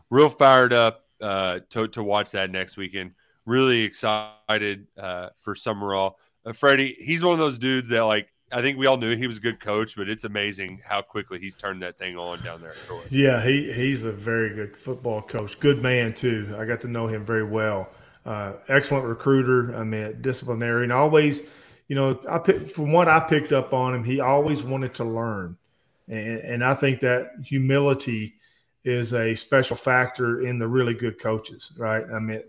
real 0.09 0.29
fired 0.29 0.73
up 0.73 1.05
uh, 1.21 1.59
to, 1.69 1.87
to 1.89 2.03
watch 2.03 2.31
that 2.31 2.51
next 2.51 2.77
weekend. 2.77 3.11
Really 3.45 3.81
excited 3.81 4.87
uh, 4.97 5.29
for 5.39 5.55
Sumrall. 5.55 6.13
Uh, 6.47 6.53
Freddie, 6.53 6.95
he's 6.99 7.23
one 7.23 7.33
of 7.33 7.39
those 7.39 7.57
dudes 7.57 7.89
that, 7.89 8.01
like, 8.01 8.29
I 8.51 8.61
think 8.61 8.77
we 8.77 8.85
all 8.85 8.97
knew 8.97 9.15
he 9.17 9.27
was 9.27 9.37
a 9.37 9.41
good 9.41 9.59
coach, 9.59 9.97
but 9.97 10.07
it's 10.07 10.23
amazing 10.23 10.81
how 10.85 11.01
quickly 11.01 11.37
he's 11.37 11.57
turned 11.57 11.81
that 11.81 11.97
thing 11.99 12.17
on 12.17 12.41
down 12.43 12.61
there 12.61 12.71
at. 12.71 13.11
Yeah, 13.11 13.43
he 13.43 13.73
he's 13.73 14.05
a 14.05 14.13
very 14.13 14.55
good 14.55 14.77
football 14.77 15.21
coach. 15.21 15.59
Good 15.59 15.83
man 15.83 16.13
too. 16.13 16.55
I 16.57 16.63
got 16.63 16.79
to 16.81 16.87
know 16.87 17.07
him 17.07 17.25
very 17.25 17.43
well. 17.43 17.89
Uh, 18.25 18.53
excellent 18.69 19.05
recruiter. 19.05 19.75
I 19.75 19.83
mean, 19.83 20.21
disciplinary, 20.21 20.83
and 20.83 20.93
always, 20.93 21.43
you 21.89 21.95
know, 21.97 22.21
I 22.29 22.39
pick, 22.39 22.69
from 22.69 22.93
what 22.93 23.09
I 23.09 23.19
picked 23.19 23.51
up 23.51 23.73
on 23.73 23.93
him, 23.93 24.05
he 24.05 24.21
always 24.21 24.63
wanted 24.63 24.93
to 24.95 25.03
learn, 25.03 25.57
and, 26.07 26.39
and 26.39 26.63
I 26.63 26.73
think 26.73 27.01
that 27.01 27.31
humility 27.43 28.35
is 28.85 29.13
a 29.13 29.35
special 29.35 29.75
factor 29.75 30.39
in 30.39 30.57
the 30.57 30.67
really 30.69 30.93
good 30.93 31.19
coaches, 31.19 31.73
right? 31.77 32.05
I 32.13 32.19
mean, 32.19 32.43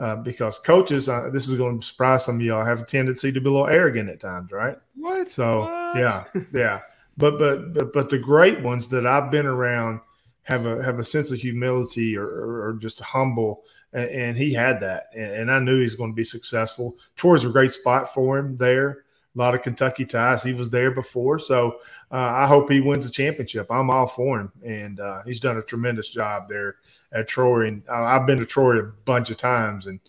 uh, 0.00 0.16
because 0.16 0.58
coaches, 0.58 1.08
uh, 1.08 1.28
this 1.30 1.46
is 1.46 1.56
going 1.56 1.78
to 1.78 1.86
surprise 1.86 2.24
some 2.24 2.36
of 2.36 2.42
y'all, 2.42 2.64
have 2.64 2.80
a 2.80 2.86
tendency 2.86 3.30
to 3.30 3.40
be 3.40 3.48
a 3.48 3.52
little 3.52 3.68
arrogant 3.68 4.08
at 4.08 4.18
times, 4.18 4.50
right? 4.50 4.76
What? 4.96 5.28
So 5.30 5.60
What? 5.60 5.96
yeah, 5.96 6.24
yeah. 6.52 6.80
But 7.16 7.38
but 7.38 7.74
but 7.74 7.92
but 7.92 8.08
the 8.08 8.18
great 8.18 8.62
ones 8.62 8.88
that 8.88 9.06
I've 9.06 9.30
been 9.30 9.46
around 9.46 10.00
have 10.44 10.64
a 10.64 10.82
have 10.82 10.98
a 10.98 11.04
sense 11.04 11.32
of 11.32 11.38
humility 11.38 12.16
or, 12.16 12.26
or, 12.26 12.68
or 12.68 12.72
just 12.74 12.98
humble, 13.00 13.64
and, 13.92 14.08
and 14.08 14.38
he 14.38 14.54
had 14.54 14.80
that, 14.80 15.08
and, 15.14 15.32
and 15.32 15.52
I 15.52 15.58
knew 15.58 15.76
he 15.76 15.82
was 15.82 15.94
going 15.94 16.12
to 16.12 16.16
be 16.16 16.24
successful. 16.24 16.96
Troy's 17.16 17.44
a 17.44 17.50
great 17.50 17.72
spot 17.72 18.12
for 18.12 18.38
him 18.38 18.56
there. 18.56 19.04
A 19.36 19.38
lot 19.38 19.54
of 19.54 19.62
Kentucky 19.62 20.06
ties. 20.06 20.42
He 20.42 20.54
was 20.54 20.70
there 20.70 20.92
before, 20.92 21.38
so 21.38 21.80
uh, 22.10 22.16
I 22.16 22.46
hope 22.46 22.70
he 22.70 22.80
wins 22.80 23.04
the 23.04 23.12
championship. 23.12 23.70
I'm 23.70 23.90
all 23.90 24.06
for 24.06 24.40
him, 24.40 24.52
and 24.64 24.98
uh, 24.98 25.22
he's 25.24 25.40
done 25.40 25.58
a 25.58 25.62
tremendous 25.62 26.08
job 26.08 26.48
there 26.48 26.76
at 27.12 27.28
Troy. 27.28 27.66
And 27.66 27.82
uh, 27.88 28.02
I've 28.02 28.26
been 28.26 28.38
to 28.38 28.46
Troy 28.46 28.78
a 28.78 28.82
bunch 28.84 29.30
of 29.30 29.36
times, 29.36 29.86
and 29.86 30.00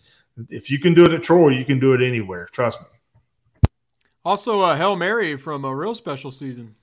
if 0.49 0.69
you 0.71 0.79
can 0.79 0.93
do 0.93 1.05
it 1.05 1.13
at 1.13 1.23
Troy, 1.23 1.49
you 1.49 1.65
can 1.65 1.79
do 1.79 1.93
it 1.93 2.01
anywhere. 2.01 2.47
Trust 2.51 2.79
me. 2.81 2.87
Also, 4.23 4.61
uh, 4.61 4.75
Hail 4.77 4.95
Mary 4.95 5.35
from 5.35 5.65
a 5.65 5.75
real 5.75 5.95
special 5.95 6.31
season. 6.31 6.75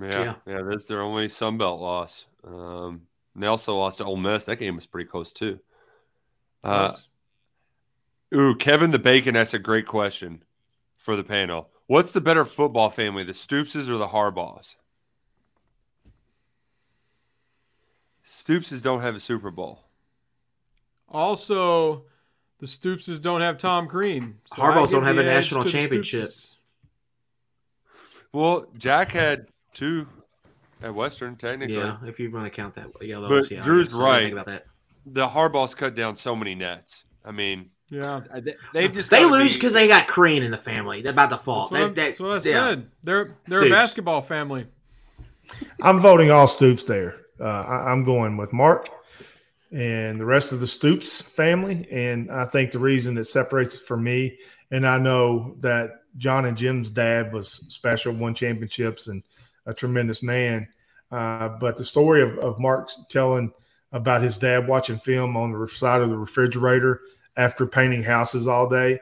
Yeah, 0.00 0.22
Yeah. 0.22 0.34
yeah, 0.46 0.62
that's 0.62 0.86
their 0.86 1.02
only 1.02 1.28
Sun 1.28 1.58
Belt 1.58 1.80
loss. 1.80 2.26
Um, 2.46 3.02
they 3.34 3.46
also 3.48 3.76
lost 3.76 3.98
to 3.98 4.04
Ole 4.04 4.16
Miss. 4.16 4.44
That 4.44 4.56
game 4.56 4.76
was 4.76 4.86
pretty 4.86 5.08
close 5.08 5.32
too. 5.32 5.58
Uh, 6.62 6.90
Yes. 6.92 7.08
ooh, 8.34 8.54
Kevin 8.54 8.90
the 8.92 8.98
Bacon 8.98 9.34
asked 9.36 9.54
a 9.54 9.58
great 9.58 9.86
question 9.86 10.44
for 10.96 11.16
the 11.16 11.24
panel. 11.24 11.70
What's 11.86 12.12
the 12.12 12.20
better 12.20 12.44
football 12.44 12.90
family, 12.90 13.24
the 13.24 13.32
Stoopses 13.32 13.88
or 13.88 13.96
the 13.96 14.08
Harbaughs? 14.08 14.76
Stoopses 18.28 18.82
don't 18.82 19.00
have 19.00 19.14
a 19.14 19.20
Super 19.20 19.50
Bowl. 19.50 19.80
Also, 21.08 22.04
the 22.60 22.66
Stoopses 22.66 23.22
don't 23.22 23.40
have 23.40 23.56
Tom 23.56 23.88
Crean. 23.88 24.36
So 24.44 24.56
Harbaughs 24.60 24.90
don't 24.90 25.04
have 25.04 25.16
a 25.16 25.22
national 25.22 25.64
championship. 25.64 26.28
Well, 28.32 28.66
Jack 28.76 29.12
had 29.12 29.48
two 29.72 30.06
at 30.82 30.94
Western, 30.94 31.36
technically. 31.36 31.76
Yeah, 31.76 31.96
if 32.06 32.20
you 32.20 32.30
want 32.30 32.44
to 32.44 32.50
count 32.50 32.74
that. 32.74 32.88
Yeah, 33.00 33.24
But 33.26 33.50
yeah, 33.50 33.62
Drew's 33.62 33.88
guess. 33.88 33.96
I 33.96 33.98
didn't 33.98 34.04
right. 34.12 34.20
Think 34.24 34.32
about 34.34 34.46
that. 34.46 34.66
The 35.06 35.26
Harbaughs 35.28 35.74
cut 35.74 35.94
down 35.94 36.14
so 36.14 36.36
many 36.36 36.54
nets. 36.54 37.04
I 37.24 37.30
mean, 37.30 37.70
Yeah. 37.88 38.20
they, 38.42 38.54
they've 38.74 38.92
just 38.92 39.10
They 39.10 39.20
gotta 39.22 39.32
lose 39.32 39.54
be- 39.54 39.60
because 39.60 39.72
they 39.72 39.88
got 39.88 40.06
Crean 40.06 40.42
in 40.42 40.50
the 40.50 40.58
family. 40.58 41.00
They're 41.00 41.14
by 41.14 41.26
default. 41.26 41.70
That's 41.70 41.80
what, 41.82 41.94
They- 41.94 42.02
I, 42.02 42.04
they- 42.04 42.08
that's 42.10 42.20
what 42.20 42.30
I 42.30 42.34
yeah. 42.34 42.40
said. 42.68 42.90
They're 43.02 43.36
they're 43.46 43.64
a 43.64 43.70
basketball 43.70 44.20
family. 44.20 44.66
I'm 45.80 45.98
voting 45.98 46.30
all 46.30 46.46
Stoops 46.46 46.82
there. 46.84 47.16
Uh, 47.40 47.44
I, 47.44 47.90
I'm 47.90 48.04
going 48.04 48.36
with 48.36 48.52
Mark 48.52 48.90
and 49.70 50.16
the 50.16 50.24
rest 50.24 50.52
of 50.52 50.60
the 50.60 50.66
Stoops 50.66 51.20
family. 51.20 51.86
And 51.90 52.30
I 52.30 52.46
think 52.46 52.70
the 52.70 52.78
reason 52.78 53.18
it 53.18 53.24
separates 53.24 53.74
it 53.74 53.82
for 53.82 53.96
me, 53.96 54.38
and 54.70 54.86
I 54.86 54.98
know 54.98 55.56
that 55.60 55.90
John 56.16 56.44
and 56.44 56.56
Jim's 56.56 56.90
dad 56.90 57.32
was 57.32 57.62
special, 57.68 58.12
won 58.12 58.34
championships, 58.34 59.08
and 59.08 59.22
a 59.66 59.74
tremendous 59.74 60.22
man. 60.22 60.68
Uh, 61.10 61.50
but 61.60 61.76
the 61.76 61.84
story 61.84 62.22
of, 62.22 62.36
of 62.38 62.58
Mark 62.58 62.90
telling 63.08 63.52
about 63.92 64.22
his 64.22 64.36
dad 64.36 64.68
watching 64.68 64.98
film 64.98 65.36
on 65.36 65.52
the 65.52 65.68
side 65.68 66.02
of 66.02 66.10
the 66.10 66.18
refrigerator 66.18 67.00
after 67.36 67.66
painting 67.66 68.02
houses 68.02 68.46
all 68.48 68.68
day, 68.68 69.00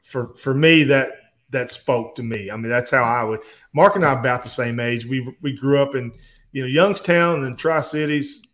for 0.00 0.34
for 0.34 0.54
me 0.54 0.84
that 0.84 1.12
that 1.50 1.70
spoke 1.70 2.16
to 2.16 2.22
me. 2.22 2.50
I 2.50 2.56
mean, 2.56 2.70
that's 2.70 2.90
how 2.90 3.04
I 3.04 3.22
would. 3.22 3.40
Mark 3.72 3.94
and 3.94 4.04
I 4.04 4.18
about 4.18 4.42
the 4.42 4.48
same 4.48 4.80
age. 4.80 5.06
We 5.06 5.36
we 5.42 5.56
grew 5.56 5.78
up 5.78 5.94
in 5.94 6.12
you 6.54 6.62
know 6.62 6.68
Youngstown 6.68 7.44
and 7.44 7.58
Tri 7.58 7.80
Cities, 7.80 8.46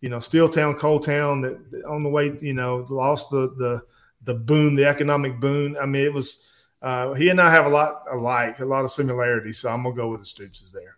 you 0.00 0.08
know 0.08 0.18
Steeltown, 0.18 0.78
Coal 0.78 1.00
Town. 1.00 1.42
That 1.42 1.84
on 1.86 2.04
the 2.04 2.08
way, 2.08 2.32
you 2.40 2.54
know, 2.54 2.86
lost 2.88 3.30
the 3.30 3.52
the 3.58 3.82
the 4.22 4.34
boom, 4.34 4.76
the 4.76 4.86
economic 4.86 5.38
boom. 5.40 5.76
I 5.78 5.84
mean, 5.84 6.06
it 6.06 6.14
was. 6.14 6.48
Uh, 6.80 7.12
he 7.14 7.28
and 7.28 7.40
I 7.40 7.50
have 7.50 7.66
a 7.66 7.68
lot 7.68 8.04
alike, 8.12 8.60
a 8.60 8.64
lot 8.64 8.84
of 8.84 8.92
similarities. 8.92 9.58
So 9.58 9.68
I'm 9.68 9.82
gonna 9.82 9.96
go 9.96 10.08
with 10.08 10.20
the 10.20 10.26
Stoopses 10.26 10.70
there. 10.70 10.96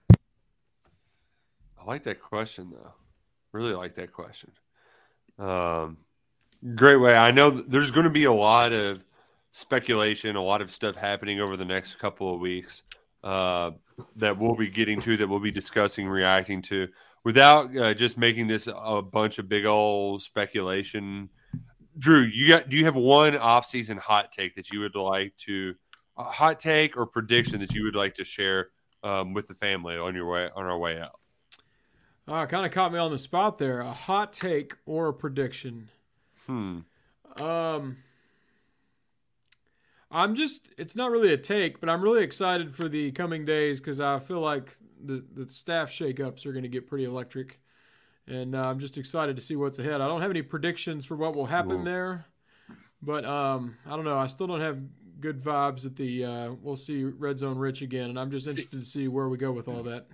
I 1.81 1.85
like 1.87 2.03
that 2.03 2.21
question 2.21 2.71
though. 2.71 2.93
Really 3.53 3.73
like 3.73 3.95
that 3.95 4.13
question. 4.13 4.53
Um, 5.39 5.97
great 6.75 6.99
way. 6.99 7.17
I 7.17 7.31
know 7.31 7.51
there's 7.51 7.91
going 7.91 8.05
to 8.05 8.11
be 8.11 8.25
a 8.25 8.33
lot 8.33 8.75
of 8.75 9.03
speculation, 9.53 10.37
a 10.37 10.43
lot 10.43 10.61
of 10.61 10.71
stuff 10.71 10.95
happening 10.95 11.41
over 11.41 11.57
the 11.57 11.65
next 11.65 11.95
couple 11.99 12.35
of 12.35 12.41
weeks 12.41 12.83
uh, 13.23 13.73
that 14.17 14.39
we'll 14.39 14.57
be 14.57 14.69
getting 14.69 15.01
to, 15.03 15.17
that 15.17 15.29
we'll 15.29 15.41
be 15.41 15.51
discussing, 15.51 16.09
reacting 16.09 16.63
to, 16.63 16.89
without 17.25 17.77
uh, 17.77 17.95
just 17.95 18.17
making 18.17 18.47
this 18.47 18.69
a 18.75 19.03
bunch 19.03 19.39
of 19.39 19.49
big 19.49 19.67
old 19.67 20.23
speculation. 20.23 21.29
Drew, 21.99 22.21
you 22.23 22.49
got? 22.49 22.69
Do 22.69 22.77
you 22.77 22.85
have 22.85 22.95
one 22.95 23.37
off-season 23.37 23.99
hot 23.99 24.33
take 24.33 24.55
that 24.55 24.71
you 24.71 24.81
would 24.81 24.95
like 24.95 25.37
to, 25.39 25.75
a 26.17 26.25
hot 26.25 26.59
take 26.59 26.97
or 26.97 27.05
prediction 27.07 27.61
that 27.61 27.75
you 27.75 27.85
would 27.85 27.97
like 27.97 28.15
to 28.15 28.25
share 28.25 28.69
um, 29.03 29.35
with 29.35 29.49
the 29.49 29.55
family 29.55 29.97
on 29.97 30.15
your 30.15 30.31
way 30.31 30.49
on 30.55 30.67
our 30.67 30.79
way 30.79 30.99
out? 31.01 31.19
Oh, 32.29 32.47
kind 32.47 32.65
of 32.65 32.71
caught 32.71 32.93
me 32.93 32.99
on 32.99 33.11
the 33.11 33.19
spot 33.19 33.59
there. 33.59 33.81
A 33.81 33.93
hot 33.93 34.33
take 34.33 34.77
or 34.87 35.09
a 35.09 35.13
prediction? 35.13 35.91
Hmm. 36.47 36.79
Um, 37.37 37.97
I'm 40.11 40.35
just, 40.35 40.69
it's 40.77 40.97
not 40.97 41.11
really 41.11 41.33
a 41.33 41.37
take, 41.37 41.81
but 41.81 41.89
I'm 41.89 42.03
really 42.03 42.23
excited 42.23 42.75
for 42.75 42.89
the 42.89 43.13
coming 43.13 43.45
days 43.45 43.81
because 43.81 44.01
I 44.01 44.19
feel 44.19 44.41
like 44.41 44.77
the, 45.05 45.25
the 45.35 45.49
staff 45.49 45.91
shakeups 45.91 46.45
are 46.47 46.53
going 46.53 46.65
to 46.65 46.69
get 46.69 46.89
pretty 46.89 47.05
electric. 47.05 47.61
And 48.27 48.55
uh, 48.55 48.63
I'm 48.67 48.79
just 48.79 48.99
excited 48.99 49.37
to 49.37 49.43
see 49.43 49.57
what's 49.57 49.79
ahead. 49.79 50.01
I 50.01 50.09
don't 50.09 50.21
have 50.21 50.31
any 50.31 50.43
predictions 50.43 51.05
for 51.05 51.17
what 51.17 51.37
will 51.37 51.47
happen 51.47 51.79
Whoa. 51.79 51.85
there, 51.85 52.27
but 53.03 53.25
um, 53.25 53.77
I 53.87 53.91
don't 53.91 54.05
know. 54.05 54.19
I 54.19 54.27
still 54.27 54.47
don't 54.47 54.61
have 54.61 54.79
good 55.21 55.43
vibes 55.43 55.87
at 55.87 55.97
the, 55.97 56.25
uh, 56.25 56.53
we'll 56.61 56.77
see 56.77 57.05
Red 57.05 57.39
Zone 57.39 57.59
Rich 57.59 57.83
again. 57.83 58.11
And 58.11 58.19
I'm 58.19 58.31
just 58.31 58.47
interested 58.47 58.81
to 58.81 58.87
see 58.87 59.09
where 59.09 59.29
we 59.29 59.37
go 59.37 59.53
with 59.53 59.69
all 59.69 59.83
that. 59.85 60.07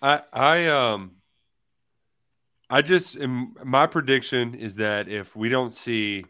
I 0.00 0.22
I 0.32 0.66
um 0.66 1.16
I 2.70 2.82
just 2.82 3.16
am, 3.18 3.56
my 3.64 3.86
prediction 3.86 4.54
is 4.54 4.76
that 4.76 5.08
if 5.08 5.34
we 5.34 5.48
don't 5.48 5.74
see 5.74 6.24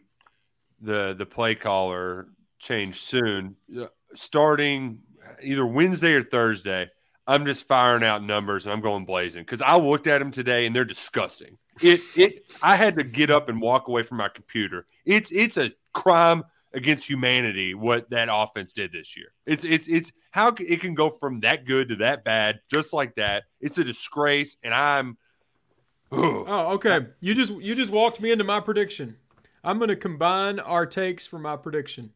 the 0.81 1.13
the 1.13 1.25
play 1.25 1.53
caller 1.53 2.29
change 2.59 3.01
soon, 3.01 3.55
starting 4.15 4.99
either 5.41 5.65
Wednesday 5.65 6.13
or 6.13 6.23
Thursday, 6.23 6.89
I'm 7.27 7.45
just 7.45 7.67
firing 7.67 8.03
out 8.03 8.23
numbers 8.23 8.65
and 8.65 8.73
I'm 8.73 8.81
going 8.81 9.05
blazing 9.05 9.43
because 9.43 9.61
I 9.61 9.77
looked 9.77 10.07
at 10.07 10.19
them 10.19 10.31
today 10.31 10.65
and 10.65 10.75
they're 10.75 10.85
disgusting. 10.85 11.57
It 11.81 12.01
it 12.15 12.43
I 12.61 12.75
had 12.75 12.95
to 12.97 13.03
get 13.03 13.29
up 13.29 13.49
and 13.49 13.61
walk 13.61 13.87
away 13.87 14.03
from 14.03 14.17
my 14.17 14.29
computer. 14.29 14.85
It's 15.05 15.31
it's 15.31 15.57
a 15.57 15.71
crime 15.93 16.43
against 16.73 17.07
humanity 17.07 17.73
what 17.73 18.09
that 18.09 18.29
offense 18.31 18.73
did 18.73 18.91
this 18.91 19.15
year. 19.15 19.33
It's 19.45 19.63
it's 19.63 19.87
it's 19.87 20.11
how 20.31 20.53
it 20.59 20.81
can 20.81 20.93
go 20.95 21.09
from 21.09 21.41
that 21.41 21.65
good 21.65 21.89
to 21.89 21.95
that 21.97 22.23
bad 22.23 22.59
just 22.71 22.93
like 22.93 23.15
that. 23.15 23.43
It's 23.61 23.77
a 23.77 23.83
disgrace, 23.83 24.57
and 24.63 24.73
I'm. 24.73 25.17
Ugh. 26.11 26.45
Oh, 26.47 26.73
okay. 26.73 27.07
You 27.19 27.35
just 27.35 27.53
you 27.53 27.75
just 27.75 27.91
walked 27.91 28.19
me 28.19 28.31
into 28.31 28.43
my 28.43 28.59
prediction. 28.59 29.17
I'm 29.63 29.77
going 29.77 29.89
to 29.89 29.95
combine 29.95 30.59
our 30.59 30.85
takes 30.85 31.27
for 31.27 31.37
my 31.37 31.55
prediction. 31.55 32.13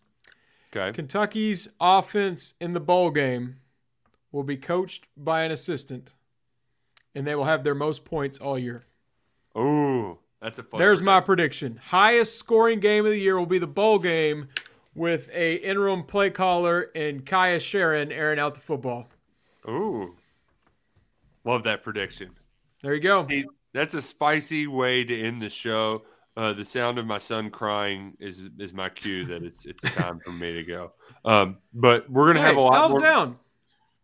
Okay. 0.76 0.92
Kentucky's 0.92 1.70
offense 1.80 2.56
in 2.60 2.74
the 2.74 2.80
bowl 2.80 3.12
game 3.12 3.58
will 4.32 4.44
be 4.44 4.58
coached 4.58 5.06
by 5.16 5.44
an 5.44 5.52
assistant, 5.52 6.16
and 7.14 7.28
they 7.28 7.36
will 7.36 7.44
have 7.44 7.64
their 7.64 7.76
most 7.76 8.06
points 8.06 8.40
all 8.40 8.58
year. 8.58 8.84
Oh, 9.56 10.18
that's 10.42 10.58
a 10.58 10.64
fun. 10.64 10.80
There's 10.80 11.02
my 11.02 11.20
prediction. 11.20 11.80
Highest 11.84 12.40
scoring 12.40 12.80
game 12.80 13.06
of 13.06 13.12
the 13.12 13.20
year 13.20 13.38
will 13.38 13.46
be 13.46 13.60
the 13.60 13.68
bowl 13.68 14.00
game 14.00 14.48
with 14.96 15.30
a 15.32 15.56
interim 15.56 16.04
play 16.04 16.32
caller 16.32 16.90
and 16.96 17.24
Kaiya 17.24 17.58
Sheron 17.58 18.12
airing 18.12 18.40
out 18.40 18.56
the 18.56 18.62
football. 18.62 19.08
Ooh, 19.70 20.16
love 21.46 21.64
that 21.64 21.84
prediction. 21.84 22.32
There 22.82 22.96
you 22.96 23.00
go. 23.00 23.26
Hey, 23.28 23.46
that's 23.74 23.94
a 23.94 24.02
spicy 24.02 24.66
way 24.66 25.04
to 25.04 25.22
end 25.22 25.40
the 25.42 25.50
show. 25.50 26.04
Uh, 26.36 26.54
the 26.54 26.66
sound 26.66 26.98
of 26.98 27.06
my 27.06 27.20
son 27.20 27.52
crying 27.52 28.14
is 28.20 28.42
is 28.58 28.74
my 28.74 28.90
cue 28.90 29.26
that 29.26 29.44
it's 29.44 29.66
it's 29.66 29.84
time 29.92 30.20
for 30.24 30.32
me 30.32 30.54
to 30.54 30.64
go. 30.64 30.92
Um, 31.24 31.58
but 31.74 32.10
we're 32.10 32.28
gonna 32.28 32.42
have 32.42 32.56
a 32.56 32.60
lot 32.60 32.76
L's 32.76 32.92
more. 32.94 33.02
down. 33.02 33.40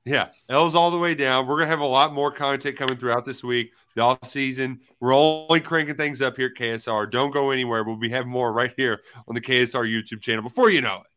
Yeah, 0.05 0.29
L's 0.47 0.75
all 0.75 0.91
the 0.91 0.97
way 0.97 1.15
down. 1.15 1.47
We're 1.47 1.57
gonna 1.57 1.67
have 1.69 1.79
a 1.79 1.85
lot 1.85 2.13
more 2.13 2.31
content 2.31 2.77
coming 2.77 2.97
throughout 2.97 3.25
this 3.25 3.43
week. 3.43 3.71
The 3.95 4.01
off 4.01 4.25
season, 4.25 4.79
we're 4.99 5.15
only 5.15 5.59
cranking 5.59 5.95
things 5.95 6.21
up 6.21 6.37
here 6.37 6.51
at 6.55 6.61
KSR. 6.61 7.09
Don't 7.09 7.31
go 7.31 7.49
anywhere. 7.49 7.83
We'll 7.83 7.95
be 7.95 8.09
having 8.09 8.31
more 8.31 8.53
right 8.53 8.73
here 8.77 9.01
on 9.27 9.33
the 9.33 9.41
KSR 9.41 9.85
YouTube 9.85 10.21
channel 10.21 10.43
before 10.43 10.69
you 10.69 10.81
know 10.81 10.97
it. 10.97 11.08